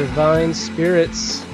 Divine 0.00 0.54
spirits, 0.54 1.44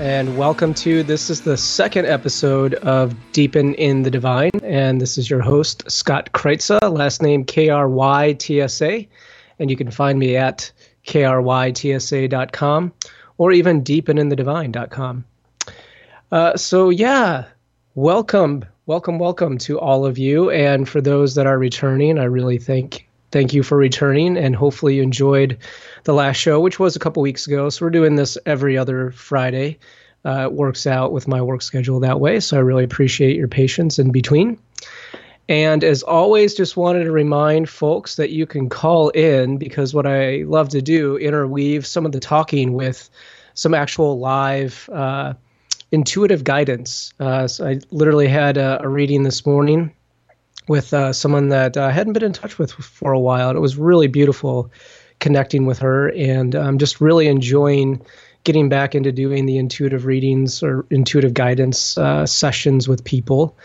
and 0.00 0.36
welcome 0.36 0.74
to 0.74 1.04
this 1.04 1.30
is 1.30 1.42
the 1.42 1.56
second 1.56 2.06
episode 2.06 2.74
of 2.74 3.14
Deepen 3.30 3.74
in 3.74 4.02
the 4.02 4.10
Divine, 4.10 4.50
and 4.64 5.00
this 5.00 5.16
is 5.16 5.30
your 5.30 5.40
host 5.40 5.88
Scott 5.88 6.30
Krytsa, 6.32 6.80
last 6.90 7.22
name 7.22 7.44
K 7.44 7.68
R 7.68 7.88
Y 7.88 8.32
T 8.32 8.60
S 8.60 8.82
A, 8.82 9.08
and 9.60 9.70
you 9.70 9.76
can 9.76 9.92
find 9.92 10.18
me 10.18 10.34
at 10.36 10.72
krytsa.com 11.06 12.92
or 13.38 13.52
even 13.52 13.84
deepeninthedivine.com. 13.84 15.24
Uh, 16.32 16.56
so 16.56 16.90
yeah, 16.90 17.44
welcome, 17.94 18.64
welcome, 18.86 19.20
welcome 19.20 19.56
to 19.58 19.78
all 19.78 20.04
of 20.04 20.18
you, 20.18 20.50
and 20.50 20.88
for 20.88 21.00
those 21.00 21.36
that 21.36 21.46
are 21.46 21.58
returning, 21.58 22.18
I 22.18 22.24
really 22.24 22.58
thank 22.58 23.07
thank 23.30 23.52
you 23.52 23.62
for 23.62 23.76
returning 23.76 24.36
and 24.36 24.54
hopefully 24.54 24.96
you 24.96 25.02
enjoyed 25.02 25.58
the 26.04 26.14
last 26.14 26.36
show 26.36 26.60
which 26.60 26.78
was 26.78 26.96
a 26.96 26.98
couple 26.98 27.22
weeks 27.22 27.46
ago. 27.46 27.68
So 27.68 27.84
we're 27.84 27.90
doing 27.90 28.16
this 28.16 28.38
every 28.46 28.78
other 28.78 29.10
friday. 29.10 29.78
Uh, 30.24 30.44
it 30.44 30.52
works 30.52 30.86
out 30.86 31.12
with 31.12 31.28
my 31.28 31.40
work 31.40 31.62
schedule 31.62 32.00
that 32.00 32.20
way 32.20 32.40
so 32.40 32.56
i 32.56 32.60
really 32.60 32.84
appreciate 32.84 33.36
your 33.36 33.48
patience 33.48 33.98
in 33.98 34.10
between. 34.10 34.58
And 35.48 35.82
as 35.82 36.02
always 36.02 36.54
just 36.54 36.76
wanted 36.76 37.04
to 37.04 37.12
remind 37.12 37.70
folks 37.70 38.16
that 38.16 38.30
you 38.30 38.44
can 38.44 38.68
call 38.68 39.08
in 39.10 39.58
because 39.58 39.94
what 39.94 40.06
i 40.06 40.44
love 40.46 40.70
to 40.70 40.82
do 40.82 41.16
interweave 41.16 41.86
some 41.86 42.04
of 42.06 42.12
the 42.12 42.20
talking 42.20 42.72
with 42.72 43.08
some 43.54 43.74
actual 43.74 44.18
live 44.18 44.88
uh, 44.92 45.34
intuitive 45.90 46.44
guidance. 46.44 47.12
Uh, 47.18 47.46
so 47.46 47.66
i 47.66 47.80
literally 47.90 48.28
had 48.28 48.56
a, 48.56 48.82
a 48.82 48.88
reading 48.88 49.22
this 49.22 49.46
morning 49.46 49.92
with 50.68 50.92
uh, 50.92 51.12
someone 51.12 51.48
that 51.48 51.76
I 51.76 51.90
hadn't 51.90 52.12
been 52.12 52.24
in 52.24 52.32
touch 52.32 52.58
with 52.58 52.72
for 52.72 53.12
a 53.12 53.18
while. 53.18 53.48
And 53.48 53.56
it 53.56 53.60
was 53.60 53.76
really 53.76 54.06
beautiful 54.06 54.70
connecting 55.18 55.66
with 55.66 55.78
her 55.78 56.10
and 56.10 56.54
um, 56.54 56.78
just 56.78 57.00
really 57.00 57.26
enjoying 57.26 58.00
getting 58.44 58.68
back 58.68 58.94
into 58.94 59.12
doing 59.12 59.46
the 59.46 59.58
intuitive 59.58 60.06
readings 60.06 60.62
or 60.62 60.86
intuitive 60.90 61.34
guidance 61.34 61.98
uh, 61.98 62.24
sessions 62.24 62.88
with 62.88 63.04
people. 63.04 63.56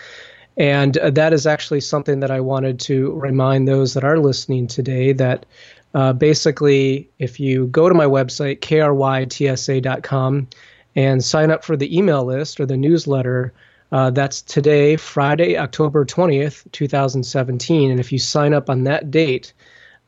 And 0.58 0.98
uh, 0.98 1.10
that 1.12 1.34
is 1.34 1.48
actually 1.48 1.82
something 1.82 2.20
that 2.20 2.32
I 2.32 2.40
wanted 2.40 2.80
to 2.82 3.12
remind 3.12 3.68
those 3.68 3.94
that 3.94 4.04
are 4.04 4.20
listening 4.20 4.68
today 4.68 5.14
that 5.14 5.46
uh, 5.94 6.14
basically, 6.14 7.10
if 7.20 7.40
you 7.40 7.68
go 7.68 7.88
to 7.88 7.96
my 7.96 8.06
website, 8.06 8.60
krytsa.com, 8.60 10.48
and 10.96 11.24
sign 11.24 11.52
up 11.52 11.64
for 11.64 11.78
the 11.78 11.96
email 11.96 12.26
list 12.26 12.60
or 12.60 12.66
the 12.66 12.78
newsletter, 12.78 13.54
uh, 13.94 14.10
that's 14.10 14.42
today, 14.42 14.96
Friday, 14.96 15.56
October 15.56 16.04
20th, 16.04 16.70
2017. 16.72 17.92
And 17.92 18.00
if 18.00 18.12
you 18.12 18.18
sign 18.18 18.52
up 18.52 18.68
on 18.68 18.86
that 18.86 19.12
date, 19.12 19.54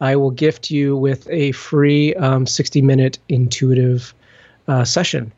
I 0.02 0.16
will 0.16 0.32
gift 0.32 0.72
you 0.72 0.98
with 0.98 1.30
a 1.30 1.52
free 1.52 2.16
um, 2.16 2.48
60 2.48 2.82
minute 2.82 3.20
intuitive 3.30 4.16
uh, 4.68 4.86
session. 4.86 5.32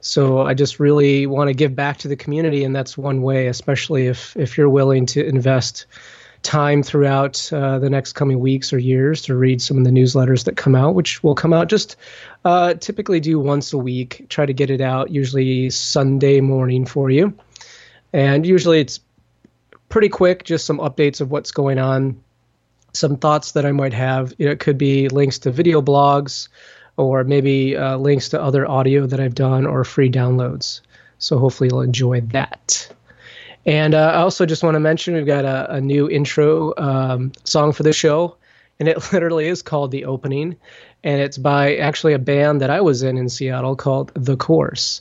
So 0.00 0.42
I 0.42 0.54
just 0.54 0.78
really 0.78 1.26
want 1.26 1.48
to 1.48 1.52
give 1.52 1.74
back 1.74 1.98
to 1.98 2.08
the 2.08 2.14
community, 2.14 2.62
and 2.62 2.74
that's 2.74 2.96
one 2.96 3.22
way, 3.22 3.48
especially 3.48 4.06
if 4.06 4.36
if 4.36 4.56
you're 4.56 4.70
willing 4.70 5.04
to 5.06 5.26
invest 5.26 5.86
time 6.42 6.84
throughout 6.84 7.52
uh, 7.52 7.80
the 7.80 7.90
next 7.90 8.12
coming 8.12 8.38
weeks 8.38 8.72
or 8.72 8.78
years 8.78 9.20
to 9.22 9.34
read 9.34 9.60
some 9.60 9.76
of 9.76 9.84
the 9.84 9.90
newsletters 9.90 10.44
that 10.44 10.56
come 10.56 10.76
out, 10.76 10.94
which 10.94 11.22
will 11.24 11.34
come 11.34 11.52
out 11.52 11.68
just 11.68 11.96
uh, 12.44 12.72
typically 12.74 13.18
do 13.18 13.40
once 13.40 13.72
a 13.72 13.78
week. 13.78 14.24
Try 14.28 14.46
to 14.46 14.54
get 14.54 14.70
it 14.70 14.80
out 14.80 15.10
usually 15.10 15.68
Sunday 15.70 16.40
morning 16.40 16.86
for 16.86 17.10
you 17.10 17.34
and 18.12 18.46
usually 18.46 18.80
it's 18.80 19.00
pretty 19.88 20.08
quick, 20.08 20.44
just 20.44 20.66
some 20.66 20.78
updates 20.78 21.20
of 21.20 21.30
what's 21.30 21.50
going 21.50 21.78
on, 21.78 22.20
some 22.92 23.16
thoughts 23.16 23.52
that 23.52 23.66
I 23.66 23.72
might 23.72 23.92
have. 23.92 24.32
You 24.38 24.46
know, 24.46 24.52
it 24.52 24.60
could 24.60 24.78
be 24.78 25.08
links 25.08 25.38
to 25.40 25.50
video 25.50 25.82
blogs, 25.82 26.48
or 26.96 27.24
maybe 27.24 27.76
uh, 27.76 27.96
links 27.98 28.28
to 28.30 28.42
other 28.42 28.68
audio 28.68 29.06
that 29.06 29.20
I've 29.20 29.34
done, 29.34 29.66
or 29.66 29.84
free 29.84 30.10
downloads. 30.10 30.80
So 31.18 31.38
hopefully 31.38 31.68
you'll 31.70 31.82
enjoy 31.82 32.22
that. 32.22 32.90
And 33.66 33.94
uh, 33.94 34.12
I 34.14 34.16
also 34.16 34.46
just 34.46 34.62
want 34.62 34.74
to 34.74 34.80
mention 34.80 35.14
we've 35.14 35.26
got 35.26 35.44
a, 35.44 35.74
a 35.74 35.80
new 35.80 36.08
intro 36.08 36.74
um, 36.78 37.32
song 37.44 37.72
for 37.72 37.82
the 37.82 37.92
show, 37.92 38.36
and 38.78 38.88
it 38.88 38.96
literally 39.12 39.48
is 39.48 39.62
called 39.62 39.90
"The 39.90 40.06
Opening," 40.06 40.56
and 41.04 41.20
it's 41.20 41.36
by 41.36 41.76
actually 41.76 42.14
a 42.14 42.18
band 42.18 42.60
that 42.62 42.70
I 42.70 42.80
was 42.80 43.02
in 43.02 43.18
in 43.18 43.28
Seattle 43.28 43.76
called 43.76 44.12
The 44.14 44.36
Course, 44.36 45.00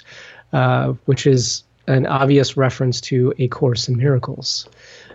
uh, 0.52 0.94
which 1.06 1.26
is 1.26 1.64
an 1.90 2.06
obvious 2.06 2.56
reference 2.56 3.02
to 3.02 3.34
A 3.40 3.48
Course 3.48 3.90
in 3.90 3.98
Miracles. 3.98 4.68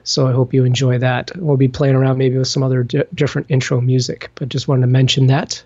So 0.02 0.26
I 0.26 0.32
hope 0.32 0.52
you 0.52 0.64
enjoy 0.64 0.98
that. 0.98 1.30
We'll 1.36 1.56
be 1.56 1.68
playing 1.68 1.94
around 1.94 2.18
maybe 2.18 2.36
with 2.36 2.48
some 2.48 2.62
other 2.62 2.82
di- 2.82 3.04
different 3.14 3.46
intro 3.48 3.80
music, 3.80 4.30
but 4.34 4.48
just 4.48 4.66
wanted 4.66 4.82
to 4.82 4.88
mention 4.88 5.28
that. 5.28 5.62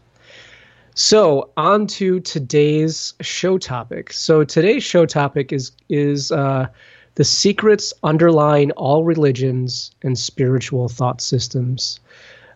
So 0.94 1.50
on 1.56 1.86
to 1.98 2.20
today's 2.20 3.14
show 3.20 3.56
topic. 3.56 4.12
So 4.12 4.44
today's 4.44 4.84
show 4.84 5.06
topic 5.06 5.52
is 5.52 5.72
is 5.88 6.30
uh, 6.30 6.66
the 7.14 7.24
secrets 7.24 7.94
underlying 8.02 8.70
all 8.72 9.04
religions 9.04 9.90
and 10.02 10.18
spiritual 10.18 10.88
thought 10.88 11.20
systems. 11.20 12.00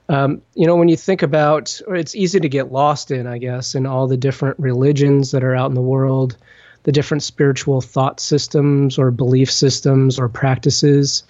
Um, 0.08 0.42
you 0.54 0.66
know, 0.66 0.76
when 0.76 0.88
you 0.88 0.96
think 0.96 1.22
about, 1.22 1.80
it's 1.88 2.14
easy 2.14 2.38
to 2.40 2.48
get 2.48 2.70
lost 2.72 3.10
in, 3.10 3.26
I 3.26 3.38
guess, 3.38 3.74
in 3.74 3.86
all 3.86 4.08
the 4.08 4.16
different 4.16 4.58
religions 4.58 5.30
that 5.30 5.42
are 5.42 5.54
out 5.54 5.70
in 5.70 5.74
the 5.74 5.80
world 5.80 6.36
the 6.84 6.92
different 6.92 7.22
spiritual 7.22 7.80
thought 7.80 8.20
systems 8.20 8.98
or 8.98 9.10
belief 9.10 9.50
systems 9.50 10.18
or 10.18 10.28
practices. 10.28 11.22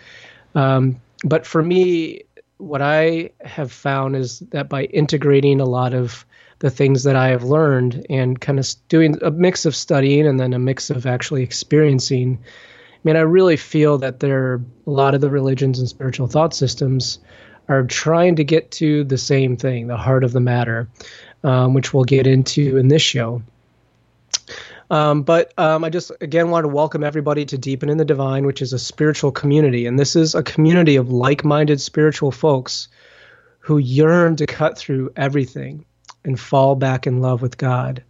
Um, 0.54 1.00
but 1.24 1.46
for 1.46 1.62
me, 1.62 2.22
what 2.58 2.82
I 2.82 3.30
have 3.44 3.72
found 3.72 4.16
is 4.16 4.40
that 4.50 4.68
by 4.68 4.84
integrating 4.84 5.60
a 5.60 5.64
lot 5.64 5.94
of 5.94 6.24
the 6.60 6.70
things 6.70 7.02
that 7.02 7.16
I 7.16 7.28
have 7.28 7.42
learned 7.42 8.06
and 8.08 8.40
kind 8.40 8.58
of 8.58 8.68
doing 8.88 9.18
a 9.20 9.32
mix 9.32 9.66
of 9.66 9.74
studying 9.74 10.26
and 10.26 10.38
then 10.38 10.52
a 10.52 10.58
mix 10.58 10.90
of 10.90 11.06
actually 11.06 11.42
experiencing, 11.42 12.38
I 12.40 12.98
mean, 13.02 13.16
I 13.16 13.20
really 13.20 13.56
feel 13.56 13.98
that 13.98 14.20
there 14.20 14.44
are 14.44 14.62
a 14.86 14.90
lot 14.90 15.14
of 15.14 15.20
the 15.20 15.30
religions 15.30 15.80
and 15.80 15.88
spiritual 15.88 16.28
thought 16.28 16.54
systems 16.54 17.18
are 17.68 17.82
trying 17.84 18.36
to 18.36 18.44
get 18.44 18.70
to 18.72 19.02
the 19.04 19.18
same 19.18 19.56
thing, 19.56 19.88
the 19.88 19.96
heart 19.96 20.22
of 20.22 20.32
the 20.32 20.40
matter, 20.40 20.88
um, 21.42 21.74
which 21.74 21.92
we'll 21.92 22.04
get 22.04 22.26
into 22.26 22.76
in 22.76 22.88
this 22.88 23.02
show. 23.02 23.42
Um, 24.92 25.22
but 25.22 25.54
um, 25.56 25.84
I 25.84 25.88
just 25.88 26.12
again 26.20 26.50
want 26.50 26.64
to 26.64 26.68
welcome 26.68 27.02
everybody 27.02 27.46
to 27.46 27.56
Deepen 27.56 27.88
in 27.88 27.96
the 27.96 28.04
Divine, 28.04 28.44
which 28.44 28.60
is 28.60 28.74
a 28.74 28.78
spiritual 28.78 29.32
community, 29.32 29.86
and 29.86 29.98
this 29.98 30.14
is 30.14 30.34
a 30.34 30.42
community 30.42 30.96
of 30.96 31.10
like-minded 31.10 31.80
spiritual 31.80 32.30
folks 32.30 32.88
who 33.58 33.78
yearn 33.78 34.36
to 34.36 34.46
cut 34.46 34.76
through 34.76 35.10
everything 35.16 35.82
and 36.26 36.38
fall 36.38 36.76
back 36.76 37.06
in 37.06 37.22
love 37.22 37.40
with 37.40 37.56
God, 37.56 38.02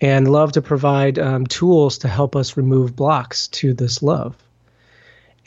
and 0.00 0.30
love 0.30 0.52
to 0.52 0.62
provide 0.62 1.18
um, 1.18 1.48
tools 1.48 1.98
to 1.98 2.06
help 2.06 2.36
us 2.36 2.56
remove 2.56 2.94
blocks 2.94 3.48
to 3.48 3.74
this 3.74 4.00
love. 4.00 4.36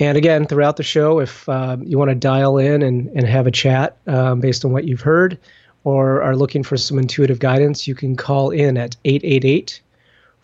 And 0.02 0.18
again, 0.18 0.48
throughout 0.48 0.76
the 0.76 0.84
show, 0.84 1.22
if 1.22 1.48
uh, 1.48 1.78
you 1.82 1.98
want 1.98 2.10
to 2.10 2.16
dial 2.16 2.58
in 2.58 2.82
and, 2.82 3.08
and 3.16 3.26
have 3.26 3.48
a 3.48 3.52
chat 3.52 3.96
um, 4.06 4.42
based 4.42 4.66
on 4.66 4.74
what 4.74 4.84
you've 4.84 5.00
heard, 5.00 5.40
or 5.86 6.22
are 6.22 6.36
looking 6.36 6.62
for 6.62 6.76
some 6.76 7.00
intuitive 7.00 7.40
guidance, 7.40 7.88
you 7.88 7.96
can 7.96 8.18
call 8.18 8.50
in 8.50 8.76
at 8.76 8.98
888 9.06 9.82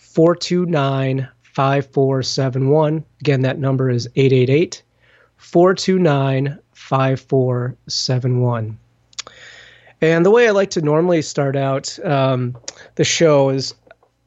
429 0.04 1.28
5471. 1.42 3.06
Again, 3.22 3.42
that 3.42 3.60
number 3.60 3.90
is 3.90 4.08
888 4.16 4.84
429 5.38 6.60
5471. 6.74 8.78
And 10.02 10.26
the 10.26 10.32
way 10.32 10.48
I 10.48 10.52
like 10.52 10.70
to 10.72 10.82
normally 10.82 11.22
start 11.22 11.56
out 11.56 11.98
um, 12.06 12.58
the 12.96 13.04
show 13.04 13.50
is 13.50 13.74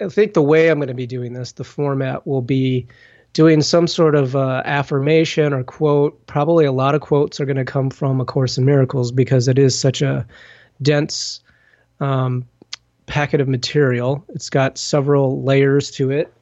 I 0.01 0.09
think 0.09 0.35
the 0.35 0.43
way 0.43 0.69
I'm 0.69 0.79
going 0.79 0.89
to 0.89 0.95
be 0.95 1.07
doing 1.07 1.33
this, 1.33 1.53
the 1.53 1.65
format 1.65 2.27
will 2.27 2.43
be 2.43 2.87
doing 3.33 3.63
some 3.63 3.87
sort 3.87 4.15
of 4.15 4.35
uh, 4.35 4.63
affirmation 4.65 5.53
or 5.53 5.63
quote. 5.63 6.27
Probably 6.27 6.65
a 6.65 6.73
lot 6.73 6.95
of 6.95 7.03
quotes 7.03 7.41
are 7.41 7.47
going 7.47 7.57
to 7.57 7.65
come 7.65 7.91
from 7.91 8.21
A 8.21 8.25
Course 8.25 8.57
in 8.57 8.65
Miracles 8.65 9.13
because 9.13 9.49
it 9.49 9.59
is 9.59 9.79
such 9.79 10.01
a 10.01 10.27
dense 10.81 11.41
um, 12.01 12.47
packet 13.07 13.41
of 13.41 13.49
material. 13.49 14.25
It's 14.29 14.51
got 14.51 14.79
several 14.79 15.43
layers 15.43 15.91
to 15.93 16.11
it. 16.11 16.33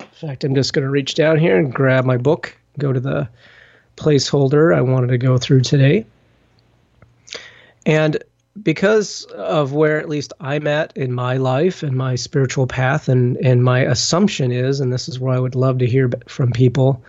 In 0.00 0.06
fact, 0.06 0.44
I'm 0.44 0.54
just 0.54 0.72
going 0.72 0.84
to 0.84 0.90
reach 0.90 1.14
down 1.14 1.38
here 1.38 1.58
and 1.58 1.72
grab 1.72 2.04
my 2.04 2.16
book, 2.16 2.56
go 2.78 2.92
to 2.92 3.00
the 3.00 3.28
placeholder 3.96 4.74
I 4.74 4.80
wanted 4.80 5.08
to 5.08 5.18
go 5.18 5.38
through 5.38 5.60
today. 5.60 6.04
And 7.86 8.22
because 8.62 9.24
of 9.34 9.72
where 9.72 10.00
at 10.00 10.08
least 10.08 10.32
I'm 10.40 10.66
at 10.66 10.96
in 10.96 11.12
my 11.12 11.36
life 11.36 11.82
and 11.82 11.96
my 11.96 12.14
spiritual 12.14 12.66
path, 12.66 13.08
and, 13.08 13.36
and 13.38 13.64
my 13.64 13.80
assumption 13.80 14.52
is, 14.52 14.80
and 14.80 14.92
this 14.92 15.08
is 15.08 15.18
where 15.18 15.34
I 15.34 15.40
would 15.40 15.54
love 15.54 15.78
to 15.78 15.86
hear 15.86 16.10
from 16.28 16.52
people, 16.52 17.02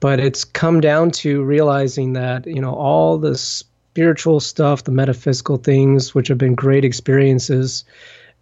but 0.00 0.18
it's 0.20 0.44
come 0.44 0.80
down 0.80 1.10
to 1.10 1.42
realizing 1.42 2.14
that, 2.14 2.46
you 2.46 2.60
know, 2.60 2.74
all 2.74 3.18
this 3.18 3.64
spiritual 3.92 4.40
stuff, 4.40 4.84
the 4.84 4.92
metaphysical 4.92 5.56
things, 5.56 6.14
which 6.14 6.28
have 6.28 6.38
been 6.38 6.54
great 6.54 6.84
experiences 6.84 7.84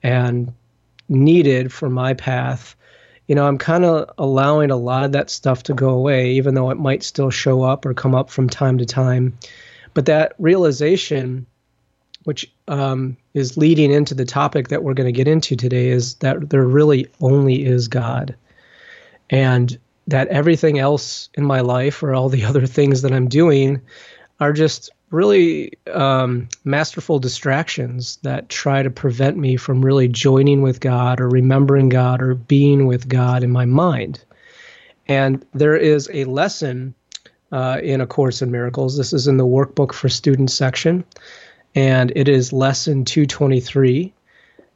and 0.03 0.53
needed 1.09 1.73
for 1.73 1.89
my 1.89 2.15
path, 2.15 2.77
you 3.29 3.35
know, 3.35 3.47
I'm 3.47 3.59
kind 3.59 3.85
of 3.85 4.11
allowing 4.19 4.71
a 4.71 4.77
lot 4.77 5.05
of 5.05 5.13
that 5.13 5.31
stuff 5.31 5.65
to 5.65 5.75
go 5.75 5.91
away, 5.91 6.33
even 6.33 6.55
though 6.55 6.71
it 6.71 6.79
might 6.79 7.03
still 7.03 7.31
show 7.31 7.63
up 7.63 7.85
or 7.85 7.95
come 7.95 8.15
up 8.15 8.31
from 8.31 8.49
time 8.49 8.79
to 8.79 8.87
time. 8.87 9.37
But 9.95 10.07
that 10.07 10.35
realization 10.39 11.47
which 12.27 12.53
um, 12.67 13.17
is 13.35 13.57
leading 13.57 13.93
into 13.93 14.13
the 14.13 14.25
topic 14.25 14.67
that 14.67 14.83
we're 14.83 14.95
going 14.95 15.07
to 15.07 15.13
get 15.13 15.29
into 15.29 15.55
today, 15.55 15.91
is 15.91 16.15
that 16.17 16.51
there 16.51 16.65
really 16.65 17.07
only 17.21 17.65
is 17.65 17.87
God. 17.87 18.35
And 19.31 19.79
that 20.09 20.27
everything 20.27 20.81
else 20.81 21.29
in 21.35 21.45
my 21.45 21.61
life 21.61 22.03
or 22.03 22.15
all 22.15 22.29
the 22.29 22.45
other 22.51 22.67
things 22.67 23.03
that 23.03 23.13
I'm 23.13 23.29
doing 23.29 23.81
are 24.41 24.53
just 24.53 24.91
really 25.17 25.73
um, 25.93 26.47
masterful 26.65 27.19
distractions 27.19 28.19
that 28.23 28.51
try 28.51 28.83
to 28.83 28.91
prevent 28.91 29.39
me 29.39 29.57
from 29.57 29.83
really 29.83 30.09
joining 30.09 30.61
with 30.61 30.79
God 30.79 31.21
or 31.21 31.29
remembering 31.29 31.89
God 31.89 32.21
or 32.21 32.35
being 32.35 32.87
with 32.87 33.09
God 33.09 33.43
in 33.43 33.51
my 33.51 33.65
mind. 33.65 34.23
And 35.09 35.45
there 35.55 35.77
is 35.77 36.11
a 36.13 36.25
lesson 36.25 36.95
uh, 37.51 37.81
in 37.83 38.03
A 38.03 38.07
Course 38.07 38.43
in 38.43 38.51
Miracles. 38.51 38.99
This 38.99 39.15
is 39.15 39.27
in 39.27 39.39
the 39.39 39.47
workbook 39.47 39.95
for 39.95 40.11
students 40.11 40.53
section, 40.53 41.03
and 41.75 42.13
it 42.15 42.29
is 42.29 42.53
lesson 42.53 43.05
223. 43.05 44.13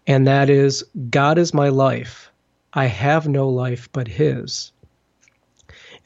And 0.07 0.27
that 0.27 0.49
is 0.49 0.85
God 1.11 1.37
is 1.37 1.53
my 1.53 1.69
life. 1.69 2.31
I 2.73 2.87
have 2.87 3.29
no 3.29 3.49
life 3.49 3.91
but 3.93 4.09
His. 4.09 4.73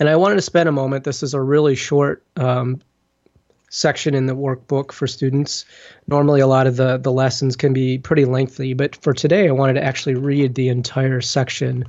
And 0.01 0.09
I 0.09 0.17
wanted 0.17 0.37
to 0.37 0.43
spend 0.43 0.69
a 0.69 0.73
moment. 0.73 1.05
This 1.05 1.23
is 1.23 1.35
a 1.35 1.41
really 1.41 1.77
short 1.77 2.25
um, 2.37 2.81
section 3.75 4.15
in 4.15 4.27
the 4.27 4.37
workbook 4.37 4.93
for 4.93 5.09
students. 5.09 5.65
Normally, 6.07 6.41
a 6.41 6.47
lot 6.47 6.69
of 6.69 6.77
the, 6.77 6.97
the 6.97 7.11
lessons 7.11 7.57
can 7.57 7.73
be 7.73 7.99
pretty 7.99 8.25
lengthy, 8.25 8.73
but 8.73 8.95
for 8.95 9.13
today, 9.13 9.49
I 9.49 9.53
wanted 9.53 9.75
to 9.75 9.83
actually 9.83 10.15
read 10.15 10.55
the 10.55 10.69
entire 10.69 11.21
section, 11.21 11.85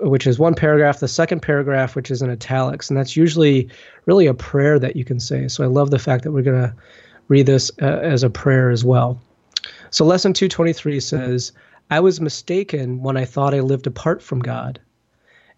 which 0.00 0.26
is 0.26 0.38
one 0.38 0.54
paragraph, 0.54 1.00
the 1.00 1.08
second 1.08 1.40
paragraph, 1.40 1.96
which 1.96 2.10
is 2.10 2.20
in 2.20 2.28
italics. 2.28 2.90
And 2.90 2.98
that's 2.98 3.16
usually 3.16 3.70
really 4.04 4.26
a 4.26 4.34
prayer 4.34 4.78
that 4.78 4.96
you 4.96 5.04
can 5.04 5.18
say. 5.18 5.48
So 5.48 5.64
I 5.64 5.66
love 5.66 5.90
the 5.90 5.98
fact 5.98 6.24
that 6.24 6.32
we're 6.32 6.42
going 6.42 6.60
to 6.60 6.74
read 7.28 7.46
this 7.46 7.70
uh, 7.80 8.00
as 8.02 8.22
a 8.22 8.28
prayer 8.28 8.68
as 8.68 8.84
well. 8.84 9.18
So, 9.88 10.04
lesson 10.04 10.34
223 10.34 11.00
says, 11.00 11.52
I 11.90 12.00
was 12.00 12.20
mistaken 12.20 13.02
when 13.02 13.16
I 13.16 13.24
thought 13.24 13.54
I 13.54 13.60
lived 13.60 13.86
apart 13.86 14.20
from 14.20 14.40
God, 14.40 14.78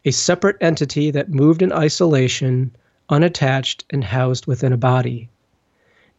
a 0.05 0.13
separate 0.13 0.59
entity 0.61 1.11
that 1.11 1.31
moved 1.31 1.61
in 1.61 1.73
isolation, 1.73 2.71
unattached, 3.09 3.85
and 3.91 4.05
housed 4.05 4.47
within 4.47 4.73
a 4.73 4.77
body. 4.77 5.29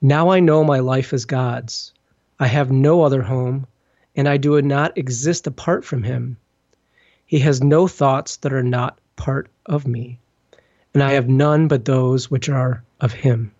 Now 0.01 0.29
I 0.29 0.39
know 0.39 0.63
my 0.63 0.79
life 0.79 1.11
is 1.11 1.25
God's. 1.25 1.93
I 2.39 2.47
have 2.47 2.71
no 2.71 3.01
other 3.01 3.23
home, 3.23 3.65
and 4.15 4.29
I 4.29 4.37
do 4.37 4.61
not 4.61 4.97
exist 4.97 5.47
apart 5.47 5.83
from 5.83 6.03
Him. 6.03 6.37
He 7.25 7.39
has 7.39 7.63
no 7.63 7.87
thoughts 7.87 8.37
that 8.37 8.53
are 8.53 8.63
not 8.63 8.99
part 9.15 9.49
of 9.65 9.87
me, 9.87 10.19
and 10.93 11.01
I 11.01 11.13
have 11.13 11.27
none 11.27 11.67
but 11.67 11.85
those 11.85 12.29
which 12.29 12.47
are 12.47 12.83
of 13.01 13.11
Him. 13.11 13.51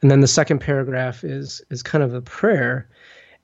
And 0.00 0.10
then 0.10 0.20
the 0.20 0.26
second 0.26 0.60
paragraph 0.60 1.24
is 1.24 1.62
is 1.68 1.82
kind 1.82 2.02
of 2.02 2.14
a 2.14 2.22
prayer, 2.22 2.88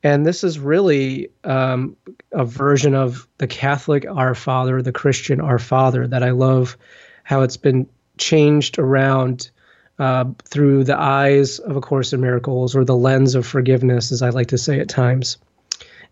and 0.03 0.25
this 0.25 0.43
is 0.43 0.59
really 0.59 1.29
um, 1.44 1.97
a 2.32 2.47
version 2.47 2.94
of 2.94 3.29
the 3.37 3.47
Catholic 3.47 4.06
Our 4.09 4.35
Father, 4.35 4.81
the 4.81 4.93
Christian 4.93 5.41
Our 5.41 5.59
Father 5.59 6.06
that 6.06 6.23
I 6.23 6.31
love 6.31 6.79
how 7.25 7.43
it's 7.43 7.59
been 7.59 7.87
changed 8.17 8.79
around 8.79 9.50
uh, 9.99 10.27
through 10.45 10.85
the 10.85 10.99
eyes 10.99 11.59
of 11.59 11.77
A 11.77 11.81
Course 11.81 12.12
in 12.12 12.21
Miracles 12.21 12.77
or 12.77 12.85
the 12.85 12.97
lens 12.97 13.35
of 13.35 13.47
forgiveness, 13.47 14.12
as 14.12 14.23
I 14.23 14.31
like 14.31 14.49
to 14.49 14.59
say 14.59 14.81
at 14.81 14.89
times. 14.89 15.39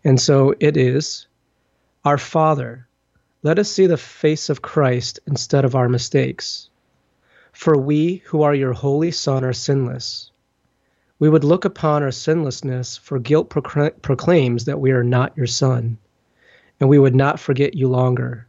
And 0.03 0.19
so 0.19 0.53
it 0.59 0.77
is 0.77 1.27
Our 2.03 2.17
Father, 2.17 2.87
let 3.43 3.59
us 3.59 3.71
see 3.71 3.87
the 3.87 3.97
face 3.97 4.49
of 4.49 4.61
Christ 4.61 5.19
instead 5.25 5.63
of 5.63 5.75
our 5.75 5.87
mistakes. 5.87 6.69
For 7.53 7.77
we 7.77 8.17
who 8.25 8.41
are 8.43 8.53
your 8.53 8.73
holy 8.73 9.11
Son 9.11 9.43
are 9.43 9.53
sinless. 9.53 10.31
We 11.19 11.29
would 11.29 11.43
look 11.43 11.65
upon 11.65 12.03
our 12.03 12.11
sinlessness, 12.11 12.97
for 12.97 13.17
guilt 13.19 13.49
proclaims 13.49 14.65
that 14.65 14.79
we 14.79 14.91
are 14.91 15.03
not 15.03 15.35
your 15.35 15.47
Son, 15.47 15.97
and 16.79 16.89
we 16.89 16.99
would 16.99 17.15
not 17.15 17.39
forget 17.39 17.73
you 17.73 17.87
longer. 17.87 18.47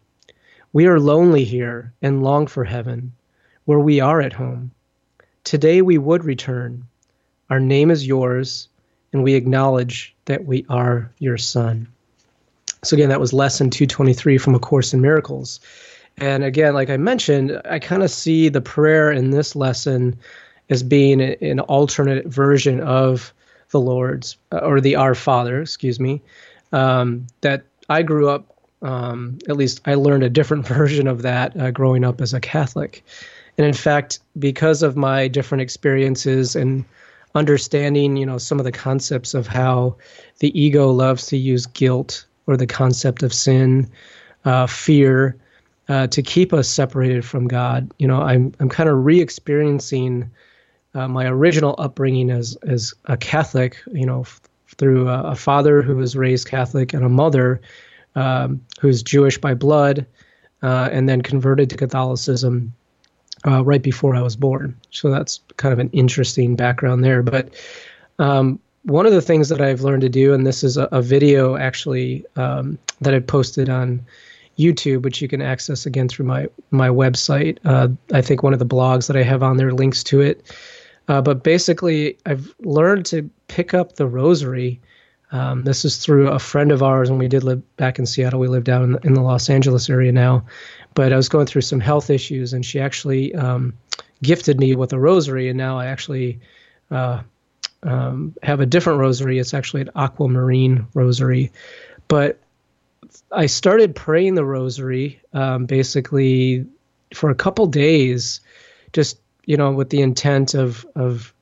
We 0.73 0.87
are 0.87 1.00
lonely 1.00 1.44
here 1.44 1.94
and 2.02 2.23
long 2.23 2.46
for 2.46 2.64
heaven, 2.64 3.14
where 3.64 3.79
we 3.79 4.00
are 4.00 4.20
at 4.20 4.35
home. 4.35 4.73
Today 5.48 5.80
we 5.80 5.96
would 5.96 6.24
return. 6.24 6.86
Our 7.48 7.58
name 7.58 7.90
is 7.90 8.06
yours, 8.06 8.68
and 9.14 9.22
we 9.22 9.32
acknowledge 9.32 10.14
that 10.26 10.44
we 10.44 10.66
are 10.68 11.10
your 11.20 11.38
son. 11.38 11.88
So, 12.84 12.94
again, 12.94 13.08
that 13.08 13.18
was 13.18 13.32
lesson 13.32 13.70
223 13.70 14.36
from 14.36 14.54
A 14.54 14.58
Course 14.58 14.92
in 14.92 15.00
Miracles. 15.00 15.58
And 16.18 16.44
again, 16.44 16.74
like 16.74 16.90
I 16.90 16.98
mentioned, 16.98 17.62
I 17.64 17.78
kind 17.78 18.02
of 18.02 18.10
see 18.10 18.50
the 18.50 18.60
prayer 18.60 19.10
in 19.10 19.30
this 19.30 19.56
lesson 19.56 20.18
as 20.68 20.82
being 20.82 21.22
an 21.22 21.60
alternate 21.60 22.26
version 22.26 22.80
of 22.80 23.32
the 23.70 23.80
Lord's 23.80 24.36
uh, 24.52 24.58
or 24.58 24.82
the 24.82 24.96
Our 24.96 25.14
Father, 25.14 25.62
excuse 25.62 25.98
me, 25.98 26.20
um, 26.72 27.26
that 27.40 27.64
I 27.88 28.02
grew 28.02 28.28
up, 28.28 28.54
um, 28.82 29.38
at 29.48 29.56
least 29.56 29.80
I 29.86 29.94
learned 29.94 30.24
a 30.24 30.28
different 30.28 30.66
version 30.76 31.06
of 31.06 31.22
that 31.22 31.58
uh, 31.58 31.70
growing 31.70 32.04
up 32.04 32.20
as 32.20 32.34
a 32.34 32.40
Catholic. 32.40 33.02
And 33.58 33.66
in 33.66 33.75
fact, 33.75 34.20
because 34.38 34.82
of 34.84 34.96
my 34.96 35.26
different 35.26 35.62
experiences 35.62 36.55
and 36.55 36.84
understanding, 37.34 38.16
you 38.16 38.25
know, 38.25 38.38
some 38.38 38.60
of 38.60 38.64
the 38.64 38.72
concepts 38.72 39.34
of 39.34 39.49
how 39.49 39.96
the 40.38 40.58
ego 40.58 40.90
loves 40.90 41.26
to 41.26 41.37
use 41.37 41.66
guilt 41.66 42.25
or 42.46 42.56
the 42.56 42.66
concept 42.66 43.25
of 43.25 43.34
sin, 43.34 43.90
uh, 44.44 44.66
fear, 44.69 45.37
uh, 45.88 46.06
to 46.06 46.22
keep 46.22 46.52
us 46.52 46.69
separated 46.69 47.25
from 47.25 47.49
God. 47.49 47.90
You 47.99 48.06
know, 48.06 48.22
I'm 48.22 48.55
I'm 48.60 48.69
kind 48.69 48.88
of 48.88 49.05
re-experiencing 49.05 50.31
uh, 50.94 51.08
my 51.08 51.26
original 51.26 51.75
upbringing 51.78 52.30
as 52.30 52.56
as 52.62 52.94
a 53.06 53.16
Catholic. 53.16 53.78
You 53.92 54.06
know, 54.06 54.21
f- 54.21 54.40
through 54.76 55.09
a, 55.09 55.23
a, 55.23 55.35
father 55.35 55.82
who 55.82 55.97
was 55.97 56.14
raised 56.14 56.47
Catholic 56.47 56.92
and 56.92 57.04
a 57.04 57.09
mother 57.09 57.61
um, 58.14 58.61
who's 58.80 59.02
Jewish 59.02 59.38
by 59.38 59.54
blood, 59.54 60.06
uh, 60.62 60.88
and 60.92 61.09
then 61.09 61.23
converted 61.23 61.68
to 61.71 61.76
Catholicism 61.76 62.73
uh, 63.47 63.64
right 63.64 63.83
before 63.83 64.16
I 64.16 64.23
was 64.23 64.37
born. 64.37 64.76
So 64.90 65.11
that's 65.11 65.40
kind 65.57 65.73
of 65.73 65.78
an 65.78 65.90
interesting 65.92 66.57
background 66.57 67.04
there. 67.04 67.23
But 67.23 67.54
um, 68.18 68.59
one 68.85 69.07
of 69.07 69.12
the 69.12 69.23
things 69.23 69.49
that 69.49 69.61
I've 69.61 69.83
learned 69.83 70.02
to 70.02 70.09
do, 70.09 70.33
and 70.33 70.47
this 70.47 70.64
is 70.64 70.76
a, 70.76 70.85
a 70.92 71.02
video 71.02 71.57
actually 71.57 72.25
um, 72.37 72.78
that 73.00 73.14
I 73.14 73.21
posted 73.21 73.68
on 73.68 74.04
YouTube, 74.59 75.02
which 75.02 75.23
you 75.23 75.28
can 75.28 75.40
access 75.40 75.87
again 75.87 76.09
through 76.09 76.26
my 76.26 76.49
my 76.71 76.88
website. 76.88 77.59
Uh, 77.64 77.88
I 78.12 78.21
think 78.21 78.42
one 78.42 78.52
of 78.52 78.59
the 78.59 78.66
blogs 78.66 79.07
that 79.07 79.16
I 79.16 79.23
have 79.23 79.42
on 79.42 79.57
there 79.57 79.73
links 79.73 80.02
to 80.04 80.21
it. 80.21 80.52
Uh, 81.07 81.23
but 81.23 81.42
basically, 81.42 82.18
I've 82.26 82.52
learned 82.61 83.07
to 83.07 83.30
pick 83.47 83.73
up 83.73 83.95
the 83.95 84.07
rosary. 84.07 84.80
Um, 85.30 85.64
this 85.64 85.85
is 85.85 85.99
through 85.99 86.28
a 86.28 86.38
friend 86.38 86.73
of 86.73 86.83
ours 86.83 87.11
when 87.11 87.18
we 87.18 87.28
did 87.28 87.45
live 87.45 87.62
back 87.76 87.99
in 87.99 88.07
Seattle. 88.07 88.40
We 88.40 88.49
live 88.49 88.64
down 88.64 88.83
in 88.83 88.99
in 89.04 89.14
the 89.14 89.23
Los 89.23 89.49
Angeles 89.49 89.88
area 89.88 90.12
now, 90.12 90.45
but 90.99 91.12
I 91.12 91.17
was 91.17 91.28
going 91.28 91.47
through 91.47 91.62
some 91.62 91.78
health 91.78 92.11
issues, 92.11 92.52
and 92.52 92.67
she 92.67 92.81
actually 92.81 93.33
um, 93.37 93.73
gifted 94.21 94.59
me 94.59 94.75
with 94.75 94.93
a 94.93 94.99
rosary, 94.99 95.49
and 95.49 95.57
now 95.57 95.78
I 95.78 95.87
actually 95.87 96.40
uh, 96.90 97.23
um, 97.85 98.35
have 98.43 98.59
a 98.59 98.67
different 98.67 98.99
rosary. 98.99 99.38
It's 99.38 99.55
actually 99.55 99.83
an 99.83 99.90
aquamarine 99.95 100.88
rosary, 100.95 101.52
but 102.09 102.40
I 103.31 103.47
started 103.47 103.95
praying 103.95 104.35
the 104.35 104.45
rosary 104.45 105.21
um, 105.33 105.67
basically 105.67 106.67
for 107.14 107.31
a 107.31 107.35
couple 107.37 107.67
days, 107.67 108.40
just 108.93 109.21
you 109.45 109.57
know, 109.57 109.71
with 109.71 109.90
the 109.90 110.02
intent 110.02 110.55
of 110.55 110.85
of 110.97 111.33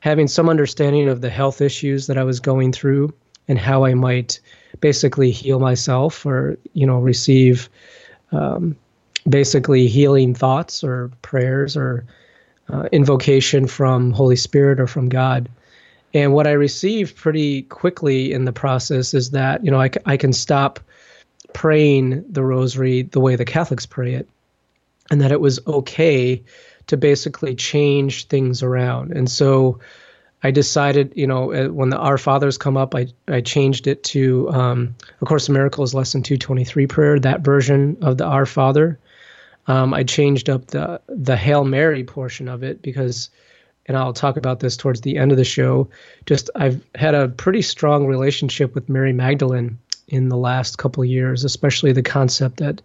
having 0.00 0.28
some 0.28 0.50
understanding 0.50 1.08
of 1.08 1.22
the 1.22 1.30
health 1.30 1.62
issues 1.62 2.06
that 2.08 2.18
I 2.18 2.24
was 2.24 2.38
going 2.38 2.70
through 2.70 3.14
and 3.48 3.58
how 3.58 3.86
I 3.86 3.94
might 3.94 4.40
basically 4.80 5.30
heal 5.30 5.58
myself 5.58 6.26
or 6.26 6.58
you 6.74 6.86
know 6.86 6.98
receive 6.98 7.70
um, 8.30 8.76
basically 9.28 9.88
healing 9.88 10.34
thoughts 10.34 10.84
or 10.84 11.10
prayers 11.22 11.76
or 11.76 12.04
uh, 12.72 12.88
invocation 12.92 13.66
from 13.66 14.12
Holy 14.12 14.36
Spirit 14.36 14.80
or 14.80 14.86
from 14.86 15.08
God. 15.08 15.48
And 16.14 16.32
what 16.32 16.46
I 16.46 16.52
received 16.52 17.16
pretty 17.16 17.62
quickly 17.62 18.32
in 18.32 18.44
the 18.44 18.52
process 18.52 19.12
is 19.14 19.30
that, 19.30 19.64
you 19.64 19.70
know, 19.70 19.80
I, 19.80 19.90
I 20.06 20.16
can 20.16 20.32
stop 20.32 20.80
praying 21.52 22.24
the 22.30 22.42
rosary 22.42 23.02
the 23.02 23.20
way 23.20 23.36
the 23.36 23.44
Catholics 23.44 23.86
pray 23.86 24.14
it, 24.14 24.28
and 25.10 25.20
that 25.20 25.32
it 25.32 25.40
was 25.40 25.60
okay 25.66 26.42
to 26.86 26.96
basically 26.96 27.54
change 27.54 28.28
things 28.28 28.62
around. 28.62 29.12
And 29.12 29.30
so 29.30 29.80
I 30.42 30.50
decided, 30.50 31.12
you 31.16 31.26
know, 31.26 31.70
when 31.72 31.90
the 31.90 31.98
Our 31.98 32.18
Fathers 32.18 32.58
come 32.58 32.76
up, 32.76 32.94
I, 32.94 33.08
I 33.26 33.40
changed 33.40 33.86
it 33.86 34.04
to, 34.04 34.48
um, 34.50 34.94
of 35.20 35.26
course, 35.26 35.48
Miracles 35.48 35.94
Lesson 35.94 36.22
223 36.22 36.86
prayer, 36.86 37.18
that 37.18 37.40
version 37.40 37.96
of 38.02 38.18
the 38.18 38.24
Our 38.24 38.46
Father. 38.46 38.98
Um, 39.68 39.92
I 39.94 40.04
changed 40.04 40.48
up 40.48 40.68
the 40.68 41.00
the 41.08 41.36
Hail 41.36 41.64
Mary 41.64 42.04
portion 42.04 42.48
of 42.48 42.62
it 42.62 42.82
because, 42.82 43.30
and 43.86 43.96
I'll 43.96 44.12
talk 44.12 44.36
about 44.36 44.60
this 44.60 44.76
towards 44.76 45.00
the 45.00 45.18
end 45.18 45.32
of 45.32 45.38
the 45.38 45.44
show. 45.44 45.88
Just 46.24 46.50
I've 46.54 46.84
had 46.94 47.14
a 47.14 47.28
pretty 47.28 47.62
strong 47.62 48.06
relationship 48.06 48.74
with 48.74 48.88
Mary 48.88 49.12
Magdalene 49.12 49.78
in 50.08 50.28
the 50.28 50.36
last 50.36 50.78
couple 50.78 51.04
years, 51.04 51.44
especially 51.44 51.92
the 51.92 52.02
concept 52.02 52.58
that 52.58 52.80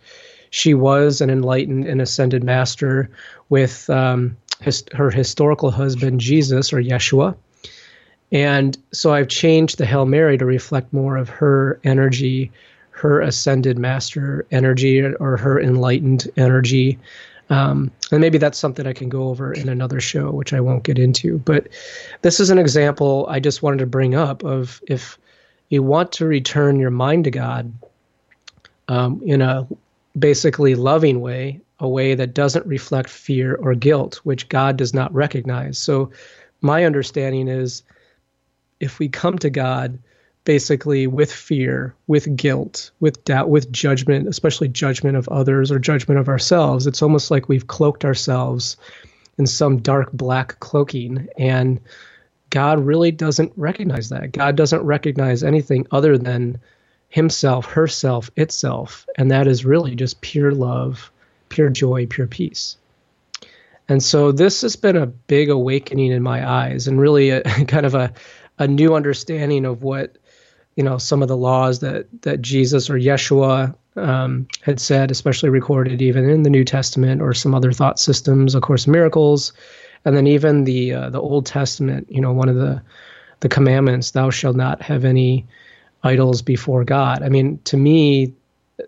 she 0.49 0.73
was 0.73 1.21
an 1.21 1.29
enlightened 1.29 1.85
and 1.85 2.01
ascended 2.01 2.43
master 2.43 3.09
with 3.49 3.89
um, 3.89 4.35
his, 4.59 4.83
her 4.93 5.09
historical 5.09 5.71
husband 5.71 6.19
Jesus 6.19 6.73
or 6.73 6.77
Yeshua, 6.77 7.35
And 8.31 8.77
so 8.91 9.13
I've 9.13 9.27
changed 9.27 9.77
the 9.77 9.85
Hail 9.85 10.05
Mary 10.05 10.37
to 10.37 10.45
reflect 10.45 10.93
more 10.93 11.17
of 11.17 11.29
her 11.29 11.79
energy, 11.83 12.51
her 12.91 13.21
ascended 13.21 13.79
master 13.79 14.45
energy, 14.51 15.01
or 15.01 15.37
her 15.37 15.59
enlightened 15.59 16.29
energy. 16.37 16.99
Um, 17.49 17.91
and 18.11 18.21
maybe 18.21 18.37
that's 18.37 18.57
something 18.57 18.87
I 18.87 18.93
can 18.93 19.09
go 19.09 19.27
over 19.27 19.51
in 19.51 19.67
another 19.67 19.99
show, 19.99 20.31
which 20.31 20.53
I 20.53 20.61
won't 20.61 20.83
get 20.83 20.97
into. 20.97 21.39
But 21.39 21.67
this 22.21 22.39
is 22.39 22.49
an 22.49 22.57
example 22.57 23.25
I 23.29 23.39
just 23.39 23.61
wanted 23.61 23.79
to 23.79 23.85
bring 23.85 24.15
up 24.15 24.43
of 24.43 24.81
if 24.87 25.17
you 25.69 25.83
want 25.83 26.11
to 26.13 26.25
return 26.25 26.79
your 26.79 26.91
mind 26.91 27.25
to 27.25 27.31
God 27.31 27.73
um, 28.87 29.21
in 29.25 29.41
a 29.41 29.67
basically 30.17 30.75
loving 30.75 31.21
way, 31.21 31.59
a 31.79 31.89
way 31.89 32.13
that 32.15 32.33
doesn't 32.33 32.65
reflect 32.65 33.09
fear 33.09 33.55
or 33.55 33.73
guilt, 33.73 34.21
which 34.23 34.47
God 34.49 34.77
does 34.77 34.93
not 34.93 35.13
recognize. 35.13 35.77
So, 35.77 36.11
my 36.61 36.85
understanding 36.85 37.47
is 37.47 37.83
if 38.79 38.99
we 38.99 39.09
come 39.09 39.37
to 39.39 39.49
God 39.49 39.97
basically 40.43 41.07
with 41.07 41.31
fear, 41.31 41.93
with 42.07 42.35
guilt, 42.35 42.91
with 42.99 43.23
doubt, 43.25 43.49
with 43.49 43.71
judgment, 43.71 44.27
especially 44.27 44.67
judgment 44.67 45.15
of 45.15 45.27
others 45.29 45.71
or 45.71 45.79
judgment 45.79 46.19
of 46.19 46.29
ourselves, 46.29 46.87
it's 46.87 47.01
almost 47.01 47.29
like 47.29 47.47
we've 47.47 47.67
cloaked 47.67 48.05
ourselves 48.05 48.77
in 49.37 49.45
some 49.45 49.77
dark 49.77 50.11
black 50.11 50.59
cloaking. 50.59 51.27
And 51.37 51.79
God 52.49 52.85
really 52.85 53.11
doesn't 53.11 53.53
recognize 53.55 54.09
that. 54.09 54.31
God 54.31 54.55
doesn't 54.55 54.81
recognize 54.81 55.43
anything 55.43 55.87
other 55.91 56.17
than 56.17 56.59
himself, 57.09 57.65
herself, 57.65 58.31
itself. 58.35 59.05
And 59.17 59.31
that 59.31 59.47
is 59.47 59.65
really 59.65 59.95
just 59.95 60.21
pure 60.21 60.51
love, 60.51 61.11
pure 61.49 61.69
joy, 61.69 62.07
pure 62.07 62.27
peace. 62.27 62.77
And 63.87 64.01
so 64.01 64.31
this 64.31 64.61
has 64.61 64.75
been 64.75 64.95
a 64.95 65.05
big 65.05 65.49
awakening 65.49 66.11
in 66.11 66.23
my 66.23 66.49
eyes 66.49 66.87
and 66.87 66.99
really 66.99 67.29
a 67.31 67.41
kind 67.67 67.85
of 67.85 67.93
a, 67.93 68.13
a 68.57 68.67
new 68.67 68.95
understanding 68.95 69.65
of 69.65 69.83
what, 69.83 70.17
you 70.75 70.83
know, 70.83 70.97
some 70.97 71.21
of 71.21 71.27
the 71.27 71.37
laws 71.37 71.79
that, 71.79 72.07
that 72.21 72.41
Jesus 72.41 72.89
or 72.89 72.95
Yeshua 72.95 73.75
um, 73.95 74.47
had 74.61 74.79
said, 74.79 75.11
especially 75.11 75.49
recorded 75.49 76.01
even 76.01 76.29
in 76.29 76.43
the 76.43 76.49
New 76.49 76.63
Testament 76.63 77.21
or 77.21 77.33
some 77.33 77.53
other 77.53 77.71
thought 77.71 77.99
systems, 77.99 78.55
of 78.55 78.61
course, 78.61 78.87
miracles, 78.87 79.53
and 80.05 80.15
then 80.15 80.27
even 80.27 80.63
the 80.63 80.93
uh, 80.93 81.09
the 81.09 81.21
Old 81.21 81.45
Testament. 81.45 82.07
You 82.09 82.21
know, 82.21 82.31
one 82.31 82.49
of 82.49 82.55
the 82.55 82.81
the 83.41 83.49
commandments, 83.49 84.11
"Thou 84.11 84.29
shalt 84.29 84.55
not 84.55 84.81
have 84.81 85.03
any 85.03 85.45
idols 86.03 86.41
before 86.41 86.85
God." 86.85 87.21
I 87.21 87.29
mean, 87.29 87.59
to 87.65 87.77
me, 87.77 88.33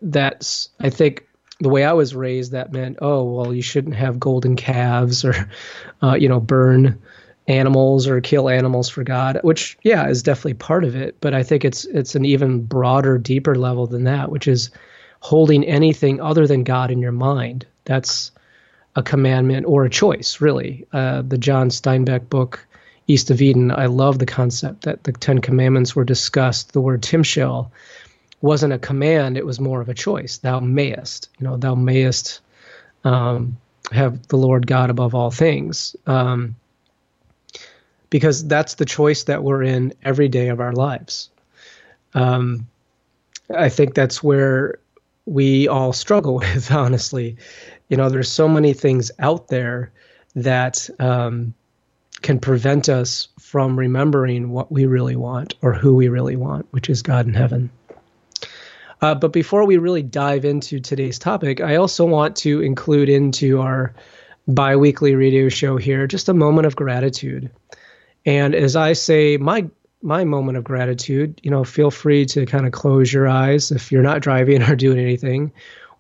that's 0.01 0.69
I 0.79 0.89
think 0.89 1.27
the 1.59 1.69
way 1.69 1.85
I 1.85 1.93
was 1.93 2.15
raised, 2.15 2.51
that 2.51 2.71
meant, 2.71 2.97
oh, 3.01 3.23
well, 3.23 3.53
you 3.53 3.61
shouldn't 3.61 3.95
have 3.95 4.19
golden 4.19 4.55
calves 4.55 5.23
or, 5.23 5.49
uh, 6.03 6.15
you 6.15 6.27
know, 6.27 6.39
burn 6.39 7.01
animals 7.47 8.07
or 8.07 8.21
kill 8.21 8.49
animals 8.49 8.89
for 8.89 9.03
God, 9.03 9.39
which, 9.43 9.77
yeah, 9.83 10.07
is 10.07 10.23
definitely 10.23 10.53
part 10.55 10.83
of 10.83 10.95
it. 10.95 11.17
But 11.21 11.33
I 11.33 11.43
think 11.43 11.65
it's 11.65 11.85
it's 11.85 12.15
an 12.15 12.25
even 12.25 12.63
broader, 12.63 13.17
deeper 13.17 13.55
level 13.55 13.87
than 13.87 14.05
that, 14.05 14.31
which 14.31 14.47
is 14.47 14.71
holding 15.19 15.63
anything 15.65 16.21
other 16.21 16.47
than 16.47 16.63
God 16.63 16.91
in 16.91 16.99
your 16.99 17.11
mind. 17.11 17.65
That's 17.85 18.31
a 18.95 19.03
commandment 19.03 19.65
or 19.65 19.85
a 19.85 19.89
choice, 19.89 20.39
really. 20.39 20.85
Uh, 20.93 21.23
the 21.23 21.37
John 21.37 21.69
Steinbeck 21.69 22.29
book, 22.29 22.65
East 23.07 23.31
of 23.31 23.41
Eden, 23.41 23.71
I 23.71 23.87
love 23.87 24.19
the 24.19 24.25
concept 24.25 24.83
that 24.83 25.03
the 25.03 25.11
Ten 25.11 25.39
Commandments 25.39 25.95
were 25.95 26.05
discussed. 26.05 26.73
The 26.73 26.81
word 26.81 27.01
timshel 27.01 27.71
wasn't 28.41 28.73
a 28.73 28.79
command; 28.79 29.37
it 29.37 29.45
was 29.45 29.59
more 29.59 29.81
of 29.81 29.89
a 29.89 29.93
choice. 29.93 30.37
Thou 30.37 30.59
mayest, 30.59 31.29
you 31.39 31.47
know, 31.47 31.57
thou 31.57 31.75
mayest 31.75 32.41
um, 33.03 33.57
have 33.91 34.27
the 34.27 34.37
Lord 34.37 34.67
God 34.67 34.89
above 34.89 35.15
all 35.15 35.31
things, 35.31 35.95
um, 36.05 36.55
because 38.13 38.45
that's 38.47 38.75
the 38.75 38.85
choice 38.85 39.23
that 39.23 39.43
we're 39.43 39.63
in 39.63 39.91
every 40.03 40.27
day 40.27 40.49
of 40.49 40.59
our 40.59 40.71
lives. 40.71 41.31
Um, 42.13 42.67
I 43.57 43.69
think 43.69 43.95
that's 43.95 44.21
where 44.21 44.77
we 45.25 45.67
all 45.67 45.93
struggle 45.93 46.35
with, 46.39 46.71
honestly. 46.71 47.37
You 47.89 47.97
know, 47.97 48.09
there's 48.09 48.31
so 48.31 48.47
many 48.47 48.73
things 48.73 49.09
out 49.17 49.47
there 49.47 49.91
that 50.35 50.87
um, 50.99 51.55
can 52.21 52.39
prevent 52.39 52.87
us 52.87 53.29
from 53.39 53.79
remembering 53.79 54.51
what 54.51 54.71
we 54.71 54.85
really 54.85 55.15
want 55.15 55.55
or 55.63 55.73
who 55.73 55.95
we 55.95 56.07
really 56.07 56.35
want, 56.35 56.67
which 56.69 56.91
is 56.91 57.01
God 57.01 57.25
in 57.25 57.33
heaven. 57.33 57.71
Uh, 59.01 59.15
but 59.15 59.33
before 59.33 59.65
we 59.65 59.77
really 59.77 60.03
dive 60.03 60.45
into 60.45 60.79
today's 60.79 61.17
topic, 61.17 61.61
I 61.61 61.77
also 61.77 62.05
want 62.05 62.35
to 62.37 62.61
include 62.61 63.09
into 63.09 63.59
our 63.59 63.91
bi 64.47 64.75
weekly 64.75 65.15
radio 65.15 65.49
show 65.49 65.77
here 65.77 66.05
just 66.05 66.29
a 66.29 66.33
moment 66.35 66.67
of 66.67 66.75
gratitude. 66.75 67.49
And 68.25 68.55
as 68.55 68.75
I 68.75 68.93
say, 68.93 69.37
my 69.37 69.69
my 70.01 70.25
moment 70.25 70.57
of 70.57 70.65
gratitude, 70.65 71.39
you 71.43 71.49
know, 71.49 71.63
feel 71.63 71.89
free 71.89 72.25
to 72.25 72.45
kind 72.45 72.65
of 72.65 72.73
close 72.73 73.11
your 73.11 73.27
eyes 73.27 73.71
if 73.71 73.89
you're 73.91 74.03
not 74.03 74.21
driving 74.21 74.61
or 74.61 74.75
doing 74.75 74.99
anything. 74.99 75.51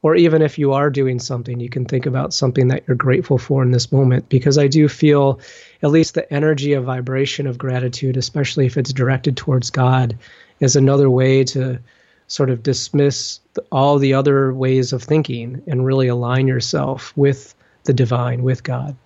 Or 0.01 0.15
even 0.15 0.41
if 0.41 0.59
you 0.59 0.73
are 0.73 0.89
doing 0.89 1.17
something, 1.17 1.61
you 1.61 1.69
can 1.69 1.85
think 1.85 2.05
about 2.05 2.33
something 2.33 2.67
that 2.67 2.83
you're 2.85 2.97
grateful 2.97 3.37
for 3.37 3.63
in 3.63 3.71
this 3.71 3.89
moment. 3.89 4.27
Because 4.27 4.57
I 4.57 4.67
do 4.67 4.89
feel 4.89 5.39
at 5.81 5.91
least 5.91 6.13
the 6.13 6.31
energy 6.31 6.73
of 6.73 6.83
vibration 6.83 7.47
of 7.47 7.57
gratitude, 7.57 8.17
especially 8.17 8.65
if 8.65 8.75
it's 8.75 8.91
directed 8.91 9.37
towards 9.37 9.69
God, 9.69 10.17
is 10.59 10.75
another 10.75 11.09
way 11.09 11.45
to 11.45 11.79
sort 12.27 12.49
of 12.49 12.63
dismiss 12.63 13.39
all 13.71 13.97
the 13.97 14.13
other 14.13 14.53
ways 14.53 14.91
of 14.91 15.01
thinking 15.01 15.63
and 15.67 15.85
really 15.85 16.09
align 16.09 16.47
yourself 16.47 17.15
with 17.15 17.55
the 17.85 17.93
divine, 17.93 18.43
with 18.43 18.63
God. 18.63 18.97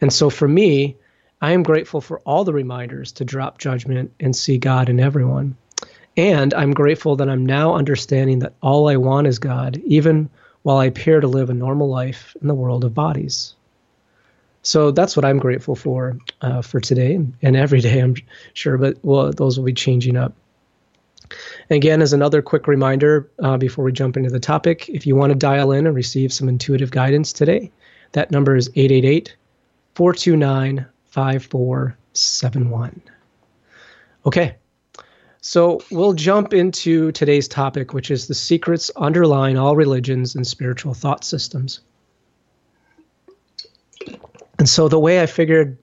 And 0.00 0.10
so 0.10 0.30
for 0.30 0.48
me, 0.48 0.96
I 1.40 1.52
am 1.52 1.62
grateful 1.62 2.00
for 2.00 2.20
all 2.20 2.44
the 2.44 2.52
reminders 2.52 3.12
to 3.12 3.24
drop 3.24 3.58
judgment 3.58 4.12
and 4.18 4.34
see 4.34 4.58
God 4.58 4.88
in 4.88 4.98
everyone. 4.98 5.56
And 6.16 6.52
I'm 6.52 6.72
grateful 6.72 7.14
that 7.16 7.28
I'm 7.28 7.46
now 7.46 7.74
understanding 7.74 8.40
that 8.40 8.54
all 8.60 8.88
I 8.88 8.96
want 8.96 9.28
is 9.28 9.38
God, 9.38 9.80
even 9.84 10.28
while 10.62 10.78
I 10.78 10.86
appear 10.86 11.20
to 11.20 11.28
live 11.28 11.48
a 11.48 11.54
normal 11.54 11.88
life 11.88 12.36
in 12.42 12.48
the 12.48 12.54
world 12.54 12.84
of 12.84 12.92
bodies. 12.92 13.54
So 14.62 14.90
that's 14.90 15.16
what 15.16 15.24
I'm 15.24 15.38
grateful 15.38 15.76
for 15.76 16.18
uh, 16.42 16.62
for 16.62 16.80
today 16.80 17.24
and 17.40 17.56
every 17.56 17.80
day, 17.80 18.00
I'm 18.00 18.16
sure, 18.54 18.76
but 18.76 18.98
well, 19.02 19.30
those 19.30 19.56
will 19.56 19.64
be 19.64 19.72
changing 19.72 20.16
up. 20.16 20.34
Again, 21.70 22.02
as 22.02 22.12
another 22.12 22.42
quick 22.42 22.66
reminder 22.66 23.30
uh, 23.38 23.56
before 23.56 23.84
we 23.84 23.92
jump 23.92 24.16
into 24.16 24.30
the 24.30 24.40
topic, 24.40 24.88
if 24.88 25.06
you 25.06 25.14
want 25.14 25.30
to 25.30 25.38
dial 25.38 25.70
in 25.70 25.86
and 25.86 25.94
receive 25.94 26.32
some 26.32 26.48
intuitive 26.48 26.90
guidance 26.90 27.32
today, 27.32 27.70
that 28.12 28.30
number 28.32 28.56
is 28.56 28.68
888 28.74 29.36
429 29.94 30.86
5471. 31.18 33.02
Okay, 34.24 34.54
so 35.40 35.80
we'll 35.90 36.12
jump 36.12 36.54
into 36.54 37.10
today's 37.10 37.48
topic, 37.48 37.92
which 37.92 38.12
is 38.12 38.28
the 38.28 38.34
secrets 38.34 38.88
underlying 38.94 39.58
all 39.58 39.74
religions 39.74 40.36
and 40.36 40.46
spiritual 40.46 40.94
thought 40.94 41.24
systems. 41.24 41.80
And 44.60 44.68
so 44.68 44.86
the 44.86 45.00
way 45.00 45.20
I 45.20 45.26
figured 45.26 45.76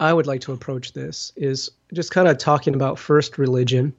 I 0.00 0.12
would 0.12 0.26
like 0.26 0.40
to 0.40 0.52
approach 0.52 0.92
this 0.92 1.32
is 1.36 1.70
just 1.94 2.10
kind 2.10 2.26
of 2.26 2.36
talking 2.38 2.74
about 2.74 2.98
first 2.98 3.38
religion 3.38 3.94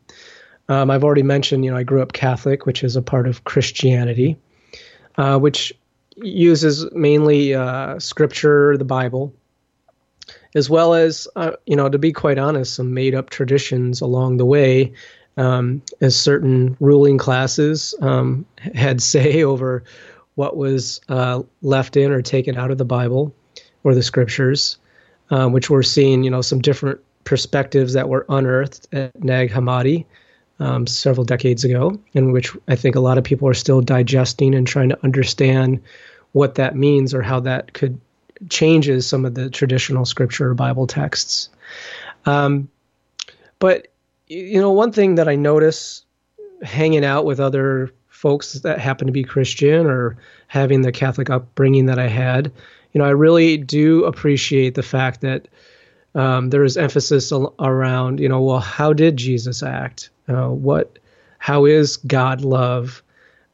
um, 0.70 0.90
I've 0.90 1.04
already 1.04 1.24
mentioned, 1.24 1.64
you 1.64 1.72
know, 1.72 1.78
I 1.78 1.84
grew 1.84 2.02
up 2.02 2.14
Catholic, 2.14 2.66
which 2.66 2.84
is 2.84 2.96
a 2.96 3.02
part 3.02 3.28
of 3.28 3.44
Christianity, 3.44 4.38
uh, 5.18 5.38
which 5.38 5.74
uses 6.16 6.90
mainly 6.94 7.54
uh, 7.54 8.00
scripture, 8.00 8.78
the 8.78 8.86
Bible, 8.86 9.34
as 10.56 10.70
well 10.70 10.94
as, 10.94 11.28
uh, 11.36 11.52
you 11.66 11.76
know, 11.76 11.90
to 11.90 11.98
be 11.98 12.12
quite 12.12 12.38
honest, 12.38 12.76
some 12.76 12.94
made 12.94 13.16
up 13.16 13.30
traditions 13.30 14.02
along 14.02 14.38
the 14.38 14.46
way, 14.46 14.94
um, 15.38 15.82
as 16.02 16.16
certain 16.16 16.78
ruling 16.80 17.18
classes 17.18 17.96
um, 18.02 18.46
had 18.76 19.02
say 19.02 19.44
over 19.44 19.84
what 20.36 20.58
was 20.58 21.02
uh, 21.10 21.42
left 21.62 21.98
in 21.98 22.12
or 22.12 22.22
taken 22.22 22.58
out 22.58 22.72
of 22.72 22.78
the 22.78 22.86
Bible 22.86 23.34
or 23.84 23.94
the 23.94 24.04
scriptures, 24.04 24.78
uh, 25.30 25.48
which 25.48 25.70
we're 25.70 25.84
seeing, 25.84 26.24
you 26.24 26.32
know, 26.32 26.42
some 26.42 26.60
different 26.60 27.00
perspectives 27.24 27.94
that 27.94 28.10
were 28.10 28.26
unearthed 28.30 28.88
at 28.92 29.24
Nag 29.24 29.52
Hammadi 29.52 30.06
um, 30.60 30.88
several 30.88 31.26
decades 31.26 31.64
ago, 31.64 32.00
in 32.14 32.32
which 32.32 32.56
I 32.68 32.76
think 32.76 32.96
a 32.96 33.00
lot 33.00 33.18
of 33.18 33.24
people 33.24 33.48
are 33.48 33.54
still 33.54 33.82
digesting 33.82 34.56
and 34.56 34.68
trying 34.68 34.90
to 34.90 35.04
understand 35.04 35.82
what 36.32 36.56
that 36.56 36.76
means 36.76 37.14
or 37.14 37.22
how 37.22 37.40
that 37.42 37.74
could 37.74 38.00
changes 38.50 39.08
some 39.08 39.26
of 39.26 39.36
the 39.36 39.50
traditional 39.50 40.06
scripture 40.06 40.54
Bible 40.54 40.88
texts. 40.88 41.50
Um, 42.26 42.70
but 43.60 43.88
you 44.28 44.60
know, 44.60 44.72
one 44.72 44.92
thing 44.92 45.16
that 45.16 45.28
I 45.28 45.36
notice 45.36 46.04
hanging 46.62 47.06
out 47.06 47.26
with 47.26 47.40
other 47.40 47.92
folks 48.08 48.54
that 48.54 48.80
happen 48.80 49.08
to 49.08 49.14
be 49.14 49.24
Christian 49.24 49.86
or 49.86 50.18
having 50.48 50.82
the 50.82 50.92
Catholic 50.92 51.30
upbringing 51.30 51.88
that 51.88 52.00
I 52.00 52.08
had, 52.08 52.52
you 52.94 53.00
know, 53.00 53.06
I 53.06 53.12
really 53.12 53.58
do 53.58 54.06
appreciate 54.06 54.76
the 54.76 54.84
fact 54.84 55.22
that 55.22 55.48
um, 56.16 56.50
there 56.50 56.64
is 56.64 56.78
emphasis 56.78 57.32
al- 57.32 57.54
around, 57.60 58.20
you 58.20 58.30
know, 58.30 58.42
well, 58.42 58.60
how 58.60 58.94
did 58.94 59.18
Jesus 59.18 59.64
act? 59.64 60.10
Uh, 60.28 60.48
what, 60.48 61.00
how 61.40 61.66
is 61.66 61.98
God 61.98 62.42
love? 62.42 63.04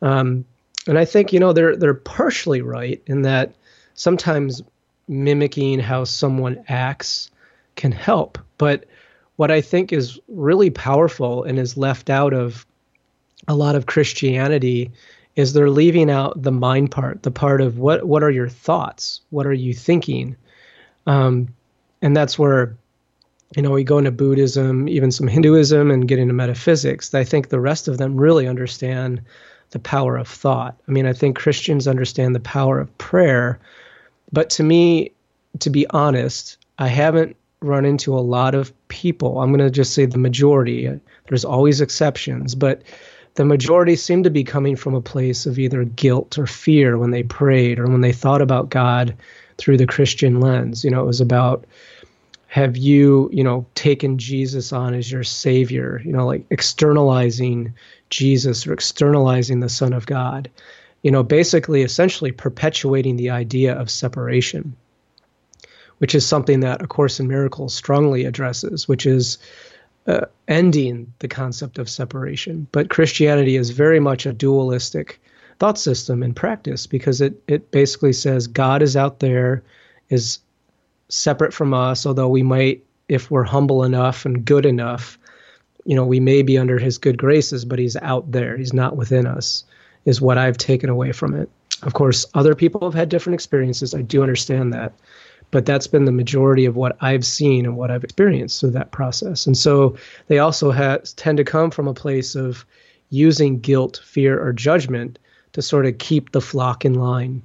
Um, 0.01 0.45
and 0.87 0.97
I 0.97 1.05
think 1.05 1.33
you 1.33 1.39
know 1.39 1.53
they're 1.53 1.75
they're 1.75 1.93
partially 1.93 2.61
right 2.61 3.01
in 3.05 3.21
that 3.23 3.53
sometimes 3.99 4.61
mimicking 5.09 5.77
how 5.77 6.05
someone 6.05 6.63
acts 6.69 7.29
can 7.75 7.91
help, 7.91 8.37
but 8.57 8.85
what 9.35 9.51
I 9.51 9.59
think 9.59 9.91
is 9.91 10.17
really 10.29 10.69
powerful 10.69 11.43
and 11.43 11.59
is 11.59 11.75
left 11.75 12.09
out 12.09 12.33
of 12.33 12.65
a 13.49 13.55
lot 13.55 13.75
of 13.75 13.87
Christianity 13.87 14.91
is 15.35 15.51
they're 15.51 15.69
leaving 15.69 16.09
out 16.09 16.41
the 16.41 16.51
mind 16.51 16.91
part, 16.91 17.23
the 17.23 17.31
part 17.31 17.59
of 17.59 17.77
what 17.77 18.05
what 18.05 18.23
are 18.23 18.31
your 18.31 18.47
thoughts, 18.47 19.19
what 19.31 19.45
are 19.45 19.53
you 19.53 19.73
thinking, 19.73 20.37
um, 21.05 21.53
and 22.01 22.15
that's 22.15 22.39
where 22.39 22.77
you 23.57 23.61
know 23.61 23.71
we 23.71 23.83
go 23.83 23.97
into 23.97 24.11
Buddhism, 24.11 24.87
even 24.87 25.11
some 25.11 25.27
Hinduism, 25.27 25.91
and 25.91 26.07
get 26.07 26.19
into 26.19 26.33
metaphysics. 26.33 27.13
I 27.13 27.25
think 27.25 27.49
the 27.49 27.59
rest 27.59 27.89
of 27.89 27.97
them 27.97 28.15
really 28.15 28.47
understand 28.47 29.21
the 29.71 29.79
power 29.79 30.15
of 30.15 30.27
thought. 30.27 30.77
I 30.87 30.91
mean, 30.91 31.05
I 31.05 31.13
think 31.13 31.37
Christians 31.37 31.87
understand 31.87 32.33
the 32.33 32.39
power 32.39 32.79
of 32.79 32.97
prayer, 32.97 33.59
but 34.31 34.49
to 34.51 34.63
me, 34.63 35.11
to 35.59 35.69
be 35.69 35.87
honest, 35.89 36.57
I 36.77 36.87
haven't 36.87 37.35
run 37.61 37.85
into 37.85 38.17
a 38.17 38.21
lot 38.21 38.55
of 38.55 38.73
people. 38.87 39.41
I'm 39.41 39.49
going 39.49 39.59
to 39.59 39.69
just 39.69 39.93
say 39.93 40.05
the 40.05 40.17
majority. 40.17 40.99
There's 41.27 41.45
always 41.45 41.81
exceptions, 41.81 42.55
but 42.55 42.81
the 43.35 43.45
majority 43.45 43.95
seem 43.95 44.23
to 44.23 44.29
be 44.29 44.43
coming 44.43 44.75
from 44.75 44.95
a 44.95 45.01
place 45.01 45.45
of 45.45 45.59
either 45.59 45.83
guilt 45.83 46.37
or 46.37 46.47
fear 46.47 46.97
when 46.97 47.11
they 47.11 47.23
prayed 47.23 47.79
or 47.79 47.87
when 47.87 48.01
they 48.01 48.11
thought 48.11 48.41
about 48.41 48.69
God 48.69 49.15
through 49.57 49.77
the 49.77 49.87
Christian 49.87 50.39
lens. 50.39 50.83
You 50.83 50.91
know, 50.91 51.01
it 51.01 51.07
was 51.07 51.21
about 51.21 51.65
have 52.47 52.75
you, 52.75 53.29
you 53.31 53.43
know, 53.43 53.65
taken 53.75 54.17
Jesus 54.17 54.73
on 54.73 54.95
as 54.95 55.11
your 55.11 55.23
savior, 55.23 56.01
you 56.03 56.11
know, 56.11 56.25
like 56.25 56.45
externalizing 56.49 57.73
Jesus 58.09 58.65
or 58.65 58.73
externalizing 58.73 59.59
the 59.59 59.69
Son 59.69 59.93
of 59.93 60.07
God, 60.07 60.49
you 61.03 61.11
know, 61.11 61.23
basically 61.23 61.81
essentially 61.81 62.31
perpetuating 62.31 63.15
the 63.15 63.29
idea 63.29 63.73
of 63.73 63.89
separation, 63.89 64.75
which 65.99 66.15
is 66.15 66.25
something 66.25 66.59
that 66.61 66.81
A 66.81 66.87
Course 66.87 67.19
in 67.19 67.27
Miracles 67.27 67.73
strongly 67.73 68.25
addresses, 68.25 68.87
which 68.87 69.05
is 69.05 69.37
uh, 70.07 70.25
ending 70.47 71.13
the 71.19 71.27
concept 71.27 71.77
of 71.77 71.89
separation. 71.89 72.67
But 72.71 72.89
Christianity 72.89 73.55
is 73.55 73.69
very 73.69 73.99
much 73.99 74.25
a 74.25 74.33
dualistic 74.33 75.21
thought 75.59 75.77
system 75.77 76.23
in 76.23 76.33
practice 76.33 76.87
because 76.87 77.21
it, 77.21 77.41
it 77.47 77.69
basically 77.71 78.13
says 78.13 78.47
God 78.47 78.81
is 78.81 78.95
out 78.95 79.19
there, 79.19 79.61
is 80.09 80.39
separate 81.09 81.53
from 81.53 81.73
us, 81.73 82.05
although 82.05 82.29
we 82.29 82.43
might, 82.43 82.83
if 83.07 83.29
we're 83.29 83.43
humble 83.43 83.83
enough 83.83 84.25
and 84.25 84.45
good 84.45 84.65
enough, 84.65 85.17
you 85.85 85.95
know, 85.95 86.05
we 86.05 86.19
may 86.19 86.41
be 86.41 86.57
under 86.57 86.77
his 86.77 86.97
good 86.97 87.17
graces, 87.17 87.65
but 87.65 87.79
he's 87.79 87.95
out 87.97 88.31
there. 88.31 88.57
He's 88.57 88.73
not 88.73 88.95
within 88.95 89.25
us, 89.25 89.63
is 90.05 90.21
what 90.21 90.37
I've 90.37 90.57
taken 90.57 90.89
away 90.89 91.11
from 91.11 91.33
it. 91.33 91.49
Of 91.83 91.93
course, 91.93 92.25
other 92.33 92.55
people 92.55 92.81
have 92.81 92.93
had 92.93 93.09
different 93.09 93.35
experiences. 93.35 93.93
I 93.93 94.01
do 94.01 94.21
understand 94.21 94.73
that. 94.73 94.93
But 95.51 95.65
that's 95.65 95.87
been 95.87 96.05
the 96.05 96.11
majority 96.11 96.65
of 96.65 96.75
what 96.75 96.95
I've 97.01 97.25
seen 97.25 97.65
and 97.65 97.75
what 97.75 97.89
I've 97.89 98.03
experienced 98.03 98.59
through 98.59 98.71
that 98.71 98.91
process. 98.91 99.47
And 99.47 99.57
so 99.57 99.95
they 100.27 100.37
also 100.37 100.71
tend 101.15 101.37
to 101.37 101.43
come 101.43 101.71
from 101.71 101.87
a 101.87 101.93
place 101.93 102.35
of 102.35 102.65
using 103.09 103.59
guilt, 103.59 103.99
fear, 104.03 104.39
or 104.39 104.53
judgment 104.53 105.17
to 105.53 105.61
sort 105.61 105.87
of 105.87 105.97
keep 105.97 106.31
the 106.31 106.41
flock 106.41 106.85
in 106.85 106.93
line, 106.93 107.41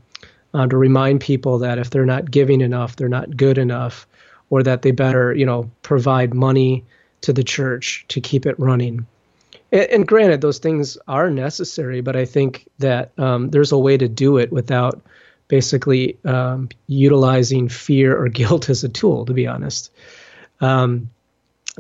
uh, 0.53 0.67
to 0.67 0.77
remind 0.77 1.21
people 1.23 1.59
that 1.59 1.79
if 1.79 1.89
they're 1.89 2.05
not 2.05 2.31
giving 2.31 2.61
enough, 2.61 2.97
they're 2.97 3.09
not 3.09 3.37
good 3.37 3.57
enough, 3.57 4.07
or 4.51 4.63
that 4.63 4.83
they 4.83 4.91
better, 4.91 5.33
you 5.33 5.47
know, 5.47 5.71
provide 5.83 6.35
money 6.35 6.85
to 7.23 7.33
the 7.33 7.45
church 7.45 8.05
to 8.09 8.21
keep 8.21 8.45
it 8.45 8.59
running. 8.59 9.07
And, 9.75 9.91
and 9.91 10.09
granted, 10.09 10.41
those 10.41 10.61
things 10.61 10.97
are 11.09 11.29
necessary, 11.29 12.01
but 12.01 12.17
I 12.17 12.25
think 12.25 12.69
that 12.79 13.11
um, 13.19 13.51
there's 13.51 13.73
a 13.73 13.79
way 13.79 13.99
to 13.99 14.09
do 14.09 14.39
it 14.39 14.53
without 14.53 15.03
basically 15.49 16.17
um, 16.25 16.71
utilizing 16.87 17.69
fear 17.69 18.17
or 18.17 18.29
guilt 18.41 18.71
as 18.71 18.85
a 18.85 18.89
tool, 18.89 19.27
to 19.27 19.35
be 19.35 19.47
honest. 19.47 19.91
Um, 20.61 21.11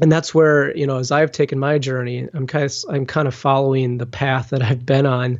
and 0.02 0.10
that's 0.10 0.34
where 0.34 0.76
you 0.76 0.88
know, 0.88 0.98
as 0.98 1.12
I've 1.12 1.30
taken 1.30 1.60
my 1.60 1.78
journey, 1.78 2.28
I'm 2.34 2.48
kind 2.48 2.64
of 2.64 2.74
I'm 2.90 3.06
kind 3.06 3.28
of 3.28 3.34
following 3.34 3.98
the 3.98 4.06
path 4.06 4.50
that 4.50 4.60
I've 4.60 4.84
been 4.84 5.06
on 5.06 5.38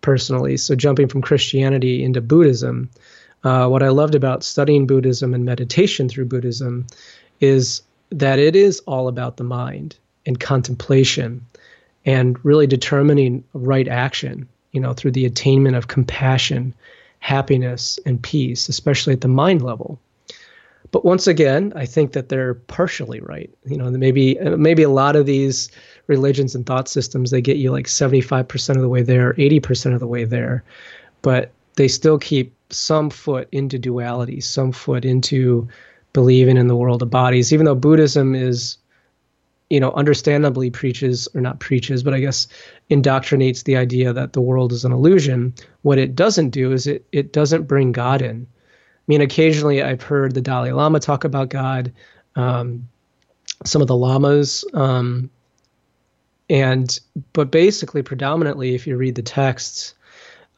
personally. 0.00 0.56
So 0.56 0.76
jumping 0.76 1.08
from 1.08 1.20
Christianity 1.20 2.04
into 2.04 2.20
Buddhism, 2.20 2.90
uh, 3.42 3.66
what 3.66 3.82
I 3.82 3.88
loved 3.88 4.14
about 4.14 4.44
studying 4.44 4.86
Buddhism 4.86 5.34
and 5.34 5.44
meditation 5.44 6.08
through 6.08 6.26
Buddhism 6.26 6.86
is 7.40 7.82
that 8.10 8.38
it 8.38 8.54
is 8.54 8.78
all 8.86 9.08
about 9.08 9.36
the 9.36 9.44
mind 9.44 9.96
and 10.24 10.38
contemplation 10.38 11.44
and 12.08 12.42
really 12.42 12.66
determining 12.66 13.44
right 13.52 13.86
action, 13.86 14.48
you 14.72 14.80
know, 14.80 14.94
through 14.94 15.10
the 15.10 15.26
attainment 15.26 15.76
of 15.76 15.88
compassion, 15.88 16.72
happiness, 17.18 17.98
and 18.06 18.22
peace, 18.22 18.70
especially 18.70 19.12
at 19.12 19.20
the 19.20 19.28
mind 19.28 19.60
level. 19.60 20.00
But 20.90 21.04
once 21.04 21.26
again, 21.26 21.74
I 21.76 21.84
think 21.84 22.12
that 22.12 22.30
they're 22.30 22.54
partially 22.54 23.20
right. 23.20 23.50
You 23.66 23.76
know, 23.76 23.90
maybe 23.90 24.36
maybe 24.36 24.82
a 24.84 24.88
lot 24.88 25.16
of 25.16 25.26
these 25.26 25.70
religions 26.06 26.54
and 26.54 26.64
thought 26.64 26.88
systems 26.88 27.30
they 27.30 27.42
get 27.42 27.58
you 27.58 27.70
like 27.70 27.84
75% 27.84 28.76
of 28.76 28.80
the 28.80 28.88
way 28.88 29.02
there, 29.02 29.34
80% 29.34 29.92
of 29.92 30.00
the 30.00 30.06
way 30.06 30.24
there, 30.24 30.64
but 31.20 31.52
they 31.76 31.88
still 31.88 32.18
keep 32.18 32.54
some 32.70 33.10
foot 33.10 33.48
into 33.52 33.78
duality, 33.78 34.40
some 34.40 34.72
foot 34.72 35.04
into 35.04 35.68
believing 36.14 36.56
in 36.56 36.68
the 36.68 36.76
world 36.76 37.02
of 37.02 37.10
bodies, 37.10 37.52
even 37.52 37.66
though 37.66 37.74
Buddhism 37.74 38.34
is, 38.34 38.78
you 39.70 39.80
know, 39.80 39.92
understandably 39.92 40.70
preaches, 40.70 41.28
or 41.34 41.40
not 41.40 41.60
preaches, 41.60 42.02
but 42.02 42.14
I 42.14 42.20
guess 42.20 42.48
indoctrinates 42.90 43.64
the 43.64 43.76
idea 43.76 44.12
that 44.12 44.32
the 44.32 44.40
world 44.40 44.72
is 44.72 44.84
an 44.84 44.92
illusion. 44.92 45.54
What 45.82 45.98
it 45.98 46.16
doesn't 46.16 46.50
do 46.50 46.72
is 46.72 46.86
it, 46.86 47.04
it 47.12 47.32
doesn't 47.32 47.64
bring 47.64 47.92
God 47.92 48.22
in. 48.22 48.46
I 48.46 49.04
mean, 49.06 49.20
occasionally 49.20 49.82
I've 49.82 50.02
heard 50.02 50.34
the 50.34 50.40
Dalai 50.40 50.72
Lama 50.72 51.00
talk 51.00 51.24
about 51.24 51.50
God, 51.50 51.92
um, 52.36 52.88
some 53.64 53.82
of 53.82 53.88
the 53.88 53.96
lamas, 53.96 54.64
um, 54.74 55.30
and 56.50 56.98
but 57.34 57.50
basically, 57.50 58.02
predominantly, 58.02 58.74
if 58.74 58.86
you 58.86 58.96
read 58.96 59.16
the 59.16 59.22
texts, 59.22 59.94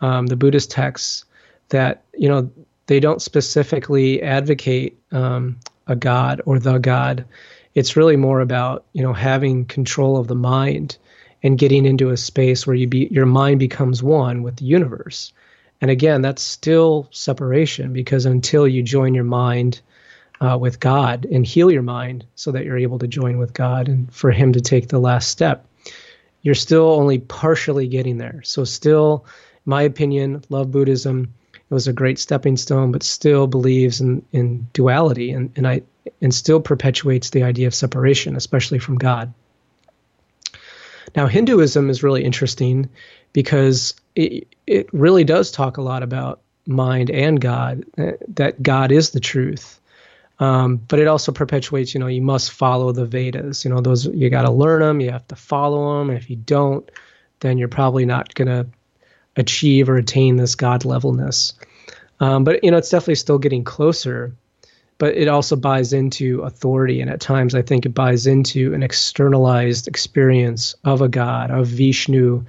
um, 0.01 0.27
the 0.27 0.37
Buddhist 0.37 0.71
texts, 0.71 1.25
that 1.71 2.05
you 2.17 2.29
know 2.29 2.51
they 2.87 3.01
don't 3.01 3.23
specifically 3.23 4.23
advocate 4.23 4.99
um, 5.11 5.59
a 5.87 5.97
god 5.97 6.41
or 6.45 6.59
the 6.59 6.79
god. 6.79 7.25
It's 7.75 7.97
really 7.97 8.17
more 8.17 8.41
about 8.41 8.85
you 8.93 9.03
know 9.03 9.13
having 9.13 9.65
control 9.65 10.17
of 10.17 10.27
the 10.27 10.35
mind 10.35 10.97
and 11.43 11.59
getting 11.59 11.87
into 11.87 12.11
a 12.11 12.17
space 12.17 12.67
where 12.67 12.77
you 12.77 12.87
be 12.87 13.09
your 13.11 13.27
mind 13.27 13.59
becomes 13.59 14.03
one 14.03 14.43
with 14.43 14.57
the 14.57 14.65
universe. 14.65 15.33
And 15.81 15.91
again, 15.91 16.21
that's 16.21 16.43
still 16.43 17.09
separation 17.11 17.93
because 17.93 18.27
until 18.27 18.69
you 18.69 18.83
join 18.83 19.15
your 19.15 19.25
mind 19.25 19.81
uh, 20.41 20.59
with 20.59 20.81
God 20.81 21.27
and 21.31 21.47
heal 21.47 21.71
your 21.71 21.83
mind 21.83 22.27
so 22.35 22.53
that 22.53 22.65
you're 22.65 22.79
able 22.79 22.99
to 22.99 23.07
join 23.07 23.39
with 23.39 23.55
God 23.55 23.89
and 23.89 24.13
for 24.13 24.31
Him 24.31 24.53
to 24.53 24.61
take 24.61 24.89
the 24.89 24.99
last 24.99 25.29
step, 25.29 25.67
you're 26.43 26.55
still 26.55 26.91
only 26.91 27.19
partially 27.19 27.89
getting 27.89 28.19
there. 28.19 28.43
So, 28.45 28.65
still, 28.65 29.25
my 29.65 29.83
opinion, 29.83 30.43
love 30.49 30.71
Buddhism 30.71 31.35
it 31.71 31.75
was 31.75 31.87
a 31.87 31.93
great 31.93 32.19
stepping 32.19 32.57
stone, 32.57 32.91
but 32.91 33.05
still 33.05 33.47
believes 33.47 34.01
in, 34.01 34.25
in 34.33 34.67
duality 34.73 35.31
and, 35.31 35.53
and 35.55 35.69
I 35.69 35.83
and 36.21 36.35
still 36.35 36.61
perpetuates 36.61 37.31
the 37.31 37.45
idea 37.45 37.67
of 37.67 37.75
separation, 37.75 38.35
especially 38.35 38.79
from 38.79 38.97
God. 38.97 39.33
Now, 41.15 41.27
Hinduism 41.27 41.91
is 41.91 42.03
really 42.03 42.25
interesting 42.25 42.89
because 43.33 43.95
it, 44.17 44.49
it 44.67 44.93
really 44.93 45.25
does 45.25 45.51
talk 45.51 45.77
a 45.77 45.83
lot 45.83 46.03
about 46.03 46.41
mind 46.67 47.11
and 47.11 47.41
God, 47.41 47.85
uh, 47.99 48.13
that 48.35 48.63
God 48.63 48.93
is 48.93 49.11
the 49.11 49.21
truth. 49.21 49.81
Um, 50.41 50.77
but 50.77 50.99
it 50.99 51.07
also 51.07 51.33
perpetuates, 51.33 51.95
you 51.95 52.01
know, 52.01 52.07
you 52.07 52.23
must 52.23 52.51
follow 52.51 52.93
the 52.93 53.05
Vedas. 53.05 53.65
You 53.65 53.71
know, 53.71 53.81
those 53.81 54.07
you 54.07 54.31
got 54.31 54.43
to 54.43 54.51
learn 54.51 54.81
them, 54.81 55.01
you 55.01 55.11
have 55.11 55.29
to 55.29 55.37
follow 55.37 55.99
them. 55.99 56.11
And 56.11 56.19
if 56.19 56.31
you 56.31 56.37
don't, 56.37 56.91
then 57.41 57.59
you're 57.59 57.69
probably 57.69 58.07
not 58.07 58.35
going 58.35 58.49
to 58.49 58.67
achieve 59.41 59.89
or 59.89 59.97
attain 59.97 60.37
this 60.37 60.55
God 60.55 60.85
levelness. 60.85 61.53
Um, 62.21 62.45
but 62.45 62.63
you 62.63 62.71
know, 62.71 62.77
it's 62.77 62.91
definitely 62.91 63.17
still 63.17 63.39
getting 63.39 63.65
closer. 63.65 64.33
But 64.99 65.17
it 65.17 65.29
also 65.29 65.57
buys 65.57 65.95
into 65.95 66.43
authority, 66.43 67.01
and 67.01 67.11
at 67.11 67.23
times 67.23 67.55
I 67.55 67.63
think 67.63 67.87
it 67.87 67.95
buys 67.95 68.27
into 68.27 68.75
an 68.75 68.83
externalized 68.83 69.89
experience 69.89 70.75
of 70.85 71.01
a 71.01 71.09
God, 71.09 71.51
of 71.51 71.67
Vishnu, 71.69 72.45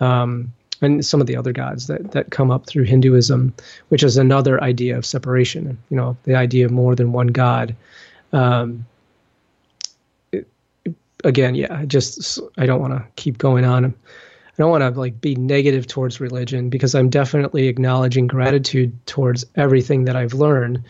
um, 0.00 0.52
and 0.80 1.06
some 1.06 1.20
of 1.20 1.28
the 1.28 1.36
other 1.36 1.52
gods 1.52 1.86
that 1.86 2.10
that 2.10 2.30
come 2.30 2.50
up 2.50 2.66
through 2.66 2.84
Hinduism, 2.84 3.54
which 3.90 4.02
is 4.02 4.16
another 4.16 4.60
idea 4.60 4.98
of 4.98 5.06
separation. 5.06 5.78
You 5.90 5.96
know, 5.96 6.16
the 6.24 6.34
idea 6.34 6.66
of 6.66 6.72
more 6.72 6.96
than 6.96 7.12
one 7.12 7.28
God. 7.28 7.76
Um, 8.32 8.84
it, 10.32 10.48
again, 11.22 11.54
yeah, 11.54 11.84
just 11.84 12.40
I 12.58 12.66
don't 12.66 12.80
want 12.80 12.94
to 12.94 13.04
keep 13.14 13.38
going 13.38 13.64
on. 13.64 13.94
I 14.52 14.62
don't 14.62 14.70
want 14.70 14.82
to 14.82 15.00
like 15.00 15.20
be 15.20 15.34
negative 15.34 15.86
towards 15.86 16.20
religion 16.20 16.68
because 16.68 16.94
I'm 16.94 17.08
definitely 17.08 17.68
acknowledging 17.68 18.26
gratitude 18.26 18.94
towards 19.06 19.44
everything 19.56 20.04
that 20.04 20.16
I've 20.16 20.34
learned. 20.34 20.82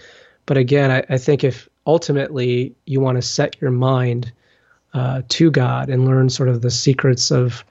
But 0.47 0.57
again, 0.57 0.91
I, 0.91 1.05
I 1.09 1.19
think 1.19 1.45
if 1.45 1.69
ultimately 1.87 2.75
you 2.87 3.01
want 3.01 3.17
to 3.17 3.23
set 3.23 3.61
your 3.61 3.71
mind 3.71 4.33
uh, 4.95 5.23
to 5.29 5.51
God 5.51 5.89
and 5.89 6.07
learn 6.07 6.29
sort 6.29 6.49
of 6.49 6.63
the 6.63 6.71
secrets 6.71 7.31
of 7.31 7.65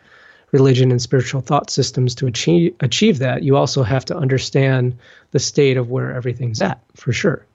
religion 0.52 0.92
and 0.92 1.02
spiritual 1.02 1.42
thought 1.42 1.70
systems 1.70 2.16
to 2.16 2.28
achieve 2.28 2.76
achieve 2.80 3.20
that, 3.20 3.44
you 3.44 3.56
also 3.56 3.84
have 3.84 4.06
to 4.06 4.16
understand 4.16 4.98
the 5.32 5.40
state 5.40 5.78
of 5.78 5.90
where 5.90 6.14
everything's 6.14 6.62
at 6.62 6.80
for 6.96 7.14
sure. 7.14 7.46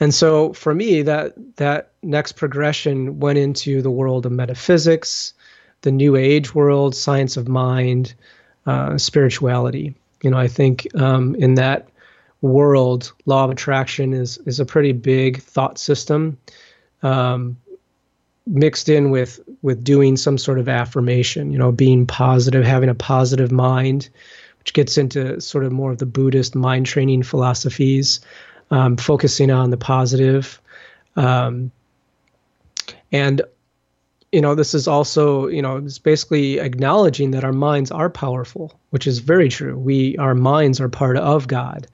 And 0.00 0.14
so 0.14 0.52
for 0.52 0.74
me, 0.74 1.02
that 1.02 1.34
that 1.56 1.90
next 2.02 2.32
progression 2.32 3.18
went 3.20 3.38
into 3.38 3.82
the 3.82 3.90
world 3.90 4.26
of 4.26 4.32
metaphysics, 4.32 5.34
the 5.82 5.92
New 5.92 6.16
Age 6.16 6.54
world, 6.54 6.94
science 6.94 7.36
of 7.36 7.48
mind, 7.48 8.14
uh, 8.66 8.98
spirituality. 8.98 9.94
You 10.22 10.30
know, 10.30 10.38
I 10.38 10.48
think 10.48 10.86
um, 11.00 11.34
in 11.36 11.54
that 11.54 11.88
world, 12.40 13.12
law 13.26 13.44
of 13.44 13.50
attraction 13.50 14.12
is 14.12 14.38
is 14.38 14.60
a 14.60 14.64
pretty 14.64 14.92
big 14.92 15.40
thought 15.40 15.78
system, 15.78 16.38
um, 17.02 17.56
mixed 18.46 18.88
in 18.88 19.10
with 19.10 19.40
with 19.62 19.84
doing 19.84 20.16
some 20.16 20.38
sort 20.38 20.58
of 20.58 20.68
affirmation. 20.68 21.52
You 21.52 21.58
know, 21.58 21.72
being 21.72 22.06
positive, 22.06 22.64
having 22.64 22.88
a 22.88 22.94
positive 22.94 23.52
mind, 23.52 24.08
which 24.58 24.72
gets 24.72 24.98
into 24.98 25.40
sort 25.40 25.64
of 25.64 25.72
more 25.72 25.92
of 25.92 25.98
the 25.98 26.06
Buddhist 26.06 26.54
mind 26.54 26.86
training 26.86 27.22
philosophies, 27.22 28.20
um, 28.70 28.96
focusing 28.96 29.50
on 29.50 29.70
the 29.70 29.76
positive. 29.76 30.60
Um, 31.16 31.70
and 33.10 33.42
you 34.32 34.40
know, 34.40 34.54
this 34.54 34.74
is 34.74 34.86
also, 34.86 35.46
you 35.46 35.62
know, 35.62 35.78
it's 35.78 35.98
basically 35.98 36.58
acknowledging 36.58 37.30
that 37.30 37.44
our 37.44 37.52
minds 37.52 37.90
are 37.90 38.10
powerful, 38.10 38.78
which 38.90 39.06
is 39.06 39.20
very 39.20 39.48
true. 39.48 39.78
We, 39.78 40.16
our 40.18 40.34
minds 40.34 40.80
are 40.80 40.88
part 40.88 41.16
of 41.16 41.48
God. 41.48 41.86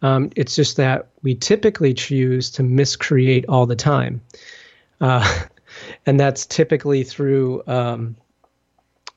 Um, 0.00 0.30
it's 0.36 0.54
just 0.54 0.76
that 0.76 1.08
we 1.22 1.34
typically 1.34 1.94
choose 1.94 2.50
to 2.52 2.62
miscreate 2.62 3.46
all 3.48 3.66
the 3.66 3.76
time. 3.76 4.20
Uh, 5.00 5.40
and 6.06 6.18
that's 6.18 6.46
typically 6.46 7.02
through 7.02 7.62
um, 7.66 8.16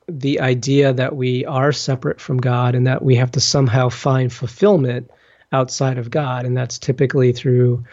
the 0.08 0.40
idea 0.40 0.92
that 0.92 1.16
we 1.16 1.44
are 1.44 1.72
separate 1.72 2.20
from 2.20 2.38
God 2.38 2.74
and 2.74 2.86
that 2.86 3.02
we 3.02 3.16
have 3.16 3.32
to 3.32 3.40
somehow 3.40 3.88
find 3.88 4.32
fulfillment 4.32 5.10
outside 5.52 5.98
of 5.98 6.10
God. 6.10 6.46
And 6.46 6.56
that's 6.56 6.78
typically 6.78 7.32
through 7.32 7.84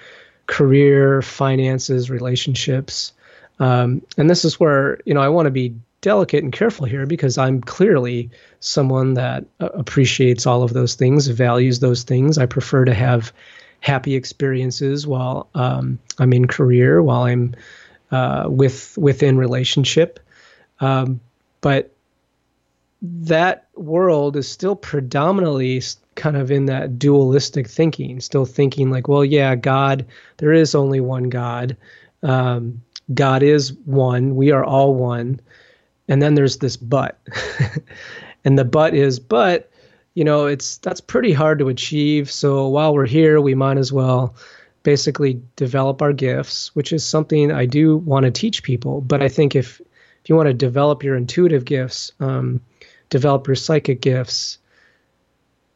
career, 0.47 1.21
finances, 1.21 2.09
relationships. 2.09 3.13
Um, 3.59 4.01
and 4.17 4.29
this 4.29 4.45
is 4.45 4.59
where, 4.59 4.99
you 5.05 5.13
know, 5.13 5.21
I 5.21 5.29
want 5.29 5.45
to 5.45 5.51
be 5.51 5.75
delicate 6.01 6.43
and 6.43 6.51
careful 6.51 6.85
here 6.85 7.05
because 7.05 7.37
I'm 7.37 7.61
clearly 7.61 8.29
someone 8.59 9.13
that 9.15 9.45
uh, 9.59 9.69
appreciates 9.73 10.45
all 10.45 10.63
of 10.63 10.73
those 10.73 10.95
things, 10.95 11.27
values 11.27 11.79
those 11.79 12.03
things. 12.03 12.37
I 12.37 12.45
prefer 12.45 12.85
to 12.85 12.93
have 12.93 13.31
happy 13.79 14.15
experiences 14.15 15.07
while 15.07 15.49
um, 15.55 15.99
I'm 16.19 16.33
in 16.33 16.47
career, 16.47 17.01
while 17.01 17.23
I'm 17.23 17.55
uh, 18.11 18.45
with 18.47 18.97
within 18.97 19.37
relationship. 19.37 20.19
Um, 20.79 21.19
but 21.61 21.91
that 23.01 23.67
world 23.75 24.37
is 24.37 24.47
still 24.47 24.75
predominantly 24.75 25.81
kind 26.15 26.37
of 26.37 26.51
in 26.51 26.65
that 26.67 26.99
dualistic 26.99 27.67
thinking, 27.67 28.21
still 28.21 28.45
thinking 28.45 28.91
like, 28.91 29.07
well, 29.07 29.25
yeah, 29.25 29.55
God, 29.55 30.05
there 30.37 30.53
is 30.53 30.75
only 30.75 31.01
one 31.01 31.29
God. 31.29 31.75
Um, 32.21 32.81
God 33.13 33.43
is 33.43 33.73
one. 33.85 34.35
We 34.35 34.51
are 34.51 34.63
all 34.63 34.95
one. 34.95 35.39
And 36.07 36.21
then 36.21 36.35
there's 36.35 36.57
this 36.57 36.77
but. 36.77 37.19
and 38.45 38.57
the 38.57 38.65
but 38.65 38.93
is, 38.93 39.19
but, 39.19 39.69
you 40.13 40.23
know, 40.23 40.45
it's 40.45 40.77
that's 40.77 41.01
pretty 41.01 41.33
hard 41.33 41.59
to 41.59 41.69
achieve. 41.69 42.29
So 42.29 42.67
while 42.67 42.93
we're 42.93 43.05
here, 43.05 43.39
we 43.41 43.55
might 43.55 43.77
as 43.77 43.91
well 43.91 44.35
basically 44.83 45.41
develop 45.55 46.01
our 46.01 46.13
gifts, 46.13 46.75
which 46.75 46.91
is 46.93 47.05
something 47.05 47.51
I 47.51 47.65
do 47.65 47.97
want 47.97 48.25
to 48.25 48.31
teach 48.31 48.63
people. 48.63 49.01
But 49.01 49.23
I 49.23 49.29
think 49.29 49.55
if 49.55 49.79
if 49.79 50.29
you 50.29 50.35
want 50.35 50.47
to 50.47 50.53
develop 50.53 51.03
your 51.03 51.15
intuitive 51.15 51.65
gifts, 51.65 52.11
um, 52.19 52.61
develop 53.09 53.47
your 53.47 53.55
psychic 53.55 53.99
gifts, 54.01 54.57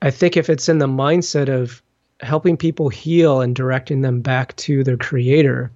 I 0.02 0.12
think 0.12 0.38
if 0.38 0.50
it's 0.50 0.70
in 0.70 0.78
the 0.78 0.88
mindset 0.88 1.50
of 1.50 1.82
helping 2.22 2.58
people 2.58 2.90
heal 2.90 3.42
and 3.42 3.56
directing 3.56 4.02
them 4.02 4.22
back 4.22 4.56
to 4.58 4.84
their 4.84 4.98
creator, 4.98 5.72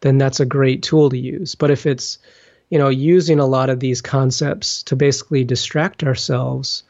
then 0.00 0.18
that's 0.18 0.40
a 0.40 0.46
great 0.46 0.82
tool 0.82 1.10
to 1.10 1.18
use. 1.18 1.54
But 1.54 1.70
if 1.70 1.86
it's, 1.86 2.18
you 2.68 2.78
know, 2.78 2.88
using 2.88 3.38
a 3.38 3.46
lot 3.46 3.70
of 3.70 3.80
these 3.80 4.00
concepts 4.00 4.82
to 4.84 4.96
basically 4.96 5.44
distract 5.44 6.04
ourselves, 6.04 6.84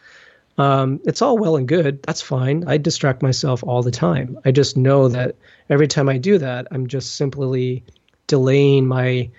um, 0.58 1.00
it's 1.04 1.22
all 1.22 1.38
well 1.38 1.56
and 1.56 1.66
good. 1.66 2.02
That's 2.02 2.22
fine. 2.22 2.64
I 2.66 2.76
distract 2.76 3.22
myself 3.22 3.64
all 3.64 3.82
the 3.82 3.90
time. 3.90 4.38
I 4.44 4.50
just 4.50 4.76
know 4.76 5.08
that 5.08 5.36
every 5.68 5.88
time 5.88 6.08
I 6.08 6.18
do 6.18 6.38
that, 6.38 6.68
I'm 6.70 6.86
just 6.86 7.16
simply 7.16 7.82
delaying 8.26 8.86
my 8.86 9.30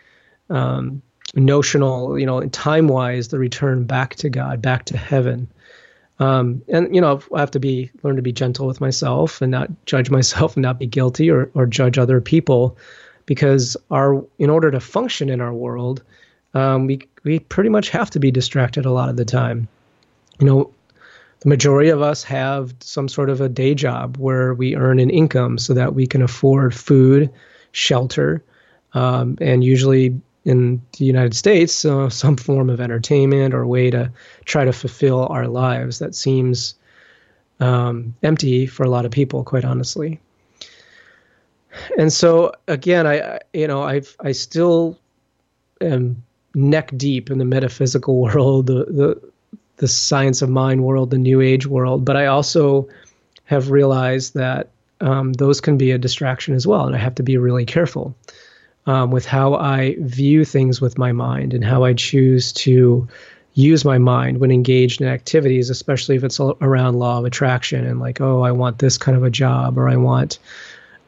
um, 0.49 1.01
notional, 1.35 2.17
you 2.17 2.25
know, 2.25 2.41
time 2.47 2.87
wise, 2.87 3.27
the 3.27 3.39
return 3.39 3.85
back 3.85 4.15
to 4.15 4.29
God, 4.29 4.61
back 4.61 4.85
to 4.85 4.97
heaven. 4.97 5.47
Um, 6.19 6.61
and 6.67 6.93
you 6.93 7.01
know, 7.01 7.21
I 7.33 7.39
have 7.39 7.51
to 7.51 7.59
be 7.59 7.89
learn 8.03 8.17
to 8.17 8.21
be 8.21 8.31
gentle 8.31 8.67
with 8.67 8.81
myself 8.81 9.41
and 9.41 9.51
not 9.51 9.69
judge 9.85 10.09
myself 10.19 10.55
and 10.55 10.61
not 10.61 10.79
be 10.79 10.87
guilty 10.87 11.29
or 11.29 11.49
or 11.53 11.65
judge 11.65 11.97
other 11.97 12.21
people 12.21 12.77
because 13.25 13.77
our 13.89 14.23
in 14.39 14.49
order 14.49 14.71
to 14.71 14.79
function 14.79 15.29
in 15.29 15.41
our 15.41 15.53
world, 15.53 16.03
um, 16.53 16.87
we 16.87 17.01
we 17.23 17.39
pretty 17.39 17.69
much 17.69 17.89
have 17.89 18.09
to 18.11 18.19
be 18.19 18.31
distracted 18.31 18.85
a 18.85 18.91
lot 18.91 19.09
of 19.09 19.17
the 19.17 19.25
time. 19.25 19.67
You 20.39 20.45
know, 20.47 20.71
the 21.41 21.49
majority 21.49 21.89
of 21.89 22.01
us 22.01 22.23
have 22.23 22.73
some 22.79 23.07
sort 23.07 23.29
of 23.29 23.41
a 23.41 23.49
day 23.49 23.75
job 23.75 24.17
where 24.17 24.53
we 24.53 24.75
earn 24.75 24.99
an 24.99 25.09
income 25.09 25.57
so 25.57 25.73
that 25.73 25.93
we 25.93 26.07
can 26.07 26.21
afford 26.21 26.73
food, 26.73 27.29
shelter, 27.71 28.43
um, 28.93 29.37
and 29.41 29.63
usually 29.63 30.19
in 30.43 30.81
the 30.97 31.05
United 31.05 31.35
States, 31.35 31.85
uh, 31.85 32.09
some 32.23 32.37
form 32.37 32.69
of 32.69 32.81
entertainment 32.81 33.53
or 33.53 33.65
way 33.67 33.91
to 33.91 34.11
try 34.45 34.65
to 34.65 34.73
fulfill 34.73 35.27
our 35.27 35.47
lives 35.47 35.99
that 35.99 36.15
seems 36.15 36.75
um, 37.59 38.15
empty 38.23 38.65
for 38.65 38.83
a 38.83 38.89
lot 38.89 39.05
of 39.05 39.11
people, 39.11 39.43
quite 39.43 39.63
honestly 39.63 40.19
and 41.97 42.11
so 42.11 42.53
again, 42.67 43.07
I 43.07 43.39
you 43.53 43.67
know 43.67 43.83
I 43.83 44.01
I 44.19 44.31
still 44.31 44.97
am 45.79 46.23
neck 46.53 46.91
deep 46.97 47.29
in 47.29 47.37
the 47.37 47.45
metaphysical 47.45 48.19
world, 48.21 48.67
the 48.67 48.85
the 48.85 49.31
the 49.77 49.87
science 49.87 50.41
of 50.41 50.49
mind 50.49 50.83
world, 50.83 51.09
the 51.09 51.17
new 51.17 51.41
age 51.41 51.65
world, 51.65 52.05
but 52.05 52.15
I 52.15 52.27
also 52.27 52.87
have 53.45 53.71
realized 53.71 54.35
that 54.35 54.69
um, 55.01 55.33
those 55.33 55.59
can 55.59 55.77
be 55.77 55.91
a 55.91 55.97
distraction 55.97 56.53
as 56.53 56.67
well, 56.67 56.85
and 56.85 56.95
I 56.95 56.99
have 56.99 57.15
to 57.15 57.23
be 57.23 57.37
really 57.37 57.65
careful 57.65 58.15
um, 58.85 59.11
with 59.11 59.25
how 59.25 59.55
I 59.55 59.95
view 59.99 60.45
things 60.45 60.81
with 60.81 60.97
my 60.97 61.11
mind 61.11 61.53
and 61.53 61.63
how 61.63 61.83
I 61.83 61.93
choose 61.93 62.53
to 62.53 63.07
use 63.53 63.83
my 63.83 63.97
mind 63.97 64.39
when 64.39 64.51
engaged 64.51 65.01
in 65.01 65.07
activities, 65.07 65.69
especially 65.69 66.15
if 66.15 66.23
it's 66.23 66.39
around 66.39 66.99
law 66.99 67.19
of 67.19 67.25
attraction 67.25 67.85
and 67.85 67.99
like, 67.99 68.21
oh, 68.21 68.41
I 68.41 68.51
want 68.51 68.79
this 68.79 68.97
kind 68.97 69.17
of 69.17 69.23
a 69.23 69.29
job 69.29 69.77
or 69.77 69.89
I 69.89 69.97
want 69.97 70.39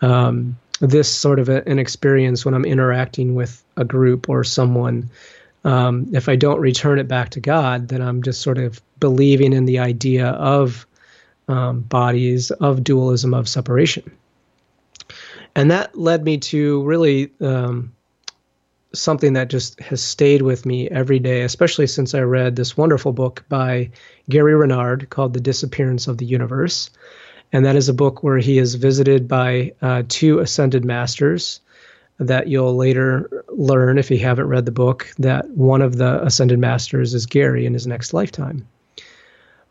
um, 0.03 0.59
this 0.81 1.11
sort 1.11 1.39
of 1.39 1.49
a, 1.49 1.67
an 1.67 1.79
experience 1.79 2.45
when 2.45 2.53
I'm 2.53 2.65
interacting 2.65 3.35
with 3.35 3.63
a 3.77 3.85
group 3.85 4.29
or 4.29 4.43
someone. 4.43 5.09
Um, 5.63 6.09
if 6.13 6.27
I 6.27 6.35
don't 6.35 6.59
return 6.59 6.99
it 6.99 7.07
back 7.07 7.29
to 7.29 7.39
God, 7.39 7.87
then 7.87 8.01
I'm 8.01 8.21
just 8.21 8.41
sort 8.41 8.57
of 8.57 8.81
believing 8.99 9.53
in 9.53 9.63
the 9.65 9.79
idea 9.79 10.27
of 10.27 10.85
um, 11.47 11.81
bodies, 11.81 12.51
of 12.51 12.83
dualism, 12.83 13.33
of 13.33 13.47
separation. 13.47 14.11
And 15.55 15.71
that 15.71 15.97
led 15.97 16.25
me 16.25 16.37
to 16.39 16.83
really 16.83 17.31
um, 17.39 17.93
something 18.93 19.33
that 19.33 19.49
just 19.49 19.79
has 19.79 20.01
stayed 20.01 20.41
with 20.41 20.65
me 20.65 20.89
every 20.89 21.19
day, 21.19 21.43
especially 21.43 21.87
since 21.87 22.13
I 22.13 22.21
read 22.21 22.57
this 22.57 22.75
wonderful 22.75 23.13
book 23.13 23.45
by 23.47 23.89
Gary 24.29 24.55
Renard 24.55 25.09
called 25.09 25.33
The 25.33 25.39
Disappearance 25.39 26.07
of 26.07 26.17
the 26.17 26.25
Universe. 26.25 26.89
And 27.53 27.65
that 27.65 27.75
is 27.75 27.87
a 27.87 27.93
book 27.93 28.23
where 28.23 28.39
he 28.39 28.57
is 28.57 28.75
visited 28.75 29.27
by 29.27 29.73
uh, 29.81 30.03
two 30.09 30.39
ascended 30.39 30.83
masters 30.83 31.61
that 32.17 32.47
you'll 32.47 32.75
later 32.75 33.43
learn 33.49 33.97
if 33.97 34.09
you 34.09 34.17
haven't 34.17 34.47
read 34.47 34.65
the 34.65 34.71
book 34.71 35.07
that 35.19 35.49
one 35.51 35.81
of 35.81 35.97
the 35.97 36.23
ascended 36.23 36.59
masters 36.59 37.13
is 37.13 37.27
Gary 37.27 37.65
in 37.65 37.73
his 37.73 37.87
next 37.87 38.13
lifetime. 38.13 38.67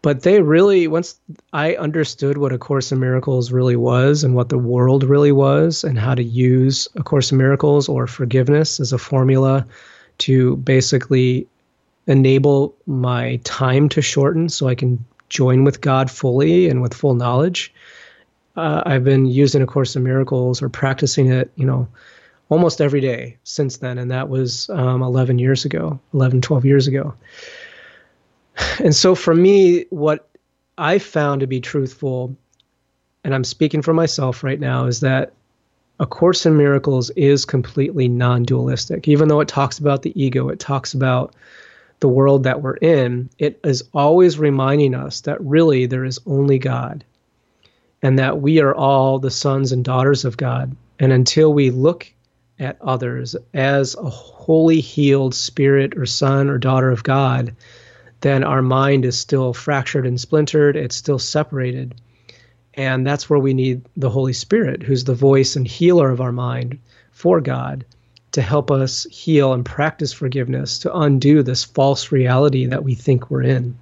But 0.01 0.23
they 0.23 0.43
really, 0.43 0.89
once 0.89 1.19
I 1.53 1.75
understood 1.77 2.39
what 2.39 2.53
A 2.53 2.59
Course 2.59 2.91
in 2.91 2.99
Miracles 2.99 3.53
really 3.53 3.77
was 3.77 4.25
and 4.25 4.35
what 4.35 4.49
the 4.49 4.59
world 4.59 5.05
really 5.05 5.31
was, 5.31 5.85
and 5.85 5.97
how 5.99 6.15
to 6.15 6.25
use 6.25 6.89
A 6.97 7.05
Course 7.05 7.31
in 7.31 7.39
Miracles 7.39 7.89
or 7.89 8.09
forgiveness 8.09 8.81
as 8.81 8.93
a 8.93 8.99
formula 8.99 9.65
to 10.19 10.57
basically 10.57 11.47
enable 12.09 12.75
my 12.87 13.41
time 13.45 13.89
to 13.91 14.03
shorten 14.03 14.49
so 14.49 14.67
I 14.67 14.75
can 14.75 15.05
join 15.33 15.65
with 15.65 15.81
God 15.81 16.11
fully 16.11 16.69
and 16.69 16.83
with 16.83 16.95
full 16.95 17.15
knowledge. 17.15 17.73
Uh, 18.55 18.83
I've 18.85 19.03
been 19.03 19.25
using 19.27 19.63
A 19.63 19.67
Course 19.67 19.97
in 19.97 20.05
Miracles 20.05 20.61
or 20.63 20.69
practicing 20.69 21.33
it, 21.33 21.51
you 21.57 21.65
know, 21.65 21.89
almost 22.51 22.83
every 22.83 23.01
day 23.01 23.39
since 23.43 23.79
then. 23.79 23.97
And 23.97 24.11
that 24.11 24.29
was 24.29 24.69
um, 24.69 25.03
11 25.03 25.39
years 25.39 25.65
ago, 25.65 25.99
11, 26.13 26.43
12 26.43 26.65
years 26.65 26.87
ago. 26.87 27.15
And 28.79 28.95
so 28.95 29.15
for 29.15 29.35
me, 29.35 29.87
what 29.89 30.29
I 30.77 30.99
found 30.99 31.41
to 31.41 31.47
be 31.47 31.61
truthful, 31.61 32.37
and 33.25 33.35
I'm 33.35 33.45
speaking 33.45 33.81
for 33.81 33.95
myself 33.95 34.45
right 34.45 34.61
now, 34.61 34.85
is 34.85 35.01
that 35.01 35.33
A 35.99 36.07
Course 36.07 36.45
in 36.45 36.59
Miracles 36.59 37.09
is 37.11 37.47
completely 37.47 38.09
non 38.09 38.43
dualistic. 38.43 39.09
Even 39.09 39.29
though 39.29 39.41
it 39.41 39.49
talks 39.49 39.79
about 39.79 40.03
the 40.03 40.13
ego, 40.23 40.51
it 40.51 40.61
talks 40.61 40.93
about 40.93 41.35
the 42.03 42.09
world 42.09 42.45
that 42.45 42.61
we're 42.61 42.77
in, 42.77 43.31
it 43.39 43.59
is 43.65 43.85
always 43.95 44.39
reminding 44.39 44.95
us 44.95 45.23
that 45.23 45.41
really 45.41 45.87
there 45.87 46.05
is 46.05 46.21
only 46.27 46.59
God 46.59 47.05
and 48.03 48.19
that 48.19 48.43
we 48.43 48.61
are 48.61 48.75
all 48.75 49.19
the 49.19 49.31
sons 49.31 49.73
and 49.73 49.85
daughters 49.85 50.27
of 50.27 50.37
God 50.37 50.77
And 51.03 51.13
until 51.13 51.53
we 51.53 51.71
look 51.71 52.07
at 52.61 52.81
others 52.81 53.35
as 53.53 53.97
a 53.97 54.09
wholly 54.09 54.81
healed 54.81 55.35
spirit 55.35 55.97
or 55.97 56.07
son 56.07 56.49
or 56.49 56.59
daughter 56.59 56.91
of 56.91 57.03
God, 57.03 57.57
then 58.21 58.45
our 58.45 58.63
mind 58.63 59.05
is 59.05 59.19
still 59.19 59.53
fractured 59.53 60.07
and 60.07 60.21
splintered. 60.21 60.77
It's 60.77 60.95
still 60.95 61.19
separated. 61.19 61.97
And 62.75 63.05
that's 63.05 63.29
where 63.29 63.41
we 63.41 63.53
need 63.53 63.83
the 63.97 64.11
Holy 64.11 64.33
Spirit, 64.33 64.85
who's 64.85 65.03
the 65.03 65.15
voice 65.15 65.57
and 65.57 65.67
healer 65.67 66.11
of 66.11 66.21
our 66.21 66.31
mind 66.31 66.79
for 67.11 67.41
God, 67.41 67.85
to 68.33 68.43
help 68.43 68.71
us 68.71 69.05
heal 69.11 69.53
and 69.53 69.65
practice 69.65 70.13
forgiveness, 70.13 70.79
to 70.81 70.97
undo 70.97 71.43
this 71.43 71.65
false 71.65 72.11
reality 72.11 72.67
that 72.67 72.85
we 72.85 72.95
think 72.95 73.31
we're 73.31 73.43
in. 73.43 73.77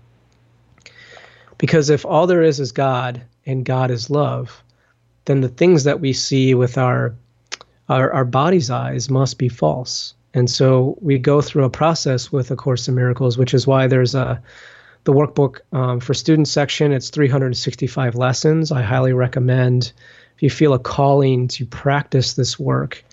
Because 1.58 1.90
if 1.90 2.04
all 2.04 2.26
there 2.26 2.42
is 2.42 2.58
is 2.58 2.72
God 2.72 3.22
and 3.46 3.64
God 3.64 3.90
is 3.90 4.10
love, 4.10 4.62
then 5.26 5.40
the 5.40 5.48
things 5.48 5.84
that 5.84 6.00
we 6.00 6.12
see 6.12 6.54
with 6.54 6.78
our 6.78 7.14
our, 7.88 8.12
our 8.12 8.24
body's 8.24 8.70
eyes 8.70 9.10
must 9.10 9.36
be 9.36 9.48
false. 9.48 10.14
And 10.32 10.48
so 10.48 10.96
we 11.00 11.18
go 11.18 11.40
through 11.40 11.64
a 11.64 11.70
process 11.70 12.30
with 12.30 12.52
A 12.52 12.56
Course 12.56 12.86
in 12.86 12.94
Miracles, 12.94 13.36
which 13.36 13.52
is 13.52 13.66
why 13.66 13.88
there's 13.88 14.14
a 14.14 14.40
the 15.04 15.12
workbook 15.12 15.60
um, 15.72 15.98
for 15.98 16.14
students 16.14 16.50
section. 16.50 16.92
It's 16.92 17.10
365 17.10 18.14
lessons. 18.14 18.70
I 18.70 18.82
highly 18.82 19.12
recommend 19.12 19.92
if 20.36 20.42
you 20.42 20.50
feel 20.50 20.74
a 20.74 20.78
calling 20.78 21.48
to 21.48 21.66
practice 21.66 22.34
this 22.34 22.58
work 22.58 23.04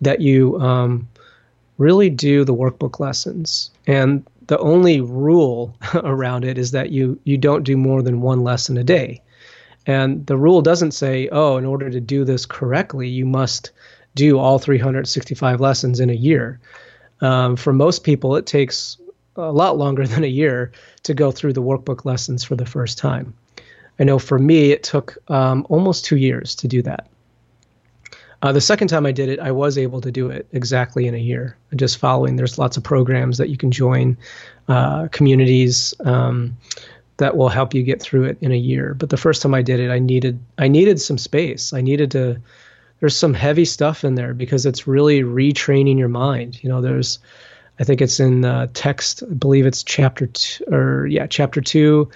that 0.00 0.20
you 0.20 0.60
um, 0.60 1.08
really 1.78 2.10
do 2.10 2.44
the 2.44 2.54
workbook 2.54 3.00
lessons. 3.00 3.70
And 3.86 4.26
the 4.46 4.58
only 4.58 5.00
rule 5.00 5.74
around 5.94 6.44
it 6.44 6.58
is 6.58 6.72
that 6.72 6.90
you 6.90 7.18
you 7.24 7.38
don't 7.38 7.64
do 7.64 7.76
more 7.76 8.02
than 8.02 8.20
one 8.20 8.42
lesson 8.42 8.76
a 8.76 8.84
day. 8.84 9.22
And 9.86 10.26
the 10.26 10.36
rule 10.36 10.60
doesn't 10.60 10.92
say, 10.92 11.28
oh, 11.32 11.56
in 11.56 11.64
order 11.64 11.88
to 11.88 12.00
do 12.00 12.24
this 12.24 12.44
correctly, 12.44 13.08
you 13.08 13.24
must 13.24 13.70
do 14.14 14.38
all 14.38 14.58
365 14.58 15.60
lessons 15.60 15.98
in 15.98 16.10
a 16.10 16.14
year. 16.14 16.60
Um, 17.22 17.56
for 17.56 17.72
most 17.72 18.04
people, 18.04 18.36
it 18.36 18.44
takes 18.44 18.98
a 19.36 19.52
lot 19.52 19.78
longer 19.78 20.06
than 20.06 20.24
a 20.24 20.28
year 20.28 20.72
to 21.04 21.14
go 21.14 21.30
through 21.30 21.54
the 21.54 21.62
workbook 21.62 22.04
lessons 22.04 22.44
for 22.44 22.54
the 22.54 22.66
first 22.66 22.98
time. 22.98 23.32
I 23.98 24.04
know 24.04 24.18
for 24.18 24.38
me, 24.38 24.70
it 24.70 24.82
took 24.82 25.16
um, 25.28 25.66
almost 25.68 26.04
two 26.04 26.16
years 26.16 26.54
to 26.56 26.68
do 26.68 26.82
that. 26.82 27.08
Uh, 28.40 28.52
the 28.52 28.60
second 28.60 28.88
time 28.88 29.04
I 29.04 29.12
did 29.12 29.28
it, 29.28 29.40
I 29.40 29.50
was 29.50 29.76
able 29.76 30.00
to 30.00 30.12
do 30.12 30.30
it 30.30 30.46
exactly 30.52 31.06
in 31.06 31.14
a 31.14 31.18
year. 31.18 31.56
Just 31.74 31.98
following, 31.98 32.36
there's 32.36 32.58
lots 32.58 32.76
of 32.76 32.84
programs 32.84 33.38
that 33.38 33.48
you 33.48 33.56
can 33.56 33.72
join, 33.72 34.16
uh, 34.68 35.08
communities 35.08 35.92
um, 36.04 36.56
that 37.16 37.36
will 37.36 37.48
help 37.48 37.74
you 37.74 37.82
get 37.82 38.00
through 38.00 38.24
it 38.24 38.38
in 38.40 38.52
a 38.52 38.56
year. 38.56 38.94
But 38.94 39.10
the 39.10 39.16
first 39.16 39.42
time 39.42 39.54
I 39.54 39.62
did 39.62 39.80
it, 39.80 39.90
I 39.90 39.98
needed 39.98 40.38
I 40.56 40.68
needed 40.68 41.00
some 41.00 41.18
space. 41.18 41.72
I 41.72 41.80
needed 41.80 42.10
to. 42.12 42.40
There's 43.00 43.16
some 43.16 43.34
heavy 43.34 43.64
stuff 43.64 44.04
in 44.04 44.14
there 44.14 44.34
because 44.34 44.66
it's 44.66 44.86
really 44.86 45.22
retraining 45.22 45.98
your 45.98 46.08
mind. 46.08 46.62
You 46.62 46.68
know, 46.68 46.80
there's, 46.80 47.20
I 47.78 47.84
think 47.84 48.00
it's 48.00 48.18
in 48.18 48.44
uh, 48.44 48.66
text. 48.74 49.22
I 49.22 49.34
believe 49.34 49.66
it's 49.66 49.84
chapter 49.84 50.26
two, 50.26 50.64
or 50.66 51.06
yeah, 51.06 51.26
chapter 51.26 51.60
two. 51.60 52.08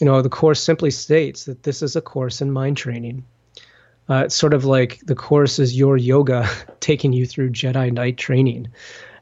You 0.00 0.04
know, 0.06 0.22
the 0.22 0.28
course 0.28 0.62
simply 0.62 0.90
states 0.90 1.44
that 1.44 1.62
this 1.62 1.82
is 1.82 1.96
a 1.96 2.00
course 2.00 2.40
in 2.40 2.52
mind 2.52 2.76
training 2.76 3.24
uh, 4.08 4.22
it's 4.24 4.34
sort 4.34 4.54
of 4.54 4.64
like 4.64 5.00
the 5.04 5.14
course 5.14 5.58
is 5.58 5.76
your 5.76 5.98
Yoda 5.98 6.48
taking 6.80 7.12
you 7.12 7.26
through 7.26 7.50
Jedi 7.50 7.92
Knight 7.92 8.16
training. 8.16 8.68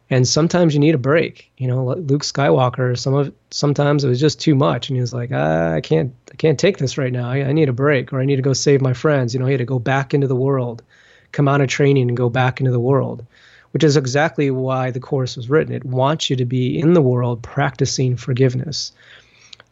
And 0.09 0.27
sometimes 0.27 0.73
you 0.73 0.79
need 0.79 0.95
a 0.95 0.99
break. 0.99 1.51
You 1.59 1.67
know, 1.67 1.95
Luke 1.95 2.23
Skywalker. 2.23 2.97
Some 2.97 3.15
of 3.15 3.35
sometimes 3.51 4.05
it 4.05 4.09
was 4.09 4.21
just 4.21 4.41
too 4.41 4.55
much, 4.55 4.89
and 4.89 4.97
he 4.97 5.01
was 5.01 5.13
like, 5.13 5.31
ah, 5.33 5.73
"I 5.73 5.81
can't, 5.81 6.15
I 6.31 6.37
can't 6.37 6.61
take 6.61 6.79
this 6.79 6.97
right 6.97 7.13
now. 7.13 7.29
I, 7.29 7.47
I 7.47 7.53
need 7.53 7.69
a 7.69 7.73
break, 7.73 8.13
or 8.13 8.21
I 8.21 8.25
need 8.25 8.37
to 8.37 8.43
go 8.43 8.53
save 8.53 8.81
my 8.81 8.93
friends." 8.93 9.35
You 9.35 9.41
know, 9.41 9.47
he 9.47 9.53
had 9.53 9.59
to 9.59 9.65
go 9.65 9.81
back 9.81 10.15
into 10.15 10.29
the 10.29 10.37
world, 10.37 10.85
come 11.33 11.49
out 11.49 11.61
of 11.61 11.69
training, 11.69 12.07
and 12.07 12.17
go 12.17 12.31
back 12.31 12.61
into 12.61 12.71
the 12.71 12.79
world, 12.79 13.27
which 13.73 13.83
is 13.83 13.97
exactly 13.97 14.49
why 14.49 14.93
the 14.93 15.01
course 15.01 15.37
was 15.37 15.51
written. 15.51 15.75
It 15.75 15.85
wants 15.85 16.31
you 16.31 16.37
to 16.37 16.45
be 16.45 16.79
in 16.79 16.93
the 16.93 17.03
world 17.03 17.43
practicing 17.43 18.17
forgiveness, 18.17 18.93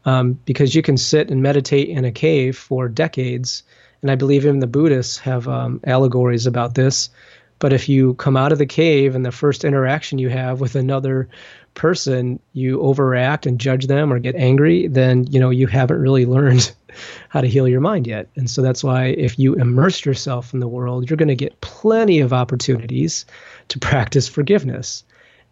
um, 0.04 0.32
because 0.46 0.74
you 0.74 0.82
can 0.82 0.96
sit 0.96 1.30
and 1.30 1.44
meditate 1.44 1.90
in 1.90 2.04
a 2.04 2.10
cave 2.10 2.58
for 2.58 2.88
decades 2.88 3.62
and 4.04 4.10
I 4.10 4.16
believe 4.16 4.44
even 4.44 4.58
the 4.58 4.66
Buddhists 4.66 5.16
have 5.20 5.48
um, 5.48 5.80
allegories 5.84 6.46
about 6.46 6.74
this. 6.74 7.08
But 7.58 7.72
if 7.72 7.88
you 7.88 8.12
come 8.14 8.36
out 8.36 8.52
of 8.52 8.58
the 8.58 8.66
cave 8.66 9.14
and 9.14 9.24
the 9.24 9.32
first 9.32 9.64
interaction 9.64 10.18
you 10.18 10.28
have 10.28 10.60
with 10.60 10.74
another 10.74 11.30
person, 11.72 12.38
you 12.52 12.82
overact 12.82 13.46
and 13.46 13.58
judge 13.58 13.86
them 13.86 14.12
or 14.12 14.18
get 14.18 14.34
angry, 14.34 14.88
then 14.88 15.26
you 15.28 15.40
know 15.40 15.48
you 15.48 15.66
haven't 15.66 16.02
really 16.02 16.26
learned 16.26 16.70
how 17.30 17.40
to 17.40 17.48
heal 17.48 17.66
your 17.66 17.80
mind 17.80 18.06
yet. 18.06 18.28
And 18.36 18.50
so 18.50 18.60
that's 18.60 18.84
why 18.84 19.06
if 19.06 19.38
you 19.38 19.54
immerse 19.54 20.04
yourself 20.04 20.52
in 20.52 20.60
the 20.60 20.68
world, 20.68 21.08
you're 21.08 21.16
going 21.16 21.28
to 21.28 21.34
get 21.34 21.62
plenty 21.62 22.20
of 22.20 22.34
opportunities 22.34 23.24
to 23.68 23.78
practice 23.78 24.28
forgiveness 24.28 25.02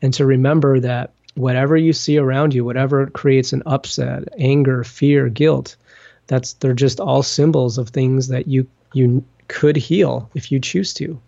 and 0.03 0.13
to 0.13 0.27
remember 0.27 0.79
that 0.81 1.15
whatever 1.37 1.75
you 1.75 1.95
see 1.95 2.19
around 2.19 2.53
you, 2.53 2.67
whatever 2.67 3.07
creates 3.07 3.55
an 3.55 3.63
upset, 3.65 4.29
anger, 4.37 4.85
fear, 4.85 5.31
guilt, 5.31 5.77
that's 6.27 6.55
they're 6.55 6.73
just 6.73 7.01
all 7.01 7.23
symbols 7.23 7.79
of 7.79 7.91
things 7.91 8.29
that 8.29 8.47
you 8.49 8.67
you 8.93 9.25
could 9.49 9.77
heal 9.77 10.31
if 10.35 10.53
you 10.53 10.61
choose 10.61 10.95
to. 10.95 11.21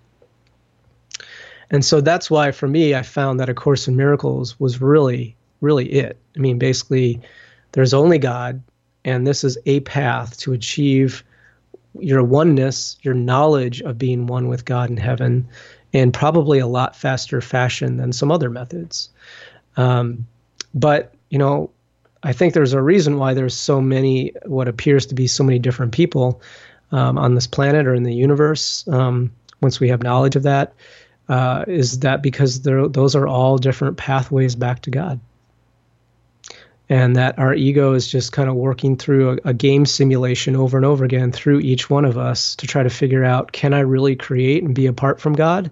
And 1.70 1.84
so 1.84 2.00
that's 2.00 2.30
why 2.30 2.52
for 2.52 2.68
me 2.68 2.94
I 2.94 3.02
found 3.02 3.40
that 3.40 3.48
a 3.48 3.54
course 3.54 3.88
in 3.88 3.96
miracles 3.96 4.58
was 4.60 4.80
really 4.80 5.36
really 5.60 5.86
it. 5.92 6.18
I 6.36 6.40
mean 6.40 6.58
basically 6.58 7.20
there's 7.72 7.94
only 7.94 8.18
God 8.18 8.62
and 9.04 9.26
this 9.26 9.44
is 9.44 9.58
a 9.66 9.80
path 9.80 10.38
to 10.38 10.52
achieve 10.52 11.24
your 11.98 12.22
oneness, 12.22 12.96
your 13.02 13.14
knowledge 13.14 13.80
of 13.82 13.98
being 13.98 14.26
one 14.26 14.48
with 14.48 14.64
God 14.64 14.90
in 14.90 14.96
heaven 14.96 15.46
in 15.92 16.10
probably 16.10 16.58
a 16.58 16.66
lot 16.66 16.96
faster 16.96 17.40
fashion 17.40 17.96
than 17.98 18.12
some 18.12 18.32
other 18.32 18.50
methods. 18.50 19.10
Um, 19.76 20.26
but 20.74 21.14
you 21.30 21.38
know, 21.38 21.70
I 22.24 22.32
think 22.32 22.54
there's 22.54 22.72
a 22.72 22.80
reason 22.80 23.18
why 23.18 23.34
there's 23.34 23.54
so 23.54 23.82
many, 23.82 24.32
what 24.46 24.66
appears 24.66 25.06
to 25.06 25.14
be 25.14 25.26
so 25.26 25.44
many 25.44 25.58
different 25.58 25.92
people 25.92 26.40
um, 26.90 27.18
on 27.18 27.34
this 27.34 27.46
planet 27.46 27.86
or 27.86 27.94
in 27.94 28.02
the 28.02 28.14
universe. 28.14 28.88
Um, 28.88 29.30
once 29.60 29.78
we 29.78 29.90
have 29.90 30.02
knowledge 30.02 30.34
of 30.34 30.42
that, 30.44 30.72
uh, 31.28 31.64
is 31.68 32.00
that 32.00 32.22
because 32.22 32.62
those 32.62 33.14
are 33.14 33.28
all 33.28 33.58
different 33.58 33.98
pathways 33.98 34.56
back 34.56 34.82
to 34.82 34.90
God, 34.90 35.20
and 36.88 37.16
that 37.16 37.38
our 37.38 37.54
ego 37.54 37.92
is 37.92 38.08
just 38.08 38.32
kind 38.32 38.48
of 38.48 38.56
working 38.56 38.96
through 38.96 39.32
a, 39.32 39.50
a 39.50 39.54
game 39.54 39.86
simulation 39.86 40.56
over 40.56 40.76
and 40.78 40.86
over 40.86 41.04
again 41.04 41.30
through 41.30 41.60
each 41.60 41.90
one 41.90 42.04
of 42.04 42.16
us 42.16 42.56
to 42.56 42.66
try 42.66 42.82
to 42.82 42.90
figure 42.90 43.24
out, 43.24 43.52
can 43.52 43.74
I 43.74 43.80
really 43.80 44.16
create 44.16 44.64
and 44.64 44.74
be 44.74 44.86
apart 44.86 45.20
from 45.20 45.34
God? 45.34 45.70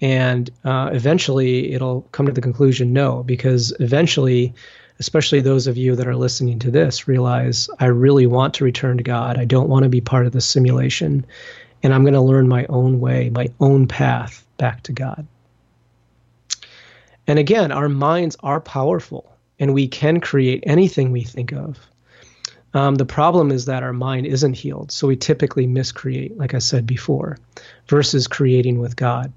And 0.00 0.50
uh, 0.64 0.90
eventually, 0.92 1.72
it'll 1.72 2.02
come 2.12 2.26
to 2.26 2.32
the 2.32 2.40
conclusion, 2.40 2.92
no, 2.92 3.22
because 3.24 3.72
eventually 3.80 4.54
especially 4.98 5.40
those 5.40 5.66
of 5.66 5.76
you 5.76 5.94
that 5.96 6.08
are 6.08 6.16
listening 6.16 6.58
to 6.60 6.70
this, 6.70 7.06
realize 7.06 7.68
I 7.78 7.86
really 7.86 8.26
want 8.26 8.54
to 8.54 8.64
return 8.64 8.96
to 8.98 9.04
God. 9.04 9.38
I 9.38 9.44
don't 9.44 9.68
want 9.68 9.84
to 9.84 9.88
be 9.88 10.00
part 10.00 10.26
of 10.26 10.32
the 10.32 10.40
simulation. 10.40 11.24
And 11.82 11.94
I'm 11.94 12.02
going 12.02 12.14
to 12.14 12.20
learn 12.20 12.48
my 12.48 12.66
own 12.66 12.98
way, 12.98 13.30
my 13.30 13.48
own 13.60 13.86
path 13.86 14.44
back 14.56 14.82
to 14.84 14.92
God. 14.92 15.26
And 17.26 17.38
again, 17.38 17.70
our 17.70 17.88
minds 17.88 18.36
are 18.40 18.60
powerful 18.60 19.32
and 19.58 19.74
we 19.74 19.86
can 19.86 20.20
create 20.20 20.64
anything 20.66 21.12
we 21.12 21.22
think 21.22 21.52
of. 21.52 21.78
Um, 22.74 22.96
the 22.96 23.06
problem 23.06 23.50
is 23.50 23.66
that 23.66 23.82
our 23.82 23.92
mind 23.92 24.26
isn't 24.26 24.54
healed. 24.54 24.92
So 24.92 25.06
we 25.06 25.16
typically 25.16 25.66
miscreate, 25.66 26.36
like 26.36 26.54
I 26.54 26.58
said 26.58 26.86
before, 26.86 27.38
versus 27.88 28.26
creating 28.26 28.78
with 28.80 28.96
God. 28.96 29.32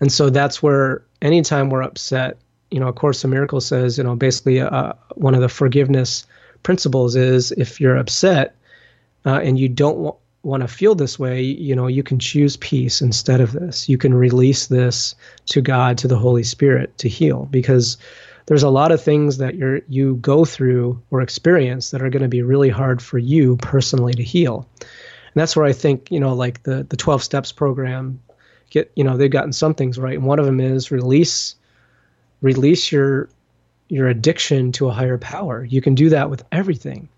And 0.00 0.10
so 0.10 0.30
that's 0.30 0.62
where 0.62 1.02
anytime 1.20 1.68
we're 1.68 1.82
upset, 1.82 2.38
you 2.70 2.80
know, 2.80 2.88
A 2.88 2.92
Course 2.92 3.24
in 3.24 3.30
Miracles 3.30 3.66
says, 3.66 3.98
you 3.98 4.04
know, 4.04 4.16
basically 4.16 4.60
uh, 4.60 4.92
one 5.14 5.34
of 5.34 5.40
the 5.40 5.48
forgiveness 5.48 6.26
principles 6.62 7.16
is 7.16 7.52
if 7.52 7.80
you're 7.80 7.96
upset 7.96 8.56
uh, 9.26 9.40
and 9.42 9.58
you 9.58 9.68
don't 9.68 9.96
w- 9.96 10.16
want 10.42 10.62
to 10.62 10.68
feel 10.68 10.94
this 10.94 11.18
way, 11.18 11.42
you 11.42 11.74
know, 11.74 11.86
you 11.86 12.02
can 12.02 12.18
choose 12.18 12.56
peace 12.56 13.02
instead 13.02 13.40
of 13.40 13.52
this. 13.52 13.88
You 13.88 13.98
can 13.98 14.14
release 14.14 14.68
this 14.68 15.14
to 15.46 15.60
God, 15.60 15.98
to 15.98 16.08
the 16.08 16.18
Holy 16.18 16.44
Spirit 16.44 16.96
to 16.98 17.08
heal 17.08 17.46
because 17.50 17.96
there's 18.46 18.62
a 18.62 18.70
lot 18.70 18.92
of 18.92 19.02
things 19.02 19.38
that 19.38 19.54
you 19.54 19.82
you 19.88 20.16
go 20.16 20.44
through 20.44 21.00
or 21.10 21.20
experience 21.20 21.90
that 21.90 22.02
are 22.02 22.10
going 22.10 22.22
to 22.22 22.28
be 22.28 22.42
really 22.42 22.70
hard 22.70 23.02
for 23.02 23.18
you 23.18 23.56
personally 23.58 24.14
to 24.14 24.22
heal. 24.22 24.66
And 24.80 25.40
that's 25.40 25.54
where 25.54 25.66
I 25.66 25.72
think, 25.72 26.10
you 26.10 26.20
know, 26.20 26.34
like 26.34 26.62
the 26.62 26.84
the 26.88 26.96
12 26.96 27.22
steps 27.22 27.52
program 27.52 28.20
get, 28.70 28.90
you 28.96 29.04
know, 29.04 29.16
they've 29.16 29.30
gotten 29.30 29.52
some 29.52 29.74
things 29.74 29.98
right. 29.98 30.16
And 30.16 30.26
one 30.26 30.38
of 30.38 30.46
them 30.46 30.60
is 30.60 30.90
release 30.90 31.56
release 32.40 32.90
your 32.90 33.28
your 33.88 34.08
addiction 34.08 34.72
to 34.72 34.88
a 34.88 34.92
higher 34.92 35.18
power. 35.18 35.64
You 35.64 35.82
can 35.82 35.94
do 35.94 36.10
that 36.10 36.30
with 36.30 36.44
everything. 36.52 37.08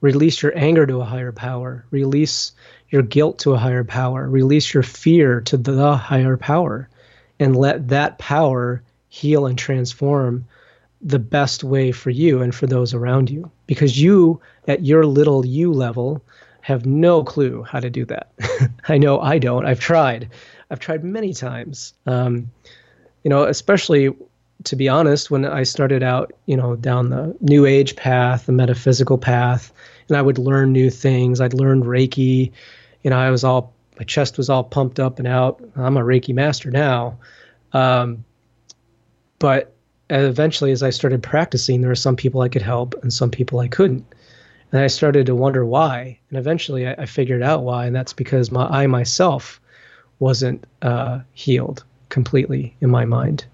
Release 0.00 0.42
your 0.42 0.56
anger 0.56 0.86
to 0.86 1.00
a 1.00 1.04
higher 1.04 1.32
power. 1.32 1.84
Release 1.90 2.52
your 2.88 3.02
guilt 3.02 3.40
to 3.40 3.52
a 3.52 3.58
higher 3.58 3.84
power. 3.84 4.26
Release 4.28 4.72
your 4.72 4.82
fear 4.82 5.42
to 5.42 5.56
the 5.56 5.96
higher 5.96 6.36
power. 6.36 6.88
And 7.38 7.54
let 7.54 7.88
that 7.88 8.18
power 8.18 8.82
heal 9.08 9.46
and 9.46 9.58
transform 9.58 10.46
the 11.00 11.18
best 11.18 11.62
way 11.62 11.92
for 11.92 12.10
you 12.10 12.40
and 12.42 12.54
for 12.54 12.66
those 12.66 12.94
around 12.94 13.30
you. 13.30 13.50
Because 13.66 14.00
you, 14.00 14.40
at 14.66 14.84
your 14.84 15.04
little 15.04 15.44
you 15.44 15.72
level, 15.72 16.22
have 16.62 16.86
no 16.86 17.22
clue 17.22 17.62
how 17.62 17.80
to 17.80 17.90
do 17.90 18.04
that. 18.06 18.30
I 18.88 18.98
know 18.98 19.20
I 19.20 19.38
don't. 19.38 19.66
I've 19.66 19.80
tried. 19.80 20.30
I've 20.70 20.80
tried 20.80 21.04
many 21.04 21.32
times. 21.32 21.92
Um, 22.06 22.50
you 23.24 23.30
know, 23.30 23.44
especially 23.44 24.14
to 24.64 24.76
be 24.76 24.88
honest, 24.88 25.30
when 25.30 25.44
I 25.44 25.62
started 25.62 26.02
out, 26.02 26.32
you 26.46 26.56
know, 26.56 26.76
down 26.76 27.10
the 27.10 27.36
new 27.40 27.64
age 27.64 27.96
path, 27.96 28.46
the 28.46 28.52
metaphysical 28.52 29.18
path, 29.18 29.72
and 30.08 30.16
I 30.16 30.22
would 30.22 30.38
learn 30.38 30.72
new 30.72 30.90
things. 30.90 31.40
I'd 31.40 31.54
learned 31.54 31.84
Reiki. 31.84 32.50
You 33.02 33.10
know, 33.10 33.18
I 33.18 33.30
was 33.30 33.44
all 33.44 33.72
my 33.98 34.04
chest 34.04 34.36
was 34.36 34.48
all 34.48 34.64
pumped 34.64 35.00
up 35.00 35.18
and 35.18 35.26
out. 35.26 35.60
I'm 35.76 35.96
a 35.96 36.02
Reiki 36.02 36.32
master 36.32 36.70
now. 36.70 37.18
Um, 37.72 38.24
but 39.38 39.74
eventually, 40.10 40.70
as 40.72 40.82
I 40.82 40.90
started 40.90 41.22
practicing, 41.22 41.80
there 41.80 41.90
were 41.90 41.96
some 41.96 42.16
people 42.16 42.40
I 42.40 42.48
could 42.48 42.62
help 42.62 42.94
and 43.02 43.12
some 43.12 43.30
people 43.30 43.58
I 43.58 43.68
couldn't. 43.68 44.06
And 44.70 44.80
I 44.80 44.86
started 44.86 45.26
to 45.26 45.34
wonder 45.34 45.64
why. 45.64 46.18
And 46.30 46.38
eventually 46.38 46.86
I, 46.86 46.92
I 46.92 47.06
figured 47.06 47.42
out 47.42 47.62
why. 47.62 47.86
And 47.86 47.96
that's 47.96 48.12
because 48.12 48.50
my, 48.50 48.66
I 48.66 48.86
myself 48.86 49.60
wasn't 50.18 50.64
uh, 50.82 51.20
healed 51.32 51.84
completely 52.08 52.76
in 52.80 52.90
my 52.90 53.04
mind. 53.04 53.46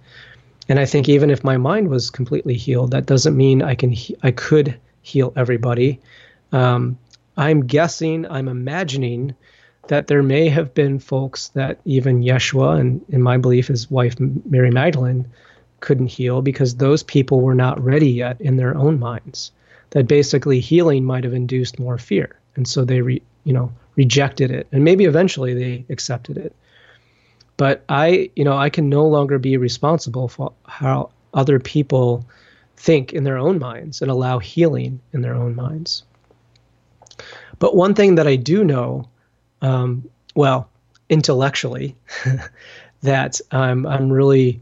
And 0.68 0.80
I 0.80 0.86
think 0.86 1.08
even 1.08 1.30
if 1.30 1.44
my 1.44 1.56
mind 1.56 1.88
was 1.88 2.10
completely 2.10 2.54
healed, 2.54 2.92
that 2.92 3.06
doesn't 3.06 3.36
mean 3.36 3.62
I 3.62 3.74
can 3.74 3.90
he- 3.90 4.16
I 4.22 4.30
could 4.30 4.74
heal 5.02 5.32
everybody. 5.36 6.00
Um, 6.52 6.98
I'm 7.36 7.66
guessing, 7.66 8.26
I'm 8.30 8.48
imagining 8.48 9.34
that 9.88 10.06
there 10.06 10.22
may 10.22 10.48
have 10.48 10.72
been 10.72 10.98
folks 10.98 11.48
that 11.48 11.78
even 11.84 12.22
Yeshua 12.22 12.80
and, 12.80 13.04
in 13.10 13.22
my 13.22 13.36
belief, 13.36 13.68
his 13.68 13.90
wife 13.90 14.14
Mary 14.18 14.70
Magdalene 14.70 15.26
couldn't 15.80 16.06
heal 16.06 16.40
because 16.40 16.76
those 16.76 17.02
people 17.02 17.40
were 17.40 17.54
not 17.54 17.82
ready 17.84 18.10
yet 18.10 18.40
in 18.40 18.56
their 18.56 18.74
own 18.76 18.98
minds 18.98 19.52
that 19.90 20.08
basically 20.08 20.60
healing 20.60 21.04
might 21.04 21.24
have 21.24 21.34
induced 21.34 21.78
more 21.78 21.98
fear, 21.98 22.36
and 22.56 22.66
so 22.66 22.84
they 22.84 23.02
re, 23.02 23.22
you 23.44 23.52
know 23.52 23.70
rejected 23.96 24.50
it, 24.50 24.66
and 24.72 24.82
maybe 24.82 25.04
eventually 25.04 25.54
they 25.54 25.84
accepted 25.90 26.36
it. 26.38 26.54
But 27.56 27.84
I, 27.88 28.30
you 28.34 28.44
know, 28.44 28.56
I 28.56 28.70
can 28.70 28.88
no 28.88 29.06
longer 29.06 29.38
be 29.38 29.56
responsible 29.56 30.28
for 30.28 30.52
how 30.66 31.10
other 31.32 31.60
people 31.60 32.26
think 32.76 33.12
in 33.12 33.24
their 33.24 33.38
own 33.38 33.58
minds 33.58 34.02
and 34.02 34.10
allow 34.10 34.38
healing 34.38 35.00
in 35.12 35.22
their 35.22 35.34
own 35.34 35.54
minds. 35.54 36.02
But 37.58 37.76
one 37.76 37.94
thing 37.94 38.16
that 38.16 38.26
I 38.26 38.36
do 38.36 38.64
know, 38.64 39.08
um, 39.62 40.08
well, 40.34 40.68
intellectually, 41.08 41.96
that 43.02 43.40
I'm 43.50 43.86
I'm 43.86 44.10
really 44.12 44.60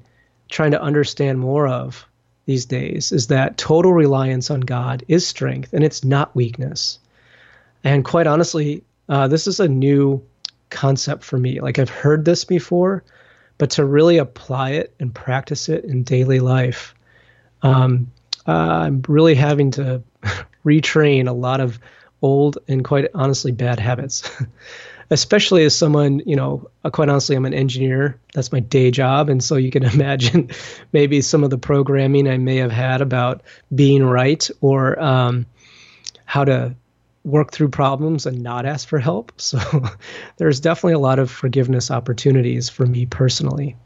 trying 0.50 0.72
to 0.72 0.82
understand 0.82 1.38
more 1.38 1.66
of 1.66 2.06
these 2.44 2.66
days 2.66 3.12
is 3.12 3.28
that 3.28 3.56
total 3.56 3.92
reliance 3.92 4.50
on 4.50 4.60
God 4.60 5.04
is 5.08 5.26
strength 5.26 5.72
and 5.72 5.84
it's 5.84 6.04
not 6.04 6.34
weakness. 6.34 6.98
And 7.84 8.04
quite 8.04 8.26
honestly, 8.26 8.84
uh, 9.08 9.28
this 9.28 9.46
is 9.46 9.60
a 9.60 9.68
new 9.68 10.22
concept 10.72 11.22
for 11.22 11.38
me. 11.38 11.60
Like 11.60 11.78
I've 11.78 11.90
heard 11.90 12.24
this 12.24 12.44
before, 12.44 13.04
but 13.58 13.70
to 13.72 13.84
really 13.84 14.18
apply 14.18 14.70
it 14.70 14.94
and 14.98 15.14
practice 15.14 15.68
it 15.68 15.84
in 15.84 16.02
daily 16.02 16.40
life, 16.40 16.94
um, 17.62 18.10
uh, 18.46 18.50
I'm 18.50 19.02
really 19.06 19.34
having 19.34 19.70
to 19.72 20.02
retrain 20.64 21.28
a 21.28 21.32
lot 21.32 21.60
of 21.60 21.78
old 22.22 22.58
and 22.66 22.84
quite 22.84 23.08
honestly 23.14 23.52
bad 23.52 23.78
habits. 23.78 24.28
especially 25.12 25.64
as 25.64 25.76
someone, 25.76 26.22
you 26.24 26.34
know, 26.34 26.70
uh, 26.84 26.90
quite 26.90 27.10
honestly, 27.10 27.36
I'm 27.36 27.44
an 27.44 27.52
engineer. 27.52 28.18
That's 28.32 28.50
my 28.50 28.60
day 28.60 28.90
job. 28.90 29.28
And 29.28 29.44
so 29.44 29.56
you 29.56 29.70
can 29.70 29.82
imagine 29.94 30.50
maybe 30.92 31.20
some 31.20 31.44
of 31.44 31.50
the 31.50 31.58
programming 31.58 32.26
I 32.26 32.38
may 32.38 32.56
have 32.56 32.72
had 32.72 33.02
about 33.02 33.42
being 33.74 34.02
right 34.02 34.48
or 34.62 34.98
um, 35.00 35.44
how 36.24 36.44
to 36.46 36.74
work 37.24 37.52
through 37.52 37.68
problems 37.68 38.26
and 38.26 38.42
not 38.42 38.66
ask 38.66 38.88
for 38.88 38.98
help. 38.98 39.32
So 39.40 39.58
there's 40.38 40.60
definitely 40.60 40.94
a 40.94 40.98
lot 40.98 41.18
of 41.18 41.30
forgiveness 41.30 41.90
opportunities 41.90 42.68
for 42.68 42.86
me 42.86 43.06
personally. 43.06 43.76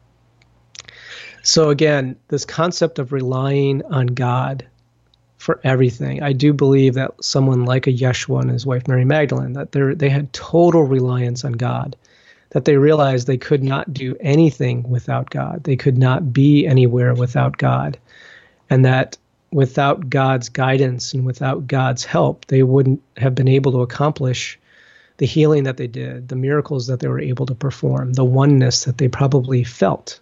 So 1.42 1.70
again, 1.70 2.16
this 2.28 2.44
concept 2.44 2.98
of 2.98 3.12
relying 3.12 3.84
on 3.86 4.06
God 4.06 4.66
for 5.38 5.60
everything. 5.64 6.22
I 6.22 6.32
do 6.32 6.52
believe 6.52 6.94
that 6.94 7.12
someone 7.22 7.64
like 7.64 7.86
a 7.86 7.92
Yeshua 7.92 8.42
and 8.42 8.50
his 8.50 8.66
wife 8.66 8.88
Mary 8.88 9.04
Magdalene, 9.04 9.52
that 9.52 9.72
they 9.72 9.94
they 9.94 10.08
had 10.08 10.32
total 10.32 10.84
reliance 10.84 11.44
on 11.44 11.52
God, 11.52 11.94
that 12.50 12.64
they 12.64 12.76
realized 12.76 13.26
they 13.26 13.36
could 13.36 13.62
not 13.62 13.92
do 13.92 14.16
anything 14.20 14.88
without 14.88 15.30
God. 15.30 15.64
They 15.64 15.76
could 15.76 15.98
not 15.98 16.32
be 16.32 16.66
anywhere 16.66 17.14
without 17.14 17.58
God. 17.58 17.98
And 18.70 18.84
that 18.84 19.18
without 19.52 20.10
God's 20.10 20.48
guidance 20.48 21.14
and 21.14 21.24
without 21.24 21.66
God's 21.66 22.04
help, 22.04 22.46
they 22.46 22.62
wouldn't 22.62 23.02
have 23.16 23.34
been 23.34 23.48
able 23.48 23.72
to 23.72 23.82
accomplish 23.82 24.58
the 25.18 25.26
healing 25.26 25.64
that 25.64 25.76
they 25.78 25.86
did, 25.86 26.28
the 26.28 26.36
miracles 26.36 26.88
that 26.88 27.00
they 27.00 27.08
were 27.08 27.20
able 27.20 27.46
to 27.46 27.54
perform, 27.54 28.12
the 28.12 28.24
oneness 28.24 28.84
that 28.84 28.98
they 28.98 29.08
probably 29.08 29.64
felt 29.64 30.20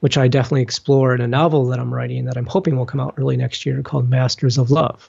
which 0.00 0.16
I 0.18 0.28
definitely 0.28 0.62
explore 0.62 1.14
in 1.14 1.20
a 1.20 1.28
novel 1.28 1.66
that 1.66 1.78
I'm 1.78 1.94
writing 1.94 2.24
that 2.24 2.36
I'm 2.36 2.46
hoping 2.46 2.76
will 2.76 2.86
come 2.86 3.00
out 3.00 3.14
early 3.16 3.36
next 3.36 3.64
year 3.64 3.82
called 3.82 4.08
Masters 4.08 4.58
of 4.58 4.70
Love. 4.70 5.08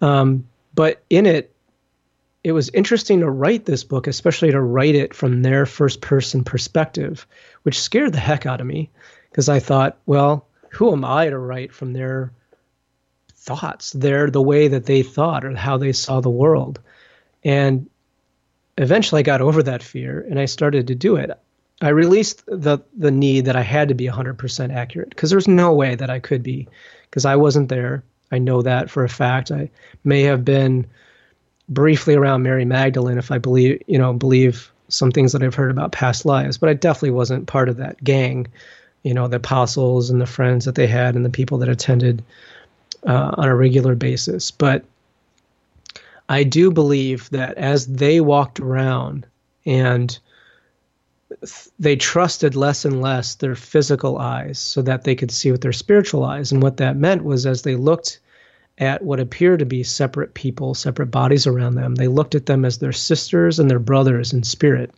Um, 0.00 0.46
but 0.74 1.02
in 1.08 1.26
it, 1.26 1.54
it 2.44 2.52
was 2.52 2.70
interesting 2.70 3.20
to 3.20 3.30
write 3.30 3.64
this 3.64 3.84
book, 3.84 4.06
especially 4.06 4.50
to 4.50 4.60
write 4.60 4.94
it 4.94 5.14
from 5.14 5.42
their 5.42 5.66
first 5.66 6.00
person 6.00 6.44
perspective, 6.44 7.26
which 7.62 7.80
scared 7.80 8.12
the 8.12 8.20
heck 8.20 8.46
out 8.46 8.60
of 8.60 8.66
me 8.66 8.90
because 9.30 9.48
I 9.48 9.60
thought, 9.60 9.98
well, 10.06 10.46
who 10.78 10.92
am 10.92 11.04
I 11.04 11.28
to 11.28 11.36
write 11.36 11.72
from 11.72 11.92
their 11.92 12.32
thoughts, 13.34 13.90
their 13.92 14.30
the 14.30 14.40
way 14.40 14.68
that 14.68 14.86
they 14.86 15.02
thought 15.02 15.44
or 15.44 15.52
how 15.56 15.76
they 15.76 15.92
saw 15.92 16.20
the 16.20 16.30
world? 16.30 16.78
And 17.42 17.90
eventually 18.76 19.18
I 19.18 19.22
got 19.22 19.40
over 19.40 19.60
that 19.64 19.82
fear 19.82 20.24
and 20.30 20.38
I 20.38 20.44
started 20.44 20.86
to 20.86 20.94
do 20.94 21.16
it. 21.16 21.32
I 21.82 21.88
released 21.88 22.44
the 22.46 22.78
the 22.96 23.10
need 23.10 23.46
that 23.46 23.56
I 23.56 23.62
had 23.62 23.88
to 23.88 23.94
be 23.94 24.06
100% 24.06 24.72
accurate 24.72 25.10
because 25.10 25.30
there's 25.30 25.48
no 25.48 25.72
way 25.72 25.96
that 25.96 26.10
I 26.10 26.20
could 26.20 26.44
be 26.44 26.68
because 27.10 27.24
I 27.24 27.34
wasn't 27.34 27.70
there. 27.70 28.04
I 28.30 28.38
know 28.38 28.62
that 28.62 28.88
for 28.88 29.02
a 29.02 29.08
fact. 29.08 29.50
I 29.50 29.70
may 30.04 30.22
have 30.22 30.44
been 30.44 30.86
briefly 31.68 32.14
around 32.14 32.44
Mary 32.44 32.64
Magdalene 32.64 33.18
if 33.18 33.32
I 33.32 33.38
believe, 33.38 33.82
you 33.88 33.98
know, 33.98 34.12
believe 34.12 34.70
some 34.86 35.10
things 35.10 35.32
that 35.32 35.42
I've 35.42 35.56
heard 35.56 35.72
about 35.72 35.90
past 35.90 36.24
lives, 36.24 36.56
but 36.56 36.68
I 36.68 36.74
definitely 36.74 37.10
wasn't 37.10 37.48
part 37.48 37.68
of 37.68 37.78
that 37.78 38.02
gang, 38.04 38.46
you 39.02 39.14
know, 39.14 39.28
the 39.28 39.36
apostles 39.36 40.10
and 40.10 40.20
the 40.20 40.26
friends 40.26 40.64
that 40.64 40.74
they 40.74 40.86
had 40.86 41.14
and 41.14 41.24
the 41.24 41.30
people 41.30 41.58
that 41.58 41.68
attended 41.68 42.24
uh, 43.06 43.34
on 43.36 43.48
a 43.48 43.54
regular 43.54 43.94
basis. 43.94 44.50
But 44.50 44.84
I 46.28 46.42
do 46.42 46.70
believe 46.70 47.30
that 47.30 47.56
as 47.56 47.86
they 47.86 48.20
walked 48.20 48.60
around 48.60 49.26
and 49.64 50.18
they 51.78 51.96
trusted 51.96 52.56
less 52.56 52.84
and 52.84 53.00
less 53.00 53.34
their 53.34 53.54
physical 53.54 54.18
eyes 54.18 54.58
so 54.58 54.82
that 54.82 55.04
they 55.04 55.14
could 55.14 55.30
see 55.30 55.52
with 55.52 55.60
their 55.60 55.72
spiritual 55.72 56.24
eyes. 56.24 56.52
And 56.52 56.62
what 56.62 56.78
that 56.78 56.96
meant 56.96 57.22
was 57.22 57.46
as 57.46 57.62
they 57.62 57.76
looked 57.76 58.20
at 58.78 59.02
what 59.02 59.20
appeared 59.20 59.58
to 59.58 59.66
be 59.66 59.82
separate 59.82 60.34
people, 60.34 60.74
separate 60.74 61.10
bodies 61.10 61.46
around 61.46 61.74
them, 61.74 61.96
they 61.96 62.08
looked 62.08 62.34
at 62.34 62.46
them 62.46 62.64
as 62.64 62.78
their 62.78 62.92
sisters 62.92 63.58
and 63.58 63.70
their 63.70 63.78
brothers 63.78 64.32
in 64.32 64.42
spirit. 64.42 64.92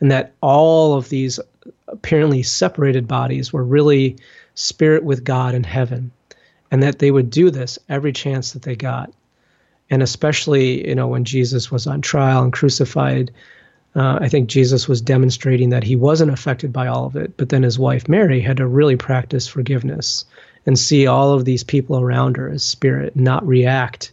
And 0.00 0.10
that 0.10 0.32
all 0.40 0.94
of 0.94 1.08
these 1.08 1.38
apparently 1.92 2.42
separated 2.42 3.06
bodies 3.06 3.52
were 3.52 3.64
really 3.64 4.16
spirit 4.54 5.04
with 5.04 5.24
God 5.24 5.54
in 5.54 5.64
heaven. 5.64 6.10
And 6.70 6.82
that 6.82 6.98
they 6.98 7.10
would 7.10 7.30
do 7.30 7.50
this 7.50 7.78
every 7.88 8.12
chance 8.12 8.52
that 8.52 8.62
they 8.62 8.74
got. 8.74 9.12
And 9.90 10.02
especially, 10.02 10.88
you 10.88 10.94
know, 10.94 11.06
when 11.06 11.24
Jesus 11.24 11.70
was 11.70 11.86
on 11.86 12.00
trial 12.00 12.42
and 12.42 12.52
crucified, 12.52 13.30
uh, 13.94 14.18
I 14.22 14.28
think 14.28 14.48
Jesus 14.48 14.88
was 14.88 15.02
demonstrating 15.02 15.68
that 15.68 15.84
he 15.84 15.96
wasn't 15.96 16.32
affected 16.32 16.72
by 16.72 16.86
all 16.86 17.04
of 17.04 17.14
it, 17.14 17.36
but 17.36 17.50
then 17.50 17.62
his 17.62 17.78
wife 17.78 18.08
Mary 18.08 18.40
had 18.40 18.56
to 18.56 18.66
really 18.66 18.96
practice 18.96 19.46
forgiveness 19.46 20.24
and 20.64 20.78
see 20.78 21.06
all 21.06 21.34
of 21.34 21.44
these 21.44 21.62
people 21.62 22.00
around 22.00 22.38
her 22.38 22.48
as 22.48 22.64
spirit, 22.64 23.14
not 23.14 23.46
react 23.46 24.12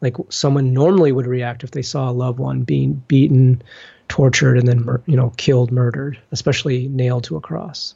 like 0.00 0.16
someone 0.28 0.72
normally 0.72 1.12
would 1.12 1.26
react 1.26 1.64
if 1.64 1.70
they 1.70 1.82
saw 1.82 2.10
a 2.10 2.12
loved 2.12 2.38
one 2.38 2.62
being 2.62 3.02
beaten, 3.08 3.62
tortured, 4.08 4.58
and 4.58 4.68
then 4.68 4.86
you 5.06 5.16
know 5.16 5.32
killed, 5.36 5.72
murdered, 5.72 6.18
especially 6.32 6.88
nailed 6.88 7.24
to 7.24 7.36
a 7.36 7.40
cross. 7.40 7.94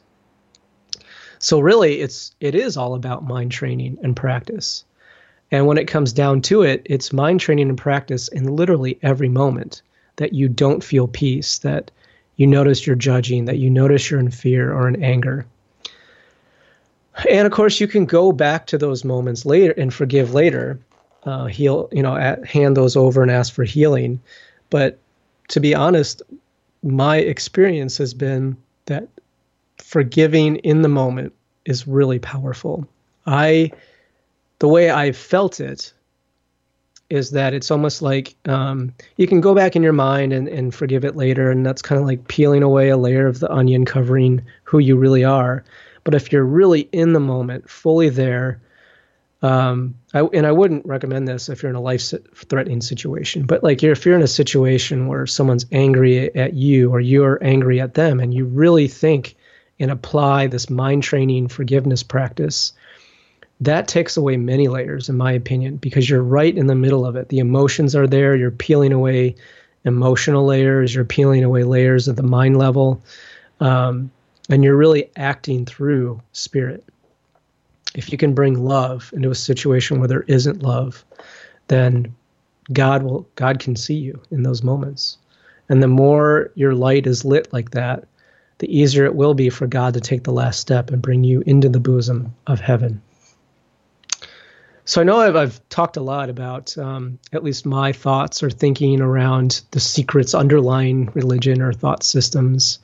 So 1.39 1.59
really, 1.59 2.01
it's 2.01 2.35
it 2.39 2.55
is 2.55 2.77
all 2.77 2.93
about 2.93 3.23
mind 3.23 3.51
training 3.51 3.97
and 4.03 4.15
practice. 4.15 4.83
And 5.51 5.67
when 5.67 5.77
it 5.77 5.87
comes 5.87 6.13
down 6.13 6.41
to 6.43 6.61
it, 6.61 6.81
it's 6.85 7.11
mind 7.11 7.41
training 7.41 7.67
and 7.67 7.77
practice 7.77 8.29
in 8.29 8.55
literally 8.55 8.97
every 9.01 9.27
moment 9.27 9.81
that 10.15 10.33
you 10.33 10.47
don't 10.47 10.83
feel 10.83 11.07
peace, 11.07 11.57
that 11.59 11.91
you 12.37 12.47
notice 12.47 12.87
you're 12.87 12.95
judging, 12.95 13.45
that 13.45 13.57
you 13.57 13.69
notice 13.69 14.09
you're 14.09 14.19
in 14.19 14.31
fear 14.31 14.73
or 14.73 14.87
in 14.87 15.03
anger. 15.03 15.45
And 17.29 17.45
of 17.45 17.51
course, 17.51 17.81
you 17.81 17.87
can 17.87 18.05
go 18.05 18.31
back 18.31 18.67
to 18.67 18.77
those 18.77 19.03
moments 19.03 19.45
later 19.45 19.73
and 19.77 19.93
forgive 19.93 20.33
later, 20.33 20.79
uh, 21.23 21.45
heal, 21.45 21.89
you 21.91 22.01
know, 22.01 22.15
at, 22.15 22.45
hand 22.45 22.77
those 22.77 22.95
over 22.95 23.21
and 23.21 23.29
ask 23.29 23.53
for 23.53 23.63
healing. 23.63 24.21
But 24.69 24.99
to 25.49 25.59
be 25.59 25.75
honest, 25.75 26.21
my 26.83 27.17
experience 27.17 27.97
has 27.97 28.13
been 28.13 28.57
that 28.85 29.07
forgiving 29.77 30.57
in 30.57 30.81
the 30.81 30.89
moment 30.89 31.33
is 31.65 31.87
really 31.87 32.19
powerful. 32.19 32.87
I, 33.25 33.71
the 34.59 34.67
way 34.67 34.91
I 34.91 35.11
felt 35.11 35.59
it 35.59 35.93
is 37.09 37.31
that 37.31 37.53
it's 37.53 37.69
almost 37.69 38.01
like 38.01 38.35
um, 38.47 38.93
you 39.17 39.27
can 39.27 39.41
go 39.41 39.53
back 39.53 39.75
in 39.75 39.83
your 39.83 39.93
mind 39.93 40.31
and, 40.31 40.47
and 40.47 40.73
forgive 40.73 41.03
it 41.03 41.15
later, 41.15 41.51
and 41.51 41.65
that's 41.65 41.81
kind 41.81 41.99
of 41.99 42.07
like 42.07 42.27
peeling 42.29 42.63
away 42.63 42.89
a 42.89 42.97
layer 42.97 43.27
of 43.27 43.39
the 43.39 43.51
onion 43.51 43.83
covering 43.83 44.41
who 44.63 44.79
you 44.79 44.95
really 44.95 45.23
are. 45.23 45.63
But 46.03 46.15
if 46.15 46.31
you're 46.31 46.45
really 46.45 46.87
in 46.93 47.13
the 47.13 47.19
moment, 47.19 47.69
fully 47.69 48.09
there, 48.09 48.61
um, 49.41 49.95
I, 50.13 50.21
and 50.21 50.45
I 50.45 50.51
wouldn't 50.51 50.85
recommend 50.85 51.27
this 51.27 51.49
if 51.49 51.63
you're 51.63 51.69
in 51.69 51.75
a 51.75 51.81
life-threatening 51.81 52.81
situation. 52.81 53.45
But 53.45 53.63
like, 53.63 53.81
if 53.83 54.05
you're 54.05 54.15
in 54.15 54.21
a 54.21 54.27
situation 54.27 55.07
where 55.07 55.25
someone's 55.25 55.65
angry 55.71 56.35
at 56.35 56.53
you 56.53 56.91
or 56.91 56.99
you're 56.99 57.43
angry 57.43 57.81
at 57.81 57.95
them, 57.95 58.19
and 58.19 58.33
you 58.33 58.45
really 58.45 58.87
think 58.87 59.35
and 59.79 59.89
apply 59.89 60.47
this 60.47 60.69
mind 60.69 61.01
training 61.01 61.47
forgiveness 61.47 62.03
practice, 62.03 62.73
that 63.61 63.87
takes 63.87 64.17
away 64.17 64.37
many 64.37 64.67
layers, 64.67 65.09
in 65.09 65.17
my 65.17 65.31
opinion, 65.31 65.77
because 65.77 66.09
you're 66.09 66.23
right 66.23 66.55
in 66.55 66.67
the 66.67 66.75
middle 66.75 67.05
of 67.05 67.15
it. 67.15 67.29
The 67.29 67.39
emotions 67.39 67.95
are 67.95 68.07
there. 68.07 68.35
You're 68.35 68.51
peeling 68.51 68.93
away 68.93 69.35
emotional 69.85 70.45
layers. 70.45 70.93
You're 70.93 71.05
peeling 71.05 71.43
away 71.43 71.63
layers 71.63 72.07
at 72.07 72.15
the 72.15 72.23
mind 72.23 72.57
level. 72.57 73.03
Um, 73.59 74.11
and 74.49 74.63
you're 74.63 74.77
really 74.77 75.09
acting 75.15 75.65
through 75.65 76.21
spirit. 76.31 76.83
If 77.95 78.11
you 78.11 78.17
can 78.17 78.33
bring 78.33 78.63
love 78.63 79.11
into 79.13 79.31
a 79.31 79.35
situation 79.35 79.99
where 79.99 80.07
there 80.07 80.25
isn't 80.27 80.63
love, 80.63 81.03
then 81.67 82.15
God 82.71 83.03
will 83.03 83.27
God 83.35 83.59
can 83.59 83.75
see 83.75 83.95
you 83.95 84.21
in 84.31 84.43
those 84.43 84.63
moments. 84.63 85.17
And 85.69 85.81
the 85.81 85.87
more 85.87 86.51
your 86.55 86.73
light 86.73 87.07
is 87.07 87.25
lit 87.25 87.51
like 87.53 87.71
that, 87.71 88.05
the 88.59 88.77
easier 88.77 89.05
it 89.05 89.15
will 89.15 89.33
be 89.33 89.49
for 89.49 89.67
God 89.67 89.93
to 89.93 90.01
take 90.01 90.23
the 90.23 90.31
last 90.31 90.59
step 90.59 90.91
and 90.91 91.01
bring 91.01 91.23
you 91.23 91.41
into 91.45 91.69
the 91.69 91.79
bosom 91.79 92.35
of 92.47 92.59
heaven. 92.59 93.01
So 94.85 94.99
I 94.99 95.03
know 95.03 95.19
I've, 95.19 95.35
I've 95.35 95.69
talked 95.69 95.97
a 95.97 96.01
lot 96.01 96.29
about 96.29 96.77
um, 96.77 97.19
at 97.33 97.43
least 97.43 97.65
my 97.65 97.91
thoughts 97.91 98.43
or 98.43 98.49
thinking 98.49 98.99
around 98.99 99.61
the 99.71 99.79
secrets 99.79 100.33
underlying 100.33 101.09
religion 101.13 101.61
or 101.61 101.71
thought 101.71 102.03
systems. 102.03 102.79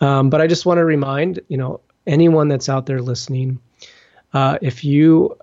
Um, 0.00 0.30
but 0.30 0.40
I 0.40 0.46
just 0.46 0.66
want 0.66 0.78
to 0.78 0.84
remind, 0.84 1.40
you 1.48 1.56
know, 1.56 1.80
anyone 2.06 2.48
that's 2.48 2.68
out 2.68 2.86
there 2.86 3.00
listening, 3.00 3.60
uh, 4.32 4.58
if 4.62 4.84
you 4.84 5.36